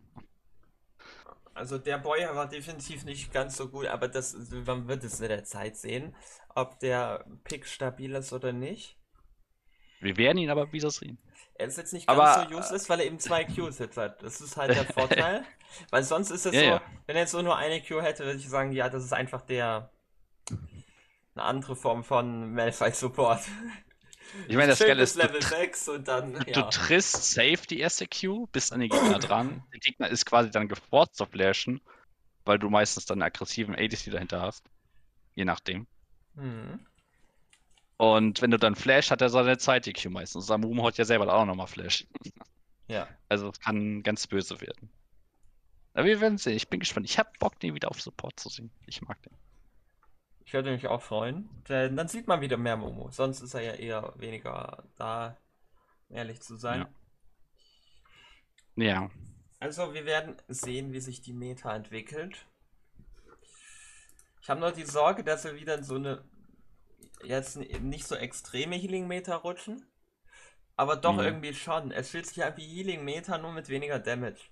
Also 1.53 1.77
der 1.77 1.97
Boy 1.97 2.21
war 2.33 2.47
definitiv 2.47 3.03
nicht 3.03 3.31
ganz 3.31 3.57
so 3.57 3.69
gut, 3.69 3.87
aber 3.87 4.07
das, 4.07 4.35
man 4.65 4.87
wird 4.87 5.03
es 5.03 5.19
mit 5.19 5.31
der 5.31 5.43
Zeit 5.43 5.75
sehen, 5.75 6.15
ob 6.53 6.79
der 6.79 7.25
Pick 7.43 7.65
stabil 7.65 8.13
ist 8.15 8.31
oder 8.33 8.53
nicht. 8.53 8.97
Wir 9.99 10.17
werden 10.17 10.37
ihn 10.37 10.51
aber 10.51 10.71
wieder 10.71 10.91
sehen. 10.91 11.17
Er 11.55 11.67
ist 11.67 11.77
jetzt 11.77 11.93
nicht 11.93 12.07
ganz 12.07 12.19
aber, 12.19 12.47
so 12.47 12.55
useless, 12.55 12.89
weil 12.89 12.99
er 12.99 13.05
eben 13.07 13.19
zwei 13.19 13.43
Qs 13.43 13.79
jetzt 13.79 13.97
hat. 13.97 14.21
Das 14.21 14.39
ist 14.41 14.57
halt 14.57 14.75
der 14.75 14.85
Vorteil. 14.93 15.43
weil 15.89 16.03
sonst 16.03 16.29
ist 16.29 16.45
es 16.45 16.53
ja, 16.53 16.59
so, 16.59 16.65
ja. 16.65 16.81
wenn 17.07 17.15
er 17.15 17.23
jetzt 17.23 17.31
so 17.31 17.41
nur 17.41 17.57
eine 17.57 17.81
Q 17.81 18.01
hätte, 18.01 18.25
würde 18.25 18.37
ich 18.37 18.47
sagen, 18.47 18.71
ja, 18.71 18.89
das 18.89 19.03
ist 19.03 19.13
einfach 19.13 19.41
der 19.41 19.89
eine 21.39 21.47
andere 21.47 21.75
Form 21.75 22.03
von 22.03 22.53
Malphite 22.53 22.95
Support. 22.95 23.41
Ich 24.47 24.55
meine, 24.55 24.69
das 24.69 24.79
Geile 24.79 25.03
ist, 25.03 25.15
Level 25.15 25.41
6 25.41 25.89
und 25.89 26.07
dann, 26.07 26.33
du, 26.33 26.39
ja. 26.39 26.61
du 26.61 26.69
triffst 26.69 27.31
safe 27.31 27.65
die 27.69 27.79
erste 27.79 28.07
Q, 28.07 28.47
bist 28.47 28.73
an 28.73 28.79
den 28.79 28.89
Gegner 28.89 29.19
dran. 29.19 29.63
Der 29.71 29.79
Gegner 29.79 30.09
ist 30.09 30.25
quasi 30.25 30.51
dann 30.51 30.67
geforst 30.67 31.15
zu 31.15 31.25
flashen, 31.25 31.81
weil 32.45 32.59
du 32.59 32.69
meistens 32.69 33.05
dann 33.05 33.21
einen 33.21 33.27
aggressiven 33.27 33.75
ADC 33.75 34.11
dahinter 34.11 34.41
hast. 34.41 34.65
Je 35.35 35.45
nachdem. 35.45 35.87
Mhm. 36.35 36.85
Und 37.97 38.41
wenn 38.41 38.51
du 38.51 38.59
dann 38.59 38.75
Flash, 38.75 39.09
hat 39.09 39.21
er 39.21 39.29
seine 39.29 39.57
zweite 39.57 39.91
Q 39.93 40.09
meistens. 40.09 40.45
Samumo 40.45 40.85
hat 40.85 40.97
ja 40.97 41.05
selber 41.05 41.33
auch 41.33 41.45
nochmal 41.45 41.67
Flash. 41.67 42.05
Ja. 42.89 43.05
Also 43.27 43.49
es 43.49 43.59
kann 43.59 44.01
ganz 44.01 44.27
böse 44.27 44.61
werden. 44.61 44.89
Aber 45.93 46.05
wir 46.05 46.21
werden 46.21 46.37
sehen. 46.37 46.55
Ich 46.55 46.69
bin 46.69 46.79
gespannt. 46.79 47.09
Ich 47.09 47.19
habe 47.19 47.29
Bock, 47.37 47.59
den 47.59 47.75
wieder 47.75 47.89
auf 47.89 48.01
Support 48.01 48.39
zu 48.39 48.47
sehen. 48.47 48.71
Ich 48.85 49.01
mag 49.01 49.21
den. 49.23 49.33
Ich 50.47 50.53
würde 50.53 50.71
mich 50.71 50.87
auch 50.87 51.01
freuen. 51.01 51.49
Denn 51.67 51.97
dann 51.97 52.07
sieht 52.07 52.25
man 52.25 52.39
wieder 52.39 52.55
mehr 52.55 52.77
Momo. 52.77 53.11
Sonst 53.11 53.41
ist 53.41 53.53
er 53.53 53.63
ja 53.63 53.73
eher 53.73 54.13
weniger 54.15 54.85
da, 54.95 55.35
ehrlich 56.09 56.39
zu 56.39 56.55
sein. 56.55 56.87
Ja. 58.77 58.85
ja. 58.85 59.11
Also 59.59 59.93
wir 59.93 60.05
werden 60.05 60.37
sehen, 60.47 60.93
wie 60.93 61.01
sich 61.01 61.19
die 61.19 61.33
Meta 61.33 61.75
entwickelt. 61.75 62.47
Ich 64.41 64.49
habe 64.49 64.61
nur 64.61 64.71
die 64.71 64.85
Sorge, 64.85 65.25
dass 65.25 65.43
wir 65.43 65.55
wieder 65.55 65.75
in 65.75 65.83
so 65.83 65.95
eine 65.95 66.23
jetzt 67.25 67.57
nicht 67.57 68.07
so 68.07 68.15
extreme 68.15 68.77
Healing-Meter 68.77 69.35
rutschen. 69.35 69.85
Aber 70.77 70.95
doch 70.95 71.15
mhm. 71.15 71.25
irgendwie 71.25 71.55
schon. 71.55 71.91
Es 71.91 72.11
fühlt 72.11 72.25
sich 72.25 72.41
an 72.41 72.55
wie 72.55 72.65
Healing-Meter, 72.65 73.37
nur 73.37 73.51
mit 73.51 73.67
weniger 73.67 73.99
Damage. 73.99 74.47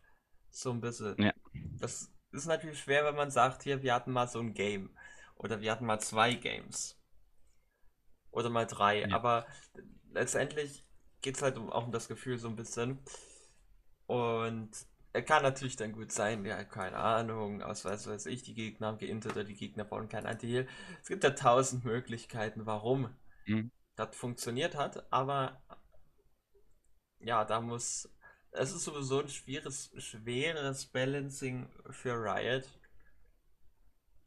So 0.50 0.72
ein 0.72 0.82
bisschen. 0.82 1.16
Ja. 1.22 1.32
Das 1.80 2.12
ist 2.34 2.48
natürlich 2.48 2.82
schwer, 2.82 3.06
wenn 3.06 3.16
man 3.16 3.32
sagt, 3.32 3.64
hier, 3.64 3.82
wir 3.82 3.93
hatten 3.93 4.12
mal 4.12 4.28
so 4.28 4.41
ein 4.41 4.54
Game. 4.54 4.89
Oder 5.36 5.62
wir 5.62 5.72
hatten 5.72 5.86
mal 5.86 6.00
zwei 6.00 6.34
Games. 6.34 7.00
Oder 8.32 8.50
mal 8.50 8.66
drei. 8.66 9.02
Ja. 9.02 9.16
Aber 9.16 9.46
letztendlich 10.12 10.86
geht 11.22 11.38
es 11.38 11.42
halt 11.42 11.58
auch 11.58 11.86
um 11.86 11.92
das 11.92 12.08
Gefühl 12.08 12.38
so 12.38 12.48
ein 12.48 12.56
bisschen. 12.56 13.00
Und 14.08 14.72
er 15.14 15.24
kann 15.24 15.44
natürlich 15.44 15.78
dann 15.78 15.94
gut 15.94 16.12
sein, 16.12 16.46
ja, 16.46 16.64
keine 16.64 16.98
Ahnung, 16.98 17.62
aus 17.62 17.86
was 17.86 18.08
weiß 18.08 18.26
ich, 18.26 18.44
die 18.44 18.54
Gegner 18.54 18.88
haben 18.88 18.98
geintet 18.98 19.32
oder 19.32 19.46
die 19.46 19.56
Gegner 19.56 19.86
bauen 19.86 20.10
kein 20.10 20.26
Anti-Heal. 20.26 20.68
Es 21.02 21.08
gibt 21.08 21.24
ja 21.24 21.32
tausend 21.32 21.86
Möglichkeiten, 21.86 22.66
warum 22.66 23.10
mhm. 23.46 23.72
das 23.96 24.16
funktioniert 24.16 24.76
hat, 24.76 25.12
aber 25.12 25.62
ja, 27.20 27.46
da 27.46 27.62
muss. 27.62 28.10
Es 28.52 28.72
ist 28.72 28.84
sowieso 28.84 29.22
ein 29.22 29.30
schweres, 29.30 29.92
schweres 29.98 30.86
Balancing 30.86 31.70
für 31.90 32.14
Riot. 32.14 32.64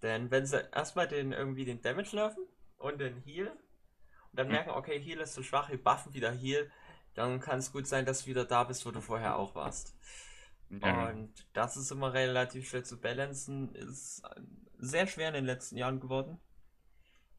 Denn 0.02 0.30
wenn 0.30 0.46
sie 0.46 0.62
erstmal 0.72 1.08
den 1.08 1.32
irgendwie 1.32 1.64
den 1.64 1.82
Damage 1.82 2.14
nerven 2.14 2.44
und 2.76 2.98
den 2.98 3.16
Heal 3.16 3.48
und 3.48 4.38
dann 4.38 4.46
mhm. 4.46 4.52
merken, 4.52 4.70
okay, 4.70 5.00
Heal 5.00 5.20
ist 5.20 5.34
zu 5.34 5.42
schwach, 5.42 5.70
wir 5.70 5.82
buffen 5.82 6.14
wieder 6.14 6.30
Heal, 6.30 6.70
dann 7.14 7.40
kann 7.40 7.58
es 7.58 7.72
gut 7.72 7.86
sein, 7.86 8.06
dass 8.06 8.22
du 8.22 8.30
wieder 8.30 8.44
da 8.44 8.64
bist, 8.64 8.86
wo 8.86 8.90
du 8.90 9.00
vorher 9.00 9.36
auch 9.36 9.54
warst. 9.54 9.96
Ja. 10.70 11.08
Und 11.08 11.32
das 11.52 11.76
ist 11.76 11.90
immer 11.90 12.12
relativ 12.12 12.68
schwer 12.68 12.84
zu 12.84 13.00
balancen, 13.00 13.74
ist 13.74 14.22
sehr 14.78 15.06
schwer 15.06 15.28
in 15.28 15.34
den 15.34 15.46
letzten 15.46 15.76
Jahren 15.76 15.98
geworden. 15.98 16.38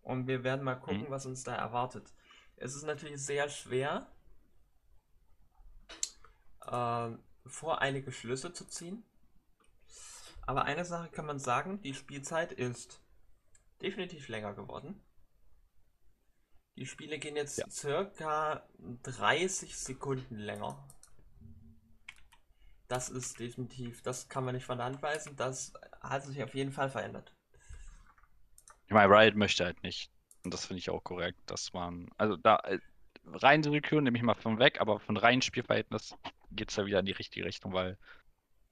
Und 0.01 0.27
wir 0.27 0.43
werden 0.43 0.63
mal 0.63 0.75
gucken, 0.75 1.03
mhm. 1.03 1.09
was 1.09 1.25
uns 1.25 1.43
da 1.43 1.55
erwartet. 1.55 2.13
Es 2.55 2.75
ist 2.75 2.83
natürlich 2.83 3.23
sehr 3.23 3.47
schwer, 3.49 4.11
äh, 6.65 7.11
voreilige 7.45 8.11
Schlüsse 8.11 8.51
zu 8.51 8.65
ziehen. 8.67 9.03
Aber 10.49 10.65
eine 10.65 10.83
Sache 10.83 11.09
kann 11.09 11.27
man 11.27 11.37
sagen, 11.37 11.79
die 11.83 11.93
Spielzeit 11.93 12.51
ist 12.51 13.03
definitiv 13.83 14.29
länger 14.29 14.55
geworden. 14.55 14.99
Die 16.75 16.87
Spiele 16.87 17.19
gehen 17.19 17.35
jetzt 17.35 17.59
ja. 17.59 17.69
circa 17.69 18.67
30 19.03 19.77
Sekunden 19.77 20.39
länger. 20.39 20.87
Das 22.87 23.09
ist 23.09 23.39
definitiv, 23.39 24.01
das 24.01 24.27
kann 24.27 24.43
man 24.43 24.55
nicht 24.55 24.65
von 24.65 24.79
der 24.79 24.87
Hand 24.87 25.03
weisen, 25.03 25.35
das 25.35 25.71
hat 26.01 26.23
sich 26.23 26.41
auf 26.41 26.55
jeden 26.55 26.71
Fall 26.71 26.89
verändert. 26.89 27.31
Ich 28.87 28.93
meine, 28.93 29.13
Riot 29.13 29.35
möchte 29.35 29.65
halt 29.65 29.83
nicht, 29.83 30.09
und 30.43 30.51
das 30.51 30.65
finde 30.65 30.79
ich 30.79 30.89
auch 30.89 31.03
korrekt, 31.03 31.41
dass 31.45 31.73
man, 31.73 32.09
also 32.17 32.37
da, 32.37 32.55
äh, 32.61 32.79
rein 33.23 33.61
Sekunden 33.61 34.05
nehme 34.05 34.17
ich 34.17 34.23
mal 34.23 34.33
von 34.33 34.57
weg, 34.57 34.81
aber 34.81 34.99
von 34.99 35.15
rein 35.15 35.43
Spielverhältnis 35.43 36.15
geht 36.49 36.71
es 36.71 36.75
ja 36.75 36.87
wieder 36.87 37.01
in 37.01 37.05
die 37.05 37.11
richtige 37.11 37.45
Richtung, 37.45 37.71
weil 37.71 37.99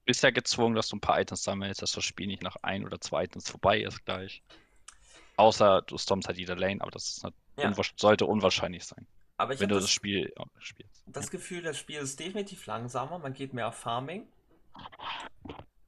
bist 0.08 0.24
ja 0.24 0.32
gezwungen, 0.32 0.76
dass 0.76 0.88
du 0.88 0.96
ein 0.96 1.02
paar 1.02 1.20
Items 1.20 1.44
sammelst, 1.44 1.82
dass 1.82 1.92
das 1.92 2.04
Spiel 2.04 2.28
nicht 2.28 2.42
nach 2.42 2.56
ein 2.64 2.86
oder 2.86 3.00
zwei 3.00 3.26
Items 3.26 3.50
vorbei 3.50 3.82
ist 3.82 4.04
gleich. 4.06 4.42
Außer 5.36 5.84
du 5.84 5.98
stormst 5.98 6.28
halt 6.28 6.40
jede 6.40 6.56
Lane, 6.56 6.82
aber 6.82 6.90
das 6.90 7.22
ja. 7.58 7.68
unwahr 7.68 7.86
sollte 7.96 8.26
unwahrscheinlich 8.26 8.86
sein. 8.86 9.06
Aber 9.36 9.60
wenn 9.60 9.70
du 9.70 9.76
das, 9.76 9.84
das 9.84 9.92
Spiel 9.92 10.34
spielst. 10.58 11.04
Das 11.06 11.26
ja. 11.26 11.32
Gefühl, 11.32 11.62
das 11.62 11.78
Spiel 11.78 12.00
ist 12.00 12.20
definitiv 12.20 12.66
langsamer, 12.66 13.20
man 13.20 13.34
geht 13.34 13.54
mehr 13.54 13.68
auf 13.68 13.76
Farming. 13.76 14.28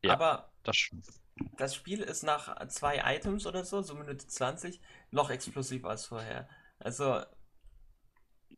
Ja, 0.04 0.14
aber 0.14 0.52
das, 0.64 0.78
das 1.58 1.74
Spiel 1.74 2.02
ist 2.02 2.24
nach 2.24 2.68
zwei 2.68 3.02
Items 3.16 3.48
oder 3.48 3.64
so, 3.64 3.82
so 3.82 3.96
Minute 3.96 4.28
20, 4.28 4.80
noch 5.12 5.30
explosiver 5.32 5.90
als 5.90 6.06
vorher. 6.06 6.48
Also. 6.78 7.24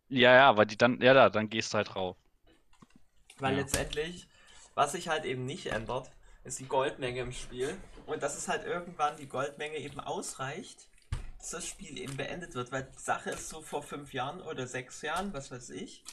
Ja, 0.09 0.35
ja, 0.35 0.57
weil 0.57 0.65
die 0.65 0.77
dann, 0.77 0.99
ja, 1.01 1.13
da, 1.13 1.29
dann 1.29 1.49
gehst 1.49 1.73
du 1.73 1.77
halt 1.77 1.93
drauf. 1.93 2.17
Weil 3.37 3.53
ja. 3.53 3.61
letztendlich, 3.61 4.27
was 4.75 4.93
sich 4.93 5.07
halt 5.07 5.25
eben 5.25 5.45
nicht 5.45 5.67
ändert, 5.67 6.11
ist 6.43 6.59
die 6.59 6.67
Goldmenge 6.67 7.21
im 7.21 7.31
Spiel. 7.31 7.75
Und 8.05 8.23
dass 8.23 8.37
es 8.37 8.47
halt 8.47 8.65
irgendwann 8.65 9.17
die 9.17 9.27
Goldmenge 9.27 9.77
eben 9.77 9.99
ausreicht, 9.99 10.87
dass 11.37 11.51
das 11.51 11.67
Spiel 11.67 11.97
eben 11.97 12.17
beendet 12.17 12.55
wird. 12.55 12.71
Weil 12.71 12.83
die 12.83 13.01
Sache 13.01 13.31
ist 13.31 13.49
so 13.49 13.61
vor 13.61 13.83
fünf 13.83 14.13
Jahren 14.13 14.41
oder 14.41 14.67
sechs 14.67 15.01
Jahren, 15.01 15.33
was 15.33 15.51
weiß 15.51 15.69
ich, 15.71 16.03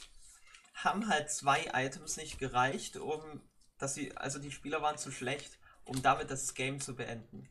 haben 0.75 1.09
halt 1.09 1.29
zwei 1.31 1.69
Items 1.73 2.17
nicht 2.17 2.39
gereicht, 2.39 2.97
um 2.97 3.41
dass 3.79 3.95
sie, 3.95 4.15
also 4.15 4.37
die 4.37 4.51
Spieler 4.51 4.81
waren 4.81 4.97
zu 4.97 5.11
schlecht, 5.11 5.57
um 5.85 6.01
damit 6.01 6.29
das 6.29 6.53
Game 6.53 6.79
zu 6.79 6.95
beenden. 6.95 7.49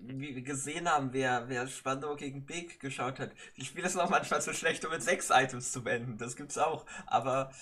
Wie 0.00 0.34
wir 0.34 0.42
gesehen 0.42 0.90
haben, 0.90 1.12
wer, 1.12 1.48
wer 1.48 1.68
Spandau 1.68 2.16
gegen 2.16 2.46
Big 2.46 2.80
geschaut 2.80 3.20
hat, 3.20 3.30
die 3.56 3.64
Spieler 3.64 3.88
sind 3.88 4.00
auch 4.00 4.10
manchmal 4.10 4.42
zu 4.42 4.52
schlecht, 4.52 4.84
um 4.84 4.90
mit 4.90 5.02
sechs 5.02 5.30
Items 5.30 5.70
zu 5.70 5.84
beenden. 5.84 6.18
Das 6.18 6.34
gibt's 6.34 6.58
auch. 6.58 6.84
Aber 7.06 7.52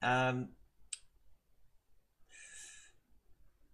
ähm, 0.00 0.54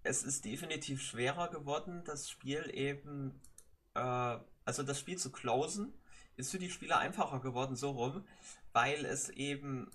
es 0.03 0.23
ist 0.23 0.45
definitiv 0.45 1.03
schwerer 1.03 1.49
geworden, 1.49 2.03
das 2.05 2.29
Spiel 2.29 2.71
eben, 2.73 3.41
äh, 3.95 4.39
also 4.65 4.83
das 4.83 4.99
Spiel 4.99 5.19
zu 5.19 5.31
closen, 5.31 5.93
ist 6.37 6.51
für 6.51 6.59
die 6.59 6.71
Spieler 6.71 6.99
einfacher 6.99 7.41
geworden, 7.41 7.77
so 7.77 7.91
rum, 7.91 8.27
weil 8.73 9.05
es 9.05 9.29
eben, 9.29 9.91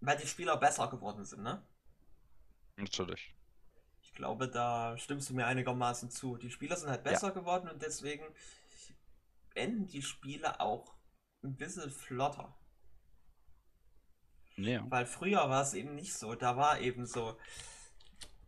weil 0.00 0.18
die 0.18 0.26
Spieler 0.26 0.56
besser 0.56 0.88
geworden 0.88 1.24
sind, 1.24 1.42
ne? 1.42 1.64
Natürlich. 2.76 3.34
Ich 4.02 4.12
glaube, 4.14 4.48
da 4.48 4.98
stimmst 4.98 5.30
du 5.30 5.34
mir 5.34 5.46
einigermaßen 5.46 6.10
zu. 6.10 6.36
Die 6.36 6.50
Spieler 6.50 6.76
sind 6.76 6.90
halt 6.90 7.04
besser 7.04 7.28
ja. 7.28 7.32
geworden 7.32 7.68
und 7.68 7.80
deswegen 7.80 8.24
enden 9.54 9.86
die 9.86 10.02
Spiele 10.02 10.60
auch 10.60 10.94
ein 11.42 11.56
bisschen 11.56 11.90
flotter. 11.90 12.54
Ja. 14.56 14.84
Weil 14.90 15.06
früher 15.06 15.48
war 15.48 15.62
es 15.62 15.74
eben 15.74 15.94
nicht 15.94 16.14
so. 16.14 16.34
Da 16.34 16.56
war 16.56 16.80
eben 16.80 17.06
so, 17.06 17.38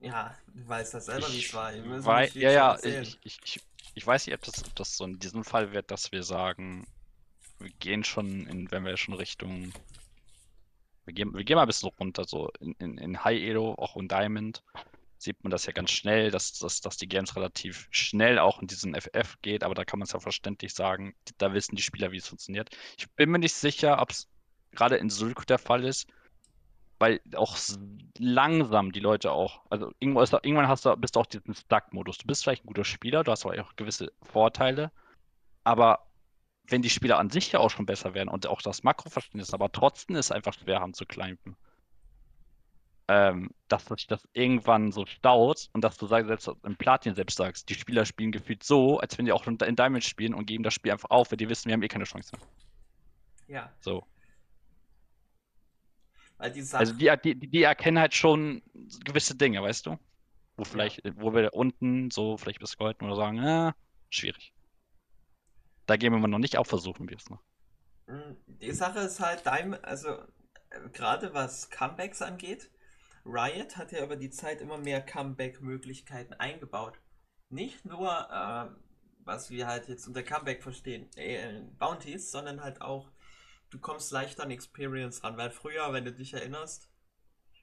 ja, 0.05 0.37
du 0.49 0.69
weißt 0.69 0.95
das 0.95 1.07
selber, 1.07 1.29
wie 1.33 1.39
es 1.39 1.55
war. 1.55 1.73
Wei 2.05 2.29
ja, 2.35 2.51
ja, 2.51 2.79
ich, 2.83 3.19
ich, 3.23 3.41
ich, 3.45 3.61
ich, 3.95 4.07
weiß 4.07 4.27
nicht, 4.27 4.35
ob 4.35 4.43
das, 4.43 4.65
ob 4.65 4.75
das 4.75 4.97
so 4.97 5.05
in 5.05 5.19
diesem 5.19 5.45
Fall 5.45 5.73
wird, 5.73 5.91
dass 5.91 6.13
wir 6.13 6.23
sagen, 6.23 6.87
wir 7.59 7.71
gehen 7.81 8.05
schon, 8.05 8.47
in, 8.47 8.71
wenn 8.71 8.85
wir 8.85 8.97
schon 8.97 9.15
Richtung. 9.15 9.73
Wir 11.07 11.15
gehen, 11.15 11.35
wir 11.35 11.45
gehen 11.45 11.57
mal 11.57 11.63
ein 11.63 11.69
bisschen 11.69 11.91
runter, 11.99 12.25
so 12.25 12.51
in, 12.61 12.73
in, 12.79 12.99
in 12.99 13.25
High 13.25 13.41
Elo, 13.43 13.75
auch 13.75 13.97
in 13.97 14.09
Diamond, 14.09 14.63
sieht 15.19 15.43
man 15.43 15.51
das 15.51 15.67
ja 15.67 15.73
ganz 15.73 15.91
schnell, 15.91 16.31
dass, 16.31 16.59
dass, 16.59 16.81
dass 16.81 16.97
die 16.97 17.09
Games 17.09 17.37
relativ 17.37 17.89
schnell 17.91 18.39
auch 18.39 18.61
in 18.61 18.69
diesen 18.69 18.95
FF 18.95 19.37
geht, 19.43 19.65
aber 19.65 19.75
da 19.75 19.85
kann 19.85 19.99
man 19.99 20.07
es 20.07 20.13
ja 20.13 20.21
verständlich 20.21 20.73
sagen, 20.73 21.15
da 21.39 21.53
wissen 21.53 21.77
die 21.77 21.83
Spieler, 21.83 22.13
wie 22.13 22.19
es 22.19 22.29
funktioniert. 22.29 22.71
Ich 22.97 23.11
bin 23.13 23.31
mir 23.31 23.39
nicht 23.39 23.55
sicher, 23.55 24.01
ob 24.01 24.11
es 24.11 24.29
gerade 24.73 24.97
in 24.97 25.11
Sulk 25.11 25.47
der 25.47 25.59
Fall 25.59 25.85
ist, 25.85 26.09
weil 26.99 27.21
auch 27.37 27.57
langsam 28.19 28.93
die 28.93 29.01
Leute 29.01 29.33
auch, 29.33 29.63
also 29.71 29.91
irgendwann 30.01 30.69
hast 30.69 30.85
du, 30.85 30.97
bist 30.97 31.17
du 31.17 31.21
auch 31.21 31.27
diesen 31.27 31.55
Stuck-Modus. 31.55 32.19
Du 32.19 32.27
bist 32.27 32.45
vielleicht 32.45 32.65
ein 32.65 32.69
guter 32.69 32.85
Spieler, 32.85 33.25
du 33.25 33.33
hast 33.33 33.45
aber 33.45 33.61
auch 33.61 33.77
gewisse 33.77 34.13
Vorteile, 34.23 34.93
aber 35.65 36.07
wenn 36.67 36.83
die 36.83 36.91
Spieler 36.91 37.19
an 37.19 37.31
sich 37.31 37.53
ja 37.53 37.61
auch 37.61 37.71
schon 37.71 37.87
besser 37.87 38.15
werden 38.15 38.29
und 38.29 38.47
auch 38.47 38.63
das 38.63 38.83
Makroverständnis, 38.83 39.53
aber 39.53 39.71
trotzdem 39.71 40.17
ist 40.17 40.27
es 40.27 40.33
einfach 40.33 40.55
schwer 40.55 40.81
haben 40.81 40.95
zu 40.95 41.05
climben. 41.05 41.57
Ähm, 43.07 43.51
dass 43.69 43.85
sich 43.85 44.07
das 44.07 44.27
irgendwann 44.33 44.91
so 44.91 45.05
staut 45.05 45.69
und 45.75 45.85
dass 45.85 45.99
du 45.99 46.07
sagst, 46.07 46.29
selbst 46.29 46.51
im 46.63 46.77
Platin 46.77 47.15
selbst 47.15 47.37
sagst, 47.37 47.69
die 47.69 47.75
Spieler 47.75 48.07
spielen 48.07 48.33
gefühlt 48.33 48.63
so, 48.63 48.99
als 48.99 49.19
wenn 49.19 49.27
die 49.27 49.33
auch 49.33 49.47
in 49.47 49.59
Diamond 49.59 50.05
spielen 50.05 50.33
und 50.33 50.47
geben 50.47 50.65
das 50.65 50.73
Spiel 50.73 50.91
einfach 50.93 51.11
auf, 51.11 51.31
weil 51.31 51.37
die 51.37 51.51
wissen, 51.51 51.69
wir 51.69 51.75
haben 51.75 51.83
eh 51.83 51.89
keine 51.89 52.05
Chance. 52.05 52.33
Ja. 53.47 53.71
So. 53.81 54.07
Weil 56.39 56.53
die 56.53 56.63
Sache... 56.63 56.81
Also 56.81 56.95
die, 56.95 57.11
die, 57.23 57.35
die 57.35 57.63
erkennen 57.63 57.99
halt 57.99 58.15
schon 58.15 58.63
gewisse 59.05 59.37
Dinge, 59.37 59.63
weißt 59.63 59.87
du? 59.87 59.99
Wo 60.57 60.65
vielleicht, 60.65 61.05
ja. 61.05 61.13
wo 61.17 61.35
wir 61.35 61.55
unten 61.55 62.11
so 62.11 62.37
vielleicht 62.37 62.61
bis 62.61 62.77
Golden 62.77 63.07
oder 63.07 63.17
sagen, 63.17 63.37
ja, 63.39 63.75
schwierig. 64.11 64.53
Da 65.87 65.97
gehen 65.97 66.13
wir 66.13 66.29
noch 66.29 66.39
nicht 66.39 66.57
auf, 66.57 66.69
versuchen 66.69 67.09
wir 67.09 67.17
es 67.17 67.29
noch. 67.29 67.43
Mm, 68.07 68.37
die 68.47 68.73
Sache 68.73 69.01
ist 69.01 69.21
halt, 69.21 69.47
also 69.47 70.09
äh, 70.11 70.89
gerade 70.93 71.35
was 71.35 71.71
Comebacks 71.71 72.23
angeht, 72.23 72.71
Riot 73.27 73.77
hat 73.77 73.93
ja 73.93 74.05
über 74.05 74.17
die 74.17 74.31
Zeit 74.31 74.61
immer 74.61 74.79
mehr 74.79 75.01
Comeback-Möglichkeiten 75.01 76.35
eingebaut. 76.35 77.01
Nicht 77.49 77.85
nur, 77.85 78.11
äh, 78.31 78.67
was 79.25 79.51
wir 79.51 79.67
halt 79.67 79.89
jetzt 79.89 80.07
unter 80.07 80.23
Comeback 80.23 80.63
verstehen, 80.63 81.09
äh, 81.17 81.63
Bounties, 81.79 82.31
sondern 82.31 82.63
halt 82.63 82.83
auch 82.83 83.11
du 83.71 83.79
kommst 83.79 84.11
leichter 84.13 84.43
an 84.43 84.51
Experience 84.51 85.25
ran, 85.25 85.37
weil 85.37 85.51
früher, 85.51 85.93
wenn 85.93 86.05
du 86.05 86.13
dich 86.13 86.35
erinnerst, 86.35 86.89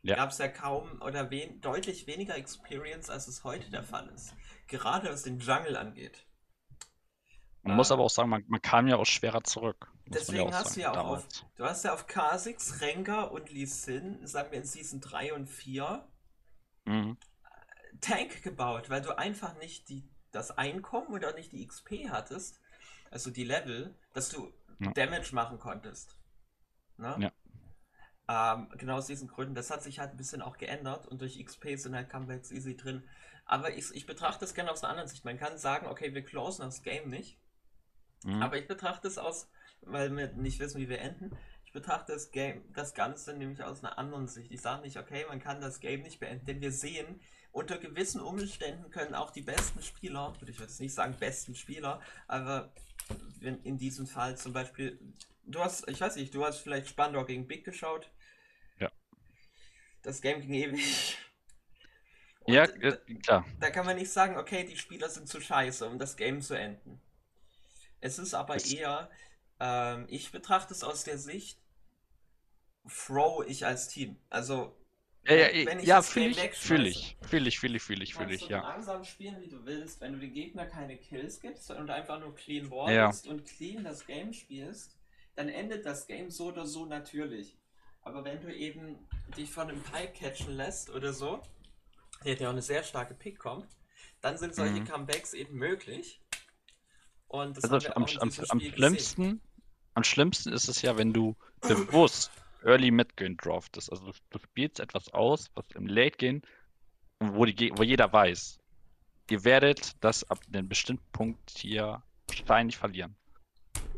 ja. 0.03 0.15
gab 0.15 0.31
es 0.31 0.37
ja 0.37 0.47
kaum 0.47 1.01
oder 1.01 1.29
wen, 1.29 1.61
deutlich 1.61 2.07
weniger 2.07 2.35
Experience, 2.35 3.09
als 3.09 3.27
es 3.27 3.43
heute 3.43 3.69
der 3.69 3.83
Fall 3.83 4.09
ist. 4.09 4.33
Gerade 4.67 5.09
was 5.09 5.23
den 5.23 5.39
Jungle 5.39 5.77
angeht. 5.77 6.25
Man 7.63 7.73
äh, 7.73 7.75
muss 7.75 7.91
aber 7.91 8.03
auch 8.03 8.09
sagen, 8.09 8.29
man, 8.29 8.43
man, 8.47 8.61
kam 8.61 8.87
ja 8.87 8.97
auch 8.97 9.05
schwerer 9.05 9.43
zurück. 9.43 9.91
Deswegen 10.07 10.49
ja 10.49 10.53
hast 10.53 10.73
sagen, 10.73 10.75
du 10.75 10.81
ja 10.81 10.91
auch 10.91 11.07
auf, 11.07 11.27
du 11.55 11.63
hast 11.63 11.85
ja 11.85 11.93
auf 11.93 12.07
Kha'Zix, 12.07 12.81
Rengar 12.81 13.31
und 13.31 13.51
Lee 13.51 13.65
Sin, 13.65 14.25
sagen 14.25 14.51
wir 14.51 14.59
in 14.59 14.65
Season 14.65 14.99
3 14.99 15.33
und 15.33 15.47
4, 15.47 16.05
mhm. 16.85 17.17
Tank 18.01 18.41
gebaut, 18.41 18.89
weil 18.89 19.01
du 19.01 19.17
einfach 19.17 19.57
nicht 19.57 19.89
die, 19.89 20.09
das 20.31 20.57
Einkommen 20.57 21.13
oder 21.13 21.33
nicht 21.33 21.51
die 21.51 21.65
XP 21.65 22.09
hattest, 22.09 22.59
also 23.11 23.29
die 23.29 23.43
Level, 23.43 23.95
dass 24.13 24.29
du 24.29 24.51
ja. 24.79 24.91
Damage 24.91 25.33
machen 25.33 25.59
konntest. 25.59 26.17
Ne? 26.97 27.15
Ja. 27.19 27.31
Ähm, 28.27 28.69
genau 28.77 28.97
aus 28.97 29.07
diesen 29.07 29.27
Gründen. 29.27 29.55
Das 29.55 29.71
hat 29.71 29.83
sich 29.83 29.99
halt 29.99 30.11
ein 30.11 30.17
bisschen 30.17 30.41
auch 30.41 30.57
geändert 30.57 31.07
und 31.07 31.21
durch 31.21 31.43
XP 31.43 31.75
sind 31.75 31.95
halt 31.95 32.09
Comebacks 32.09 32.51
easy 32.51 32.77
drin. 32.77 33.03
Aber 33.45 33.73
ich, 33.75 33.93
ich 33.93 34.05
betrachte 34.05 34.45
es 34.45 34.53
gerne 34.53 34.71
aus 34.71 34.83
einer 34.83 34.91
anderen 34.91 35.09
Sicht. 35.09 35.25
Man 35.25 35.37
kann 35.37 35.57
sagen, 35.57 35.87
okay, 35.87 36.13
wir 36.13 36.23
closen 36.23 36.63
das 36.63 36.83
Game 36.83 37.09
nicht. 37.09 37.39
Mhm. 38.23 38.41
Aber 38.41 38.57
ich 38.57 38.67
betrachte 38.67 39.07
es 39.07 39.17
aus, 39.17 39.49
weil 39.81 40.15
wir 40.15 40.31
nicht 40.33 40.59
wissen, 40.59 40.79
wie 40.79 40.89
wir 40.89 40.99
enden. 40.99 41.35
Ich 41.65 41.73
betrachte 41.73 42.13
das 42.13 42.31
Game, 42.31 42.63
das 42.73 42.93
Ganze 42.93 43.33
nämlich 43.33 43.63
aus 43.63 43.83
einer 43.83 43.97
anderen 43.97 44.27
Sicht. 44.27 44.51
Ich 44.51 44.61
sage 44.61 44.83
nicht, 44.83 44.97
okay, 44.97 45.25
man 45.27 45.39
kann 45.39 45.61
das 45.61 45.79
Game 45.79 46.01
nicht 46.01 46.19
beenden, 46.19 46.45
denn 46.45 46.61
wir 46.61 46.71
sehen, 46.71 47.21
unter 47.51 47.77
gewissen 47.77 48.21
Umständen 48.21 48.91
können 48.91 49.13
auch 49.13 49.31
die 49.31 49.41
besten 49.41 49.81
Spieler, 49.81 50.33
ich 50.35 50.41
würde 50.41 50.63
jetzt 50.63 50.79
nicht 50.79 50.93
sagen 50.93 51.15
besten 51.19 51.55
Spieler, 51.55 52.01
aber 52.27 52.71
in, 53.41 53.61
in 53.63 53.77
diesem 53.77 54.07
Fall 54.07 54.37
zum 54.37 54.53
Beispiel, 54.53 54.99
du 55.43 55.59
hast, 55.59 55.87
ich 55.89 55.99
weiß 55.99 56.15
nicht, 56.15 56.33
du 56.33 56.45
hast 56.45 56.59
vielleicht 56.59 56.89
Spandau 56.89 57.25
gegen 57.25 57.47
Big 57.47 57.63
geschaut. 57.63 58.09
Ja. 58.79 58.91
Das 60.01 60.21
Game 60.21 60.41
ging 60.41 60.53
ewig. 60.53 61.17
Und 62.41 62.53
ja, 62.53 62.67
klar. 62.67 63.45
Da, 63.59 63.69
kann 63.69 63.85
man 63.85 63.97
nicht 63.97 64.11
sagen, 64.11 64.37
okay, 64.37 64.63
die 64.63 64.77
Spieler 64.77 65.09
sind 65.09 65.27
zu 65.27 65.39
scheiße, 65.39 65.87
um 65.87 65.99
das 65.99 66.17
Game 66.17 66.41
zu 66.41 66.55
enden. 66.55 66.99
Es 67.99 68.17
ist 68.17 68.33
aber 68.33 68.55
das 68.55 68.71
eher, 68.71 69.09
ähm, 69.59 70.07
ich 70.09 70.31
betrachte 70.31 70.73
es 70.73 70.83
aus 70.83 71.03
der 71.03 71.19
Sicht, 71.19 71.59
throw 72.87 73.45
ich 73.45 73.65
als 73.65 73.89
Team. 73.89 74.19
Also 74.29 74.75
ja, 75.25 75.35
ja, 75.35 75.47
ich 75.49 75.83
ja 75.83 76.01
fühle 76.01 76.29
ich, 76.29 76.39
fühle 76.53 76.89
ich, 76.89 77.17
fühle 77.21 77.47
ich, 77.47 77.59
fühle 77.59 77.77
ich, 77.77 77.83
fühle 77.83 78.03
ich, 78.03 78.13
fühle 78.15 78.33
ich, 78.33 78.47
ja. 78.47 78.61
langsam 78.61 79.03
spielen, 79.03 79.39
wie 79.41 79.49
du 79.49 79.65
willst, 79.65 80.01
wenn 80.01 80.13
du 80.13 80.19
den 80.19 80.33
Gegner 80.33 80.65
keine 80.65 80.97
Kills 80.97 81.39
gibst 81.39 81.69
und 81.71 81.89
einfach 81.89 82.19
nur 82.19 82.33
clean 82.35 82.71
wallst 82.71 83.25
ja. 83.25 83.31
und 83.31 83.45
clean 83.45 83.83
das 83.83 84.05
Game 84.07 84.33
spielst, 84.33 84.97
dann 85.35 85.47
endet 85.49 85.85
das 85.85 86.07
Game 86.07 86.31
so 86.31 86.47
oder 86.47 86.65
so 86.65 86.85
natürlich. 86.85 87.57
Aber 88.01 88.23
wenn 88.25 88.41
du 88.41 88.53
eben 88.53 89.07
dich 89.37 89.51
von 89.51 89.69
einem 89.69 89.81
Pike 89.83 90.13
catchen 90.13 90.55
lässt 90.55 90.89
oder 90.89 91.13
so, 91.13 91.41
der 92.25 92.35
ja 92.35 92.47
auch 92.47 92.51
eine 92.51 92.61
sehr 92.63 92.83
starke 92.83 93.13
Pick 93.13 93.37
kommt, 93.37 93.67
dann 94.21 94.37
sind 94.37 94.55
solche 94.55 94.81
Mhm. 94.81 94.85
Comebacks 94.85 95.33
eben 95.33 95.55
möglich. 95.55 96.21
Und 97.27 97.57
das 97.57 97.63
Also 97.69 97.87
am, 97.93 98.03
am, 98.03 98.09
am 98.19 98.29
gesehen. 98.29 98.73
schlimmsten, 98.73 99.41
am 99.93 100.03
schlimmsten 100.03 100.51
ist 100.51 100.67
es 100.67 100.81
ja, 100.81 100.97
wenn 100.97 101.13
du 101.13 101.35
bewusst 101.61 102.31
Early 102.63 102.91
Midgame 102.91 103.35
draftest. 103.35 103.91
Also 103.91 104.11
du, 104.11 104.17
du 104.29 104.39
spielst 104.39 104.79
etwas 104.79 105.09
aus, 105.13 105.49
was 105.55 105.65
im 105.71 105.87
Late 105.87 106.17
Game, 106.17 106.41
wo, 107.19 107.45
die, 107.45 107.71
wo 107.75 107.83
jeder 107.83 108.11
weiß, 108.11 108.59
ihr 109.29 109.43
werdet 109.43 110.03
das 110.03 110.29
ab 110.29 110.39
einem 110.51 110.67
bestimmten 110.67 111.11
Punkt 111.11 111.49
hier 111.49 112.03
wahrscheinlich 112.27 112.77
verlieren. 112.77 113.15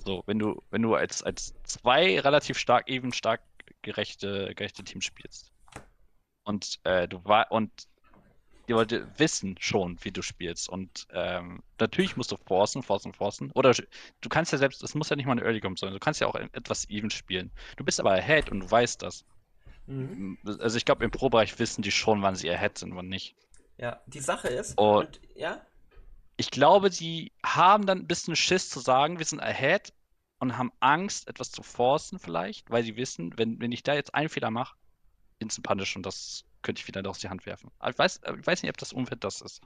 So, 0.05 0.24
wenn 0.26 0.39
du, 0.39 0.61
wenn 0.70 0.82
du 0.82 0.95
als, 0.95 1.24
als 1.24 1.53
zwei 1.64 2.20
relativ 2.20 2.57
stark, 2.57 2.89
even 2.89 3.14
stark 3.14 3.41
gerechte, 3.82 4.53
gerechte 4.55 4.84
Teams 4.84 5.05
spielst. 5.05 5.51
Und 6.43 6.80
äh, 6.84 7.07
du 7.07 7.24
war 7.24 7.51
und 7.51 7.88
die 8.68 8.74
Leute 8.74 9.07
wissen 9.18 9.55
schon, 9.59 9.97
wie 10.03 10.11
du 10.11 10.22
spielst. 10.22 10.70
Und 10.70 11.07
ähm, 11.11 11.61
natürlich 11.80 12.16
musst 12.18 12.32
du 12.32 12.38
forcen, 12.38 12.82
forcen, 12.84 13.14
forcen. 13.14 13.51
Oder 13.51 13.74
du 13.74 14.30
kannst 14.30 14.51
ja 14.51 14.57
selbst, 14.57 14.84
es 14.84 14.95
muss 14.95 15.09
ja 15.09 15.16
nicht 15.16 15.26
mal 15.26 15.34
eine 15.34 15.41
Early 15.43 15.59
Game 15.59 15.76
sein, 15.78 15.91
du 15.93 15.99
kannst 15.99 16.22
ja 16.22 16.28
auch 16.28 16.36
etwas 16.36 16.89
even 16.89 17.09
spielen. 17.09 17.51
Du 17.78 17.84
bist 17.84 17.99
aber 17.99 18.11
ahead 18.11 18.49
und 18.51 18.61
du 18.61 18.72
weißt 18.72 19.01
das. 19.01 19.26
Mhm. 19.86 20.38
Also 20.59 20.78
ich 20.78 20.86
glaube, 20.86 21.03
im 21.03 21.11
Pro-Bereich 21.11 21.59
wissen 21.59 21.82
die 21.82 21.91
schon, 21.91 22.22
wann 22.22 22.36
sie 22.36 22.49
ahead 22.49 22.78
sind, 22.78 22.95
wann 22.95 23.09
nicht. 23.09 23.36
Ja, 23.78 24.01
die 24.07 24.20
Sache 24.22 24.47
ist, 24.47 24.78
Oh. 24.78 24.99
und 24.99 25.20
ja, 25.36 25.61
Ich 26.38 26.49
glaube, 26.51 26.89
die 26.89 27.32
haben 27.45 27.86
dann 27.86 27.99
ein 27.99 28.07
bisschen 28.07 28.36
Schiss 28.36 28.70
zu 28.70 28.80
sagen, 28.80 29.20
wir 29.20 29.26
sind 29.26 29.41
ahead 29.41 29.93
und 30.39 30.57
haben 30.57 30.72
Angst, 30.80 31.28
etwas 31.28 31.51
zu 31.51 31.64
forcen 31.64 32.18
vielleicht, 32.20 32.70
weil 32.72 32.84
sie 32.84 32.95
wissen, 32.95 33.38
wenn, 33.38 33.59
wenn 33.59 33.72
ich 33.72 33.84
da 33.84 33.93
jetzt 33.93 34.16
einen 34.16 34.30
Fehler 34.30 34.51
mache, 34.51 34.76
Instant 35.39 35.66
Punish 35.68 35.95
und 35.95 36.05
das 36.05 36.45
könnte 36.64 36.82
ich 36.82 36.88
wieder 36.88 37.07
aus 37.09 37.20
die 37.20 37.30
Hand 37.30 37.45
werfen. 37.45 37.72
Aber 37.80 37.91
ich 37.91 37.97
weiß, 37.99 38.22
ich 38.39 38.47
weiß 38.47 38.64
nicht, 38.64 38.72
ob 38.72 38.78
das 38.78 38.93
Umfeld 38.93 39.24
das 39.24 39.41
ist. 39.41 39.61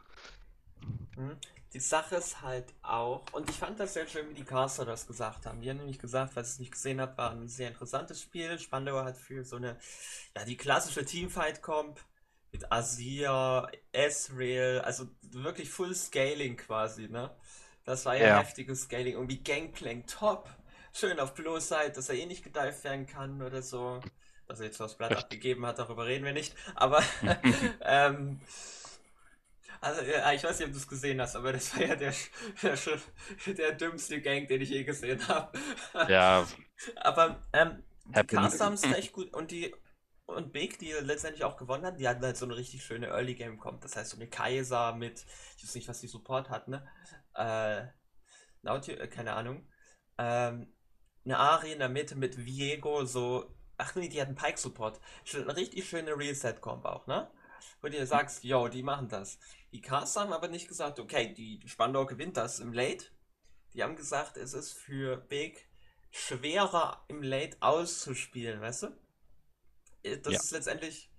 Mhm. 1.16 1.38
Die 1.74 1.80
Sache 1.80 2.16
ist 2.16 2.42
halt 2.42 2.74
auch, 2.82 3.26
und 3.34 3.50
ich 3.50 3.58
fand 3.58 3.80
das 3.80 3.94
sehr 3.94 4.08
schön, 4.08 4.30
wie 4.30 4.34
die 4.34 4.46
Caster 4.46 4.86
das 4.86 5.06
gesagt 5.06 5.46
haben. 5.46 5.62
Die 5.62 5.70
haben 5.70 5.78
nämlich 5.78 6.00
gesagt, 6.00 6.36
was 6.36 6.54
ich 6.54 6.60
nicht 6.60 6.72
gesehen 6.72 7.02
habe, 7.02 7.18
war 7.18 7.32
ein 7.32 7.48
sehr 7.50 7.68
interessantes 7.68 8.22
Spiel. 8.22 8.58
Spandauer 8.60 9.04
hat 9.04 9.18
für 9.18 9.44
so 9.44 9.58
eine, 9.58 9.78
ja, 10.36 10.46
die 10.46 10.58
klassische 10.58 11.04
Teamfight-Comp 11.06 12.00
mit 12.52 12.72
Azir, 12.72 13.70
Ezreal, 13.92 14.82
also 14.82 15.08
wirklich 15.22 15.70
Full 15.70 15.94
Scaling 15.96 16.56
quasi, 16.58 17.10
ne? 17.10 17.36
Das 17.84 18.06
war 18.06 18.16
ja 18.16 18.26
Ja. 18.26 18.28
heftiges 18.28 18.84
Scaling, 18.84 19.14
irgendwie 19.16 19.44
Gangplank 19.44 20.08
top. 20.08 20.50
Schön 20.94 21.20
auf 21.20 21.34
Blue 21.36 21.60
Side, 21.62 21.92
dass 21.96 22.10
er 22.10 22.16
eh 22.16 22.26
nicht 22.26 22.44
gedived 22.44 22.84
werden 22.84 23.06
kann 23.08 23.42
oder 23.42 23.62
so. 23.62 24.02
Dass 24.48 24.60
er 24.60 24.68
jetzt 24.68 24.80
das 24.80 24.98
Blatt 24.98 25.12
Echt? 25.12 25.24
abgegeben 25.24 25.66
hat, 25.66 25.80
darüber 25.80 26.06
reden 26.06 26.26
wir 26.26 26.34
nicht. 26.34 26.56
Aber 26.76 27.04
ähm, 27.82 28.40
also, 29.80 30.02
ja, 30.02 30.32
ich 30.34 30.44
weiß 30.44 30.60
nicht, 30.60 30.68
ob 30.68 30.74
du 30.74 30.80
es 30.80 30.88
gesehen 30.88 31.22
hast, 31.22 31.36
aber 31.36 31.54
das 31.54 31.76
war 31.76 31.84
ja 31.84 31.96
der, 31.96 32.14
der, 32.62 33.54
der 33.54 33.72
dümmste 33.74 34.22
Gang, 34.22 34.48
den 34.48 34.62
ich 34.62 34.70
je 34.70 34.84
gesehen 34.84 35.28
habe. 35.28 35.58
Ja, 36.08 36.48
Aber 36.96 37.42
ähm, 37.54 37.84
die. 38.06 38.24
Caster 38.24 38.66
haben 38.66 38.74
es 38.74 38.84
recht 38.84 39.12
gut 39.14 39.34
und 39.34 39.52
die 39.52 39.74
und 40.26 40.52
Big, 40.52 40.78
die 40.80 40.92
letztendlich 40.92 41.46
auch 41.46 41.56
gewonnen 41.56 41.86
hat, 41.86 42.00
die 42.00 42.08
hatten 42.08 42.24
halt 42.24 42.36
so 42.36 42.46
eine 42.46 42.58
richtig 42.58 42.84
schöne 42.84 43.08
Early 43.08 43.36
Game 43.36 43.58
kommt. 43.58 43.84
Das 43.84 43.96
heißt 43.96 44.12
so 44.12 44.18
eine 44.18 44.28
Kaiser 44.28 44.94
mit, 44.94 45.26
ich 45.58 45.64
weiß 45.64 45.76
nicht, 45.76 45.88
was 45.88 46.02
die 46.02 46.08
Support 46.08 46.50
hat, 46.50 46.68
ne? 46.68 46.86
Äh, 47.34 47.86
Nauti, 48.62 48.92
äh, 48.92 49.08
keine 49.08 49.34
Ahnung. 49.34 49.66
Ähm, 50.18 50.74
eine 51.24 51.38
Ari 51.38 51.72
in 51.72 51.80
der 51.80 51.90
Mitte 51.90 52.16
mit 52.16 52.46
Viego, 52.46 53.06
so. 53.06 53.57
Ach 53.78 53.96
nee, 53.96 54.10
die 54.10 54.22
hatten 54.22 54.36
Pike 54.36 54.58
Support. 54.58 55.00
Richtig 55.34 55.88
schöne 55.88 56.18
Reset-Comp 56.18 56.86
auch, 56.86 57.08
ne? 57.08 57.30
Wo 57.82 57.88
du 57.88 57.94
dir 57.94 58.08
sagst, 58.08 58.44
yo, 58.44 58.68
die 58.68 58.84
machen 58.84 59.08
das. 59.10 59.40
Die 59.72 59.82
Caster 59.82 60.22
haben 60.22 60.34
aber 60.34 60.48
nicht 60.48 60.68
gesagt, 60.68 61.00
okay, 61.00 61.34
die 61.34 61.62
Spandau 61.68 62.06
gewinnt 62.06 62.38
das 62.38 62.60
im 62.60 62.74
Late. 62.74 63.06
Die 63.74 63.84
haben 63.84 63.96
gesagt, 63.96 64.38
es 64.38 64.54
ist 64.54 64.74
für 64.74 65.18
Big 65.18 65.68
schwerer 66.12 67.04
im 67.08 67.22
Late 67.22 67.58
auszuspielen, 67.60 68.62
weißt 68.62 68.84
du? 68.84 68.88
Äh, 70.04 70.18
Das 70.18 70.34
Ja. 70.34 70.40
ist 70.40 70.52
letztendlich, 70.52 71.10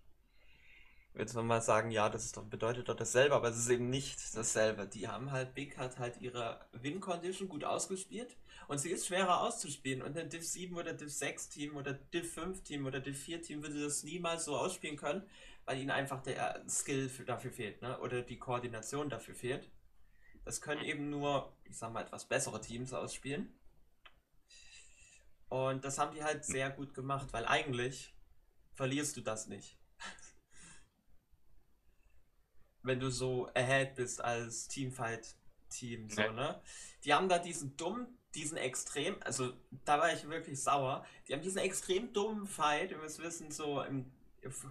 jetzt 1.15 1.35
wir 1.35 1.43
mal 1.43 1.61
sagen, 1.63 1.91
ja, 1.91 2.09
das 2.09 2.25
ist 2.25 2.37
doch, 2.37 2.45
bedeutet 2.45 2.89
doch 2.89 2.97
dasselbe, 2.97 3.35
aber 3.35 3.49
es 3.49 3.59
ist 3.59 3.69
eben 3.69 3.91
nicht 3.91 4.35
dasselbe. 4.37 4.87
Die 4.87 5.09
haben 5.09 5.31
halt, 5.33 5.55
Big 5.55 5.77
hat 5.79 5.99
halt 5.99 6.21
ihre 6.21 6.67
Win-Condition 6.73 7.49
gut 7.49 7.65
ausgespielt 7.65 8.37
und 8.69 8.79
sie 8.79 8.91
ist 8.91 9.07
schwerer 9.07 9.41
auszuspielen. 9.41 10.03
Und 10.03 10.17
ein 10.17 10.29
Div 10.29 10.47
7 10.47 10.77
oder 10.77 10.93
Div 10.93 11.11
6 11.11 11.49
Team 11.49 11.77
oder 11.77 11.95
Div 11.95 12.33
5 12.35 12.63
Team 12.63 12.87
oder 12.87 13.01
Div 13.01 13.19
4 13.19 13.43
Team 13.43 13.63
würde 13.63 13.83
das 13.83 14.05
niemals 14.05 14.45
so 14.45 14.57
ausspielen 14.57 14.99
können, 14.99 15.27
weil 15.65 15.79
ihnen 15.79 15.91
einfach 15.91 16.23
der 16.23 16.63
Skill 16.69 17.09
für, 17.09 17.25
dafür 17.25 17.51
fehlt, 17.51 17.81
ne? 17.81 17.99
Oder 18.01 18.23
die 18.23 18.39
Koordination 18.39 19.09
dafür 19.09 19.35
fehlt. 19.35 19.71
Das 20.45 20.61
können 20.61 20.85
eben 20.85 21.09
nur, 21.09 21.57
ich 21.65 21.79
sag 21.79 21.93
mal, 21.93 22.05
etwas 22.05 22.27
bessere 22.27 22.61
Teams 22.61 22.93
ausspielen. 22.93 23.53
Und 25.49 25.85
das 25.85 25.99
haben 25.99 26.15
die 26.15 26.23
halt 26.23 26.45
sehr 26.45 26.69
gut 26.69 26.93
gemacht, 26.93 27.29
weil 27.33 27.47
eigentlich 27.47 28.15
verlierst 28.75 29.17
du 29.17 29.23
das 29.23 29.47
nicht. 29.47 29.79
Wenn 32.83 33.01
du 33.01 33.11
so 33.11 33.49
ahead 33.55 33.95
bist 33.95 34.21
als 34.21 34.69
Teamfight-Team, 34.69 36.11
so, 36.11 36.33
ne? 36.33 36.61
Die 37.05 37.15
haben 37.15 37.31
da 37.31 37.39
diesen 37.39 37.75
dummen, 37.79 38.18
diesen 38.39 38.57
extrem, 38.59 39.17
also 39.25 39.53
da 39.85 39.99
war 39.99 40.13
ich 40.13 40.29
wirklich 40.29 40.63
sauer. 40.63 41.05
Die 41.27 41.33
haben 41.33 41.43
diesen 41.43 41.59
extrem 41.59 42.13
dummen 42.13 42.47
Fight, 42.47 42.91
ihr 42.93 42.99
müsst 42.99 43.21
wissen, 43.23 43.51
so 43.51 43.83
im, 43.83 44.11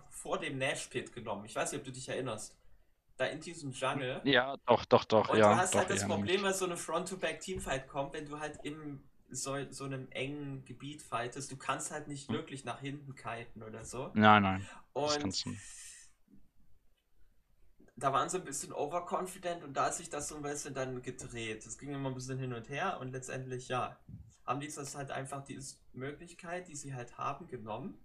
vor 0.10 0.40
dem 0.40 0.58
Nash-Pit 0.58 1.14
genommen. 1.14 1.46
Ich 1.46 1.56
weiß 1.56 1.72
nicht, 1.72 1.80
ob 1.80 1.86
du 1.86 1.92
dich 1.92 2.08
erinnerst. 2.10 2.56
Da 3.18 3.26
in 3.26 3.40
diesem 3.42 3.72
Jungle. 3.72 4.22
ja, 4.24 4.56
doch, 4.68 4.86
doch, 4.86 5.04
doch, 5.06 5.30
Und 5.30 5.38
ja, 5.40 5.50
du 5.54 5.58
hast 5.58 5.74
doch, 5.74 5.80
halt 5.80 5.90
das 5.90 6.02
ja, 6.02 6.08
Problem, 6.08 6.44
was 6.44 6.60
so 6.60 6.66
eine 6.66 6.78
Front-to-Back-Teamfight 6.78 7.88
kommt, 7.88 8.14
wenn 8.14 8.26
du 8.26 8.40
halt 8.40 8.60
im 8.64 9.04
so, 9.30 9.56
so 9.72 9.84
einem 9.86 10.08
engen 10.12 10.64
Gebiet 10.66 11.02
fightest, 11.02 11.52
du 11.52 11.58
kannst 11.58 11.92
halt 11.92 12.08
nicht 12.08 12.30
Hm. 12.30 12.36
wirklich 12.36 12.64
nach 12.64 12.80
hinten 12.80 13.16
kiten 13.16 13.64
oder 13.64 13.84
so. 13.84 14.12
Nein, 14.14 14.44
nein, 14.44 14.70
das 14.98 15.18
Und 15.18 15.20
kannst 15.20 15.46
du. 15.46 15.56
Da 17.98 18.14
waren 18.14 18.30
sie 18.30 18.38
ein 18.38 18.46
bisschen 18.46 18.74
overconfident 18.74 19.64
und 19.64 19.74
da 19.76 19.86
hat 19.88 19.96
sich 19.96 20.10
das 20.10 20.30
so 20.30 20.36
ein 20.38 20.44
bisschen 20.44 20.74
dann 20.76 21.02
gedreht. 21.02 21.66
Es 21.66 21.78
ging 21.78 21.94
immer 21.94 22.10
ein 22.10 22.16
bisschen 22.16 22.40
hin 22.40 22.54
und 22.54 22.70
her 22.70 23.00
und 23.02 23.12
letztendlich, 23.12 23.70
ja, 23.70 23.98
haben 24.46 24.60
die 24.62 24.72
das 24.74 24.96
halt 24.96 25.12
einfach 25.12 25.44
diese 25.44 25.78
Möglichkeit, 25.94 26.68
die 26.70 26.76
sie 26.76 26.94
halt 26.96 27.18
haben, 27.18 27.48
genommen. 27.48 28.00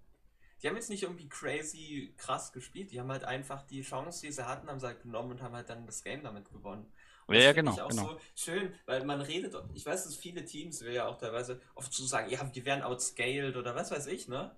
Die 0.63 0.69
haben 0.69 0.77
jetzt 0.77 0.91
nicht 0.91 1.03
irgendwie 1.03 1.29
crazy 1.29 2.15
krass 2.17 2.53
gespielt, 2.53 2.93
die 2.93 3.01
haben 3.01 3.11
halt 3.11 3.25
einfach 3.25 3.63
die 3.65 3.83
Chance, 3.83 4.23
die 4.27 4.33
sie 4.33 4.47
hatten, 4.47 4.69
haben 4.69 4.81
sie 4.81 4.87
halt 4.87 5.03
genommen 5.03 5.33
und 5.33 5.43
haben 5.43 5.55
halt 5.55 5.69
dann 5.71 5.87
das 5.87 6.05
Game 6.05 6.23
damit 6.23 6.51
gewonnen. 6.51 6.93
Und 7.27 7.35
Ja, 7.35 7.41
das 7.41 7.47
ja, 7.47 7.53
genau, 7.53 7.73
ich 7.73 7.81
auch 7.81 7.89
genau. 7.89 8.11
so 8.15 8.21
schön, 8.35 8.75
weil 8.87 9.05
man 9.05 9.21
redet, 9.21 9.55
ich 9.75 9.87
weiß, 9.87 10.05
dass 10.05 10.17
viele 10.17 10.45
Teams, 10.45 10.83
wir 10.83 10.93
ja 10.93 11.07
auch 11.09 11.19
teilweise 11.19 11.61
oft 11.75 11.93
zu 11.93 12.05
sagen, 12.05 12.31
ja, 12.31 12.43
die 12.45 12.65
werden 12.65 12.83
outscaled 12.83 13.57
oder 13.57 13.75
was 13.75 13.91
weiß 13.91 14.07
ich, 14.09 14.29
ne? 14.29 14.57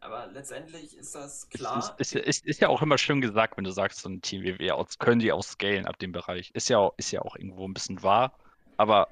Aber 0.00 0.26
letztendlich 0.26 0.94
ist 0.96 1.14
das 1.14 1.48
klar. 1.48 1.98
ist, 1.98 2.14
ist, 2.14 2.14
ist, 2.14 2.44
ist 2.46 2.60
ja 2.60 2.68
auch 2.68 2.82
immer 2.82 2.98
schön 2.98 3.20
gesagt, 3.20 3.56
wenn 3.56 3.64
du 3.64 3.70
sagst, 3.72 4.00
so 4.00 4.08
ein 4.08 4.22
Team 4.22 4.42
wie 4.42 4.58
wir 4.58 4.84
können 4.98 5.20
die 5.20 5.32
auch 5.32 5.42
scalen 5.42 5.86
ab 5.86 5.98
dem 5.98 6.12
Bereich. 6.12 6.50
Ist 6.54 6.68
ja, 6.68 6.78
auch, 6.78 6.94
ist 6.96 7.10
ja 7.10 7.22
auch 7.22 7.36
irgendwo 7.36 7.66
ein 7.66 7.74
bisschen 7.74 8.02
wahr, 8.02 8.38
aber 8.76 9.08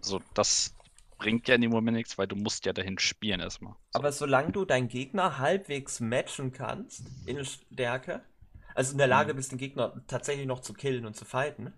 so, 0.00 0.22
das 0.34 0.76
bringt 1.18 1.48
ja 1.48 1.54
in 1.54 1.62
dem 1.62 1.70
Moment 1.70 1.96
nichts, 1.96 2.18
weil 2.18 2.26
du 2.28 2.36
musst 2.36 2.66
ja 2.66 2.72
dahin 2.72 2.98
spielen 2.98 3.40
erstmal. 3.40 3.76
So. 3.90 4.04
Aber 4.04 4.12
solange 4.12 4.52
du 4.52 4.64
deinen 4.64 4.86
Gegner 4.86 5.38
halbwegs 5.38 5.98
matchen 5.98 6.52
kannst 6.52 7.10
in 7.24 7.44
Stärke, 7.44 8.24
also 8.74 8.92
in 8.92 8.98
der 8.98 9.08
Lage 9.08 9.34
Mhm. 9.34 9.34
bist, 9.34 9.50
den 9.50 9.58
Gegner 9.58 10.00
tatsächlich 10.06 10.46
noch 10.46 10.60
zu 10.60 10.72
killen 10.72 11.04
und 11.04 11.16
zu 11.16 11.24
fighten, 11.24 11.72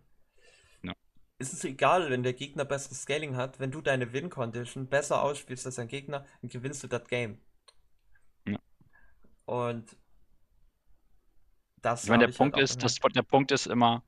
Ja. 0.83 0.95
ist 1.39 1.53
es 1.53 1.65
egal, 1.65 2.11
wenn 2.11 2.23
der 2.23 2.33
Gegner 2.33 2.65
besseres 2.65 3.03
Scaling 3.03 3.35
hat, 3.37 3.59
wenn 3.61 3.71
du 3.73 3.81
deine 3.81 4.13
Win-Condition 4.13 4.89
besser 4.89 5.21
ausspielst 5.23 5.67
als 5.67 5.75
dein 5.77 5.89
Gegner, 5.89 6.25
dann 6.43 6.49
gewinnst 6.51 6.83
du 6.85 6.87
das 6.89 7.07
Game. 7.09 7.41
Und 9.49 9.97
das 11.81 12.05
Ich 12.05 12.11
meine, 12.11 12.25
der 12.25 12.29
ich 12.29 12.35
halt 12.35 12.53
Punkt 12.53 12.57
auch 12.57 12.61
ist, 12.61 12.83
das, 12.83 12.97
der 12.97 13.23
Punkt 13.23 13.51
ist 13.51 13.67
immer, 13.67 14.03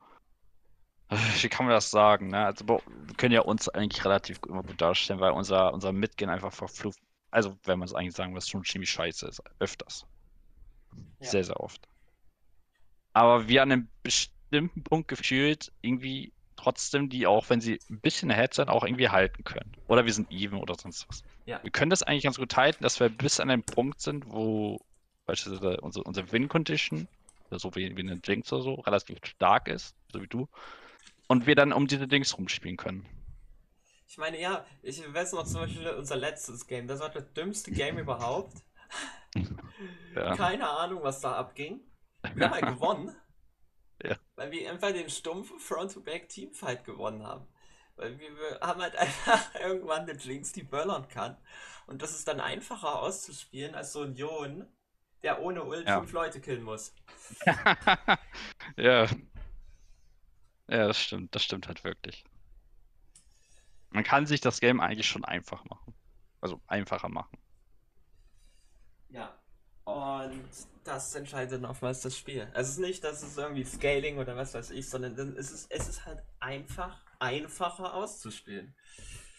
wie 1.41 1.49
kann 1.49 1.65
man 1.65 1.75
das 1.75 1.91
sagen, 1.91 2.29
ne? 2.29 2.45
Also, 2.45 2.69
wir 2.69 2.83
können 3.17 3.33
ja 3.33 3.41
uns 3.41 3.67
eigentlich 3.71 4.05
relativ 4.05 4.43
gut 4.43 4.51
immer 4.51 4.63
gut 4.63 4.79
darstellen, 4.79 5.19
weil 5.19 5.33
unser, 5.33 5.73
unser 5.73 5.93
Mitgehen 5.93 6.29
einfach 6.29 6.53
verflucht, 6.53 6.99
also 7.31 7.57
wenn 7.65 7.79
man 7.79 7.87
es 7.87 7.95
eigentlich 7.95 8.15
sagen 8.15 8.35
will, 8.35 8.43
schon 8.43 8.65
ziemlich 8.65 8.91
scheiße 8.91 9.27
ist, 9.29 9.43
öfters. 9.61 10.05
Ja. 11.21 11.31
Sehr, 11.31 11.45
sehr 11.45 11.59
oft. 11.59 11.89
Aber 13.15 13.49
wir 13.49 13.63
an 13.63 13.73
einem 13.73 13.89
bestimmten 14.03 14.85
Punkt 14.85 15.09
gefühlt 15.09 15.73
irgendwie 15.81 16.35
trotzdem 16.57 17.09
die 17.09 17.27
auch, 17.27 17.49
wenn 17.49 17.63
sie 17.63 17.81
ein 17.89 18.01
bisschen 18.01 18.31
ahead 18.31 18.53
sind, 18.53 18.69
auch 18.69 18.85
irgendwie 18.85 19.09
halten 19.09 19.43
können. 19.45 19.75
Oder 19.89 20.05
wir 20.05 20.13
sind 20.13 20.31
even 20.31 20.59
oder 20.59 20.75
sonst 20.75 21.09
was. 21.09 21.23
Ja. 21.47 21.63
Wir 21.63 21.71
können 21.71 21.89
das 21.89 22.03
eigentlich 22.03 22.25
ganz 22.25 22.37
gut 22.37 22.55
halten, 22.59 22.83
dass 22.83 23.01
wir 23.01 23.09
bis 23.09 23.41
an 23.41 23.49
den 23.49 23.63
Punkt 23.63 24.03
sind, 24.03 24.27
wo 24.31 24.85
beispielsweise 25.31 25.81
unsere, 25.81 26.05
unsere 26.05 26.33
Win-Condition, 26.33 27.07
so 27.51 27.75
wie, 27.77 27.97
wie 27.97 28.01
eine 28.01 28.21
Jinx 28.23 28.53
oder 28.53 28.63
so, 28.63 28.75
relativ 28.75 29.19
stark 29.25 29.69
ist, 29.69 29.95
so 30.13 30.21
wie 30.21 30.27
du. 30.27 30.49
Und 31.29 31.47
wir 31.47 31.55
dann 31.55 31.73
um 31.73 31.87
diese 31.87 32.09
Dings 32.09 32.37
rumspielen 32.37 32.77
können. 32.77 33.07
Ich 34.09 34.19
meine, 34.19 34.41
ja, 34.41 34.65
ich 34.83 35.01
weiß 35.13 35.35
noch 35.35 35.47
zum 35.47 35.61
Beispiel 35.61 35.89
unser 35.91 36.17
letztes 36.17 36.67
Game, 36.67 36.89
das 36.89 36.99
war 36.99 37.11
das 37.11 37.33
dümmste 37.33 37.71
Game 37.71 37.99
überhaupt. 38.05 38.57
Ja. 40.17 40.35
Keine 40.35 40.69
Ahnung, 40.69 41.05
was 41.05 41.21
da 41.21 41.35
abging. 41.35 41.81
Wir 42.35 42.47
haben 42.47 42.55
halt 42.55 42.67
gewonnen. 42.75 43.15
Ja. 44.03 44.17
Weil 44.35 44.51
wir 44.51 44.69
einfach 44.69 44.93
den 44.93 45.09
stumpfen 45.11 45.61
Front-to-Back-Teamfight 45.61 46.85
gewonnen 46.85 47.25
haben. 47.25 47.47
Weil 47.95 48.19
wir, 48.19 48.31
wir 48.37 48.61
haben 48.61 48.83
halt 48.83 48.97
einfach 48.97 49.55
irgendwann 49.55 50.03
eine 50.03 50.15
Jinx, 50.15 50.51
die 50.53 50.65
böllern 50.65 51.07
kann. 51.07 51.37
Und 51.87 52.03
das 52.03 52.11
ist 52.11 52.27
dann 52.27 52.41
einfacher 52.41 53.01
auszuspielen 53.01 53.77
als 53.77 53.93
so 53.93 54.03
ein 54.03 54.17
Jon, 54.17 54.67
der 55.23 55.41
ohne 55.43 55.65
Ult 55.65 55.87
Ja. 55.87 55.99
fünf 55.99 56.13
Leute 56.13 56.41
killen 56.41 56.63
muss. 56.63 56.93
ja. 58.77 59.07
Ja, 60.69 60.87
das 60.87 61.01
stimmt. 61.01 61.35
Das 61.35 61.43
stimmt 61.43 61.69
halt 61.69 61.85
wirklich. 61.85 62.25
Man 63.91 64.05
kann 64.05 64.27
sich 64.27 64.41
das 64.41 64.61
Game 64.61 64.81
eigentlich 64.81 65.09
schon 65.09 65.25
einfach 65.25 65.65
machen. 65.65 65.95
Also 66.41 66.61
einfacher 66.67 67.09
machen. 67.09 67.39
Ja. 69.09 69.37
Und 69.85 70.45
das 70.85 71.15
entscheidet 71.15 71.65
oftmals 71.65 72.01
das 72.03 72.17
Spiel. 72.17 72.43
Also 72.55 72.61
es 72.61 72.71
ist 72.71 72.79
nicht, 72.79 73.05
dass 73.05 73.23
es 73.23 73.37
irgendwie 73.37 73.65
Scaling 73.65 74.19
oder 74.19 74.37
was 74.37 74.55
weiß 74.55 74.71
ich, 74.71 74.89
sondern 74.89 75.19
es 75.37 75.51
ist, 75.51 75.71
es 75.71 75.89
ist 75.89 76.07
halt 76.07 76.23
einfach 76.39 77.01
einfacher 77.19 77.95
auszuspielen. 77.95 78.75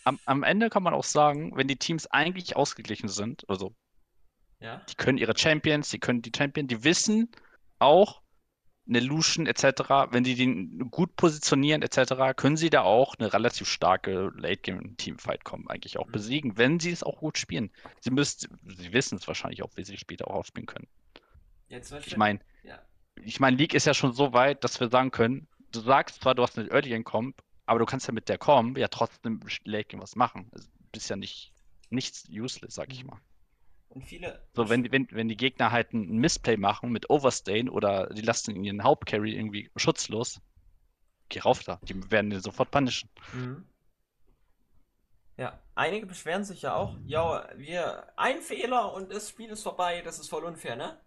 Am, 0.04 0.20
am 0.26 0.44
Ende 0.44 0.70
kann 0.70 0.84
man 0.84 0.94
auch 0.94 1.04
sagen, 1.04 1.56
wenn 1.56 1.68
die 1.68 1.78
Teams 1.78 2.08
eigentlich 2.08 2.56
ausgeglichen 2.56 3.08
sind, 3.08 3.48
also 3.50 3.74
Ja. 4.62 4.82
die 4.90 4.96
können 4.96 5.18
ihre 5.18 5.38
Champions, 5.38 5.90
die 5.90 6.00
können 6.00 6.22
die 6.22 6.32
Champion, 6.36 6.68
die 6.68 6.84
wissen 6.84 7.30
auch, 7.80 8.22
eine 8.88 9.00
Lucian 9.00 9.46
etc., 9.48 10.08
wenn 10.12 10.24
die 10.24 10.36
den 10.36 10.90
gut 10.92 11.16
positionieren 11.16 11.82
etc., 11.82 12.34
können 12.36 12.58
sie 12.58 12.70
da 12.70 12.82
auch 12.82 13.16
eine 13.20 13.32
relativ 13.32 13.68
starke 13.70 14.32
Late-Game-Teamfight 14.36 15.44
kommen, 15.44 15.70
eigentlich 15.70 15.98
auch 15.98 16.08
Mhm. 16.08 16.12
besiegen, 16.12 16.58
wenn 16.58 16.80
sie 16.80 16.92
es 16.92 17.04
auch 17.04 17.20
gut 17.20 17.38
spielen. 17.38 17.72
Sie 18.02 18.12
müssten, 18.12 18.58
sie 18.66 18.92
wissen 18.92 19.18
es 19.18 19.28
wahrscheinlich 19.28 19.64
auch, 19.64 19.70
wie 19.76 19.84
sie 19.84 19.98
später 19.98 20.28
auch 20.28 20.36
ausspielen 20.36 20.66
können. 20.66 20.88
Jetzt 21.70 21.90
zum 21.90 22.00
Ich 22.00 22.18
meine, 22.18 22.40
Ja. 22.64 22.82
ich 23.24 23.40
meine, 23.40 23.56
League 23.58 23.74
ist 23.74 23.86
ja 23.86 23.94
schon 23.94 24.14
so 24.14 24.34
weit, 24.34 24.64
dass 24.64 24.80
wir 24.80 24.90
sagen 24.90 25.12
können, 25.12 25.48
du 25.72 25.80
sagst 25.80 26.22
zwar, 26.22 26.36
du 26.36 26.44
hast 26.44 26.58
eine 26.58 26.70
Early 26.70 26.90
Game 26.90 27.04
Comp, 27.04 27.42
aber 27.66 27.80
du 27.80 27.86
kannst 27.86 28.08
ja 28.08 28.14
mit 28.14 28.28
der 28.30 28.38
Comp 28.38 28.78
ja 28.78 28.88
trotzdem 28.90 29.40
Late 29.64 29.86
Game 29.86 30.02
was 30.02 30.16
machen. 30.16 30.50
Also, 30.52 30.68
du 30.68 30.86
bist 30.92 31.10
ja 31.10 31.16
nicht 31.16 31.54
nichts 31.90 32.28
useless, 32.30 32.76
sag 32.76 32.92
ich 32.94 33.04
Mhm. 33.04 33.10
mal. 33.12 33.22
Und 33.94 34.04
viele. 34.04 34.42
So, 34.54 34.70
wenn, 34.70 34.92
wenn, 34.92 35.08
wenn 35.12 35.30
die 35.30 35.38
Gegner 35.38 35.72
halt 35.72 35.94
ein 35.94 36.18
Missplay 36.18 36.58
machen 36.58 36.92
mit 36.92 37.10
Overstain 37.10 37.70
oder 37.70 38.08
die 38.08 38.22
lassen 38.22 38.64
ihren 38.64 38.84
Hauptcarry 38.84 39.36
irgendwie 39.36 39.70
schutzlos, 39.76 40.42
geh 41.30 41.40
rauf 41.40 41.64
da. 41.64 41.80
Die 41.84 42.12
werden 42.12 42.30
den 42.30 42.42
sofort 42.42 42.72
punishen. 42.72 43.10
Mhm. 43.34 43.66
Ja, 45.38 45.60
einige 45.76 46.06
beschweren 46.06 46.44
sich 46.44 46.62
ja 46.62 46.76
auch, 46.76 46.98
ja, 47.06 47.48
wir, 47.56 48.08
ein 48.16 48.42
Fehler 48.42 48.94
und 48.94 49.12
das 49.12 49.30
Spiel 49.30 49.50
ist 49.50 49.64
vorbei, 49.64 50.02
das 50.02 50.20
ist 50.20 50.30
voll 50.30 50.44
unfair, 50.46 50.76
ne? 50.76 51.00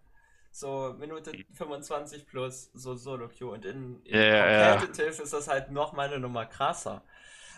So 0.51 0.95
Minute 0.97 1.31
25 1.53 2.25
plus 2.27 2.71
so 2.73 2.95
Solo-Queue 2.95 3.51
und 3.51 3.65
in, 3.65 4.01
in 4.03 4.15
ja. 4.15 4.77
Competitive 4.77 5.21
ist 5.21 5.33
das 5.33 5.47
halt 5.47 5.71
nochmal 5.71 6.07
eine 6.07 6.19
Nummer 6.19 6.45
krasser. 6.45 7.03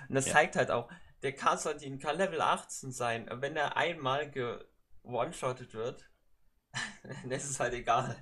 Und 0.09 0.15
das 0.15 0.25
Ja. 0.25 0.33
zeigt 0.33 0.55
halt 0.55 0.71
auch, 0.71 0.89
der 1.23 1.35
Konstantin 1.35 1.99
kann 1.99 2.17
Level 2.17 2.41
18 2.41 2.91
sein, 2.91 3.27
wenn 3.31 3.55
er 3.55 3.77
einmal 3.77 4.29
ge-one-shottet 5.07 5.73
wird, 5.73 6.05
dann 7.03 7.31
ist 7.31 7.49
es 7.49 7.59
halt 7.59 7.73
egal, 7.73 8.15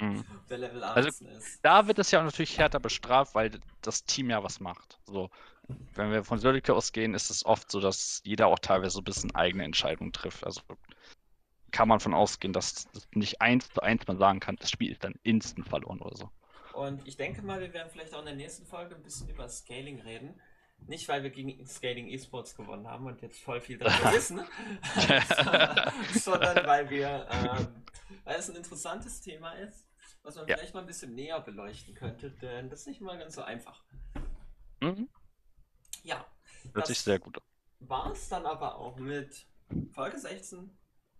Mhm. 0.00 0.24
der 0.50 0.58
Level 0.58 0.82
Also, 0.82 1.08
18 1.10 1.28
ist. 1.28 1.60
Da 1.62 1.86
wird 1.86 1.98
es 1.98 2.10
ja 2.10 2.22
natürlich 2.22 2.58
härter 2.58 2.80
bestraft, 2.80 3.34
weil 3.34 3.60
das 3.82 4.04
Team 4.04 4.30
ja 4.30 4.42
was 4.42 4.60
macht. 4.60 5.00
So, 5.06 5.30
wenn 5.94 6.10
wir 6.10 6.24
von 6.24 6.38
Solika 6.38 6.72
ausgehen, 6.72 7.14
ist 7.14 7.30
es 7.30 7.44
oft 7.44 7.70
so, 7.70 7.80
dass 7.80 8.20
jeder 8.24 8.48
auch 8.48 8.58
teilweise 8.58 8.90
so 8.94 9.00
ein 9.00 9.04
bisschen 9.04 9.34
eigene 9.34 9.64
Entscheidungen 9.64 10.12
trifft. 10.12 10.44
Also 10.44 10.62
kann 11.70 11.88
man 11.88 12.00
von 12.00 12.14
ausgehen, 12.14 12.52
dass 12.52 12.86
das 12.92 13.08
nicht 13.12 13.40
eins 13.40 13.68
zu 13.70 13.80
eins 13.82 14.06
man 14.06 14.18
sagen 14.18 14.40
kann, 14.40 14.56
das 14.56 14.70
Spiel 14.70 14.92
ist 14.92 15.04
dann 15.04 15.14
instant 15.22 15.68
verloren 15.68 16.00
oder 16.00 16.16
so. 16.16 16.30
Und 16.72 17.06
ich 17.06 17.16
denke 17.16 17.42
mal, 17.42 17.60
wir 17.60 17.72
werden 17.72 17.90
vielleicht 17.90 18.14
auch 18.14 18.20
in 18.20 18.26
der 18.26 18.34
nächsten 18.34 18.66
Folge 18.66 18.94
ein 18.94 19.02
bisschen 19.02 19.28
über 19.28 19.48
Scaling 19.48 20.00
reden. 20.00 20.40
Nicht, 20.86 21.08
weil 21.08 21.22
wir 21.22 21.30
gegen 21.30 21.64
Scaling 21.66 22.08
Esports 22.08 22.54
gewonnen 22.54 22.86
haben 22.88 23.06
und 23.06 23.22
jetzt 23.22 23.40
voll 23.42 23.60
viel 23.60 23.78
darüber 23.78 24.12
wissen, 24.12 24.40
sondern 26.20 26.66
weil 26.66 26.90
wir, 26.90 27.26
ähm, 27.30 27.82
weil 28.24 28.36
es 28.36 28.50
ein 28.50 28.56
interessantes 28.56 29.20
Thema 29.20 29.52
ist, 29.52 29.86
was 30.22 30.36
man 30.36 30.46
Ja. 30.48 30.56
vielleicht 30.56 30.74
mal 30.74 30.80
ein 30.80 30.86
bisschen 30.86 31.14
näher 31.14 31.40
beleuchten 31.40 31.94
könnte, 31.94 32.30
denn 32.30 32.68
das 32.68 32.80
ist 32.80 32.86
nicht 32.88 33.00
mal 33.00 33.18
ganz 33.18 33.34
so 33.34 33.42
einfach. 33.42 33.82
Mhm. 34.80 35.08
Ja, 36.02 36.26
Hört 36.74 36.86
sich 36.86 37.00
sehr 37.00 37.18
gut 37.18 37.38
an. 37.38 37.44
war 37.88 38.12
es 38.12 38.28
dann 38.28 38.44
aber 38.46 38.76
auch 38.76 38.96
mit 38.98 39.46
Folge 39.92 40.18
16. 40.18 40.70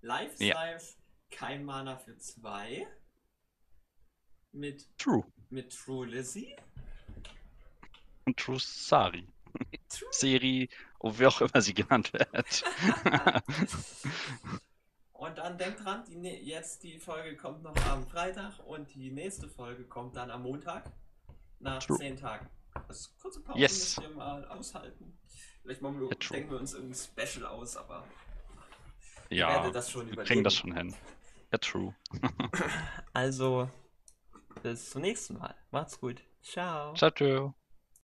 Live 0.01 0.41
Ja. 0.41 0.55
live, 0.55 0.97
kein 1.31 1.65
Mana 1.65 1.97
für 1.97 2.17
zwei. 2.19 2.87
Mit, 4.51 4.87
True. 4.99 5.25
mit 5.51 5.73
True 5.73 6.07
Lizzie. 6.07 6.55
Und 8.27 8.37
True 8.37 8.59
Sari. 8.61 9.27
True 9.99 10.09
Seri, 10.13 10.69
oh, 10.99 11.13
wie 11.19 11.27
auch 11.27 11.41
immer 11.41 11.61
sie 11.61 11.75
genannt 11.75 12.13
wird. 12.13 12.65
Und 15.13 15.39
dann 15.39 15.57
denkt 15.57 15.85
dran, 15.85 16.05
die, 16.09 16.17
ne- 16.17 16.41
jetzt 16.43 16.83
die 16.83 16.99
Folge 16.99 17.37
kommt 17.37 17.63
noch 17.63 17.77
am 17.87 18.05
Freitag 18.09 18.59
und 18.67 18.93
die 18.95 19.11
nächste 19.13 19.49
Folge 19.49 19.85
kommt 19.85 20.17
dann 20.17 20.31
am 20.33 20.43
Montag 20.43 20.91
nach 21.61 21.81
True. 21.83 21.97
zehn 21.99 22.17
Tagen. 22.17 22.49
Also 22.89 23.11
kurze 23.21 23.41
Pause 23.41 23.59
Yes. 23.61 23.97
müsst 23.99 24.11
ihr 24.11 24.17
mal 24.17 24.45
aushalten. 24.49 25.17
Vielleicht 25.63 25.81
machen 25.81 26.01
wir, 26.01 26.09
Ja, 26.09 26.15
denken 26.31 26.51
wir 26.51 26.59
uns 26.59 26.75
irgendein 26.75 26.99
Special 26.99 27.47
aus, 27.47 27.77
aber 27.77 28.05
ja, 29.31 29.71
das 29.71 29.95
wir 29.95 30.03
überleben. 30.03 30.25
kriegen 30.25 30.43
das 30.45 30.55
schon 30.57 30.75
hin. 30.77 30.93
Ja, 31.53 31.59
true. 31.59 31.95
also 33.13 33.71
bis 34.63 34.91
zum 34.91 35.03
nächsten 35.03 35.39
Mal. 35.39 35.55
Macht's 35.71 36.01
gut. 36.01 36.21
Ciao. 36.43 36.95
Ciao, 36.95 37.11
ciao. 37.13 37.55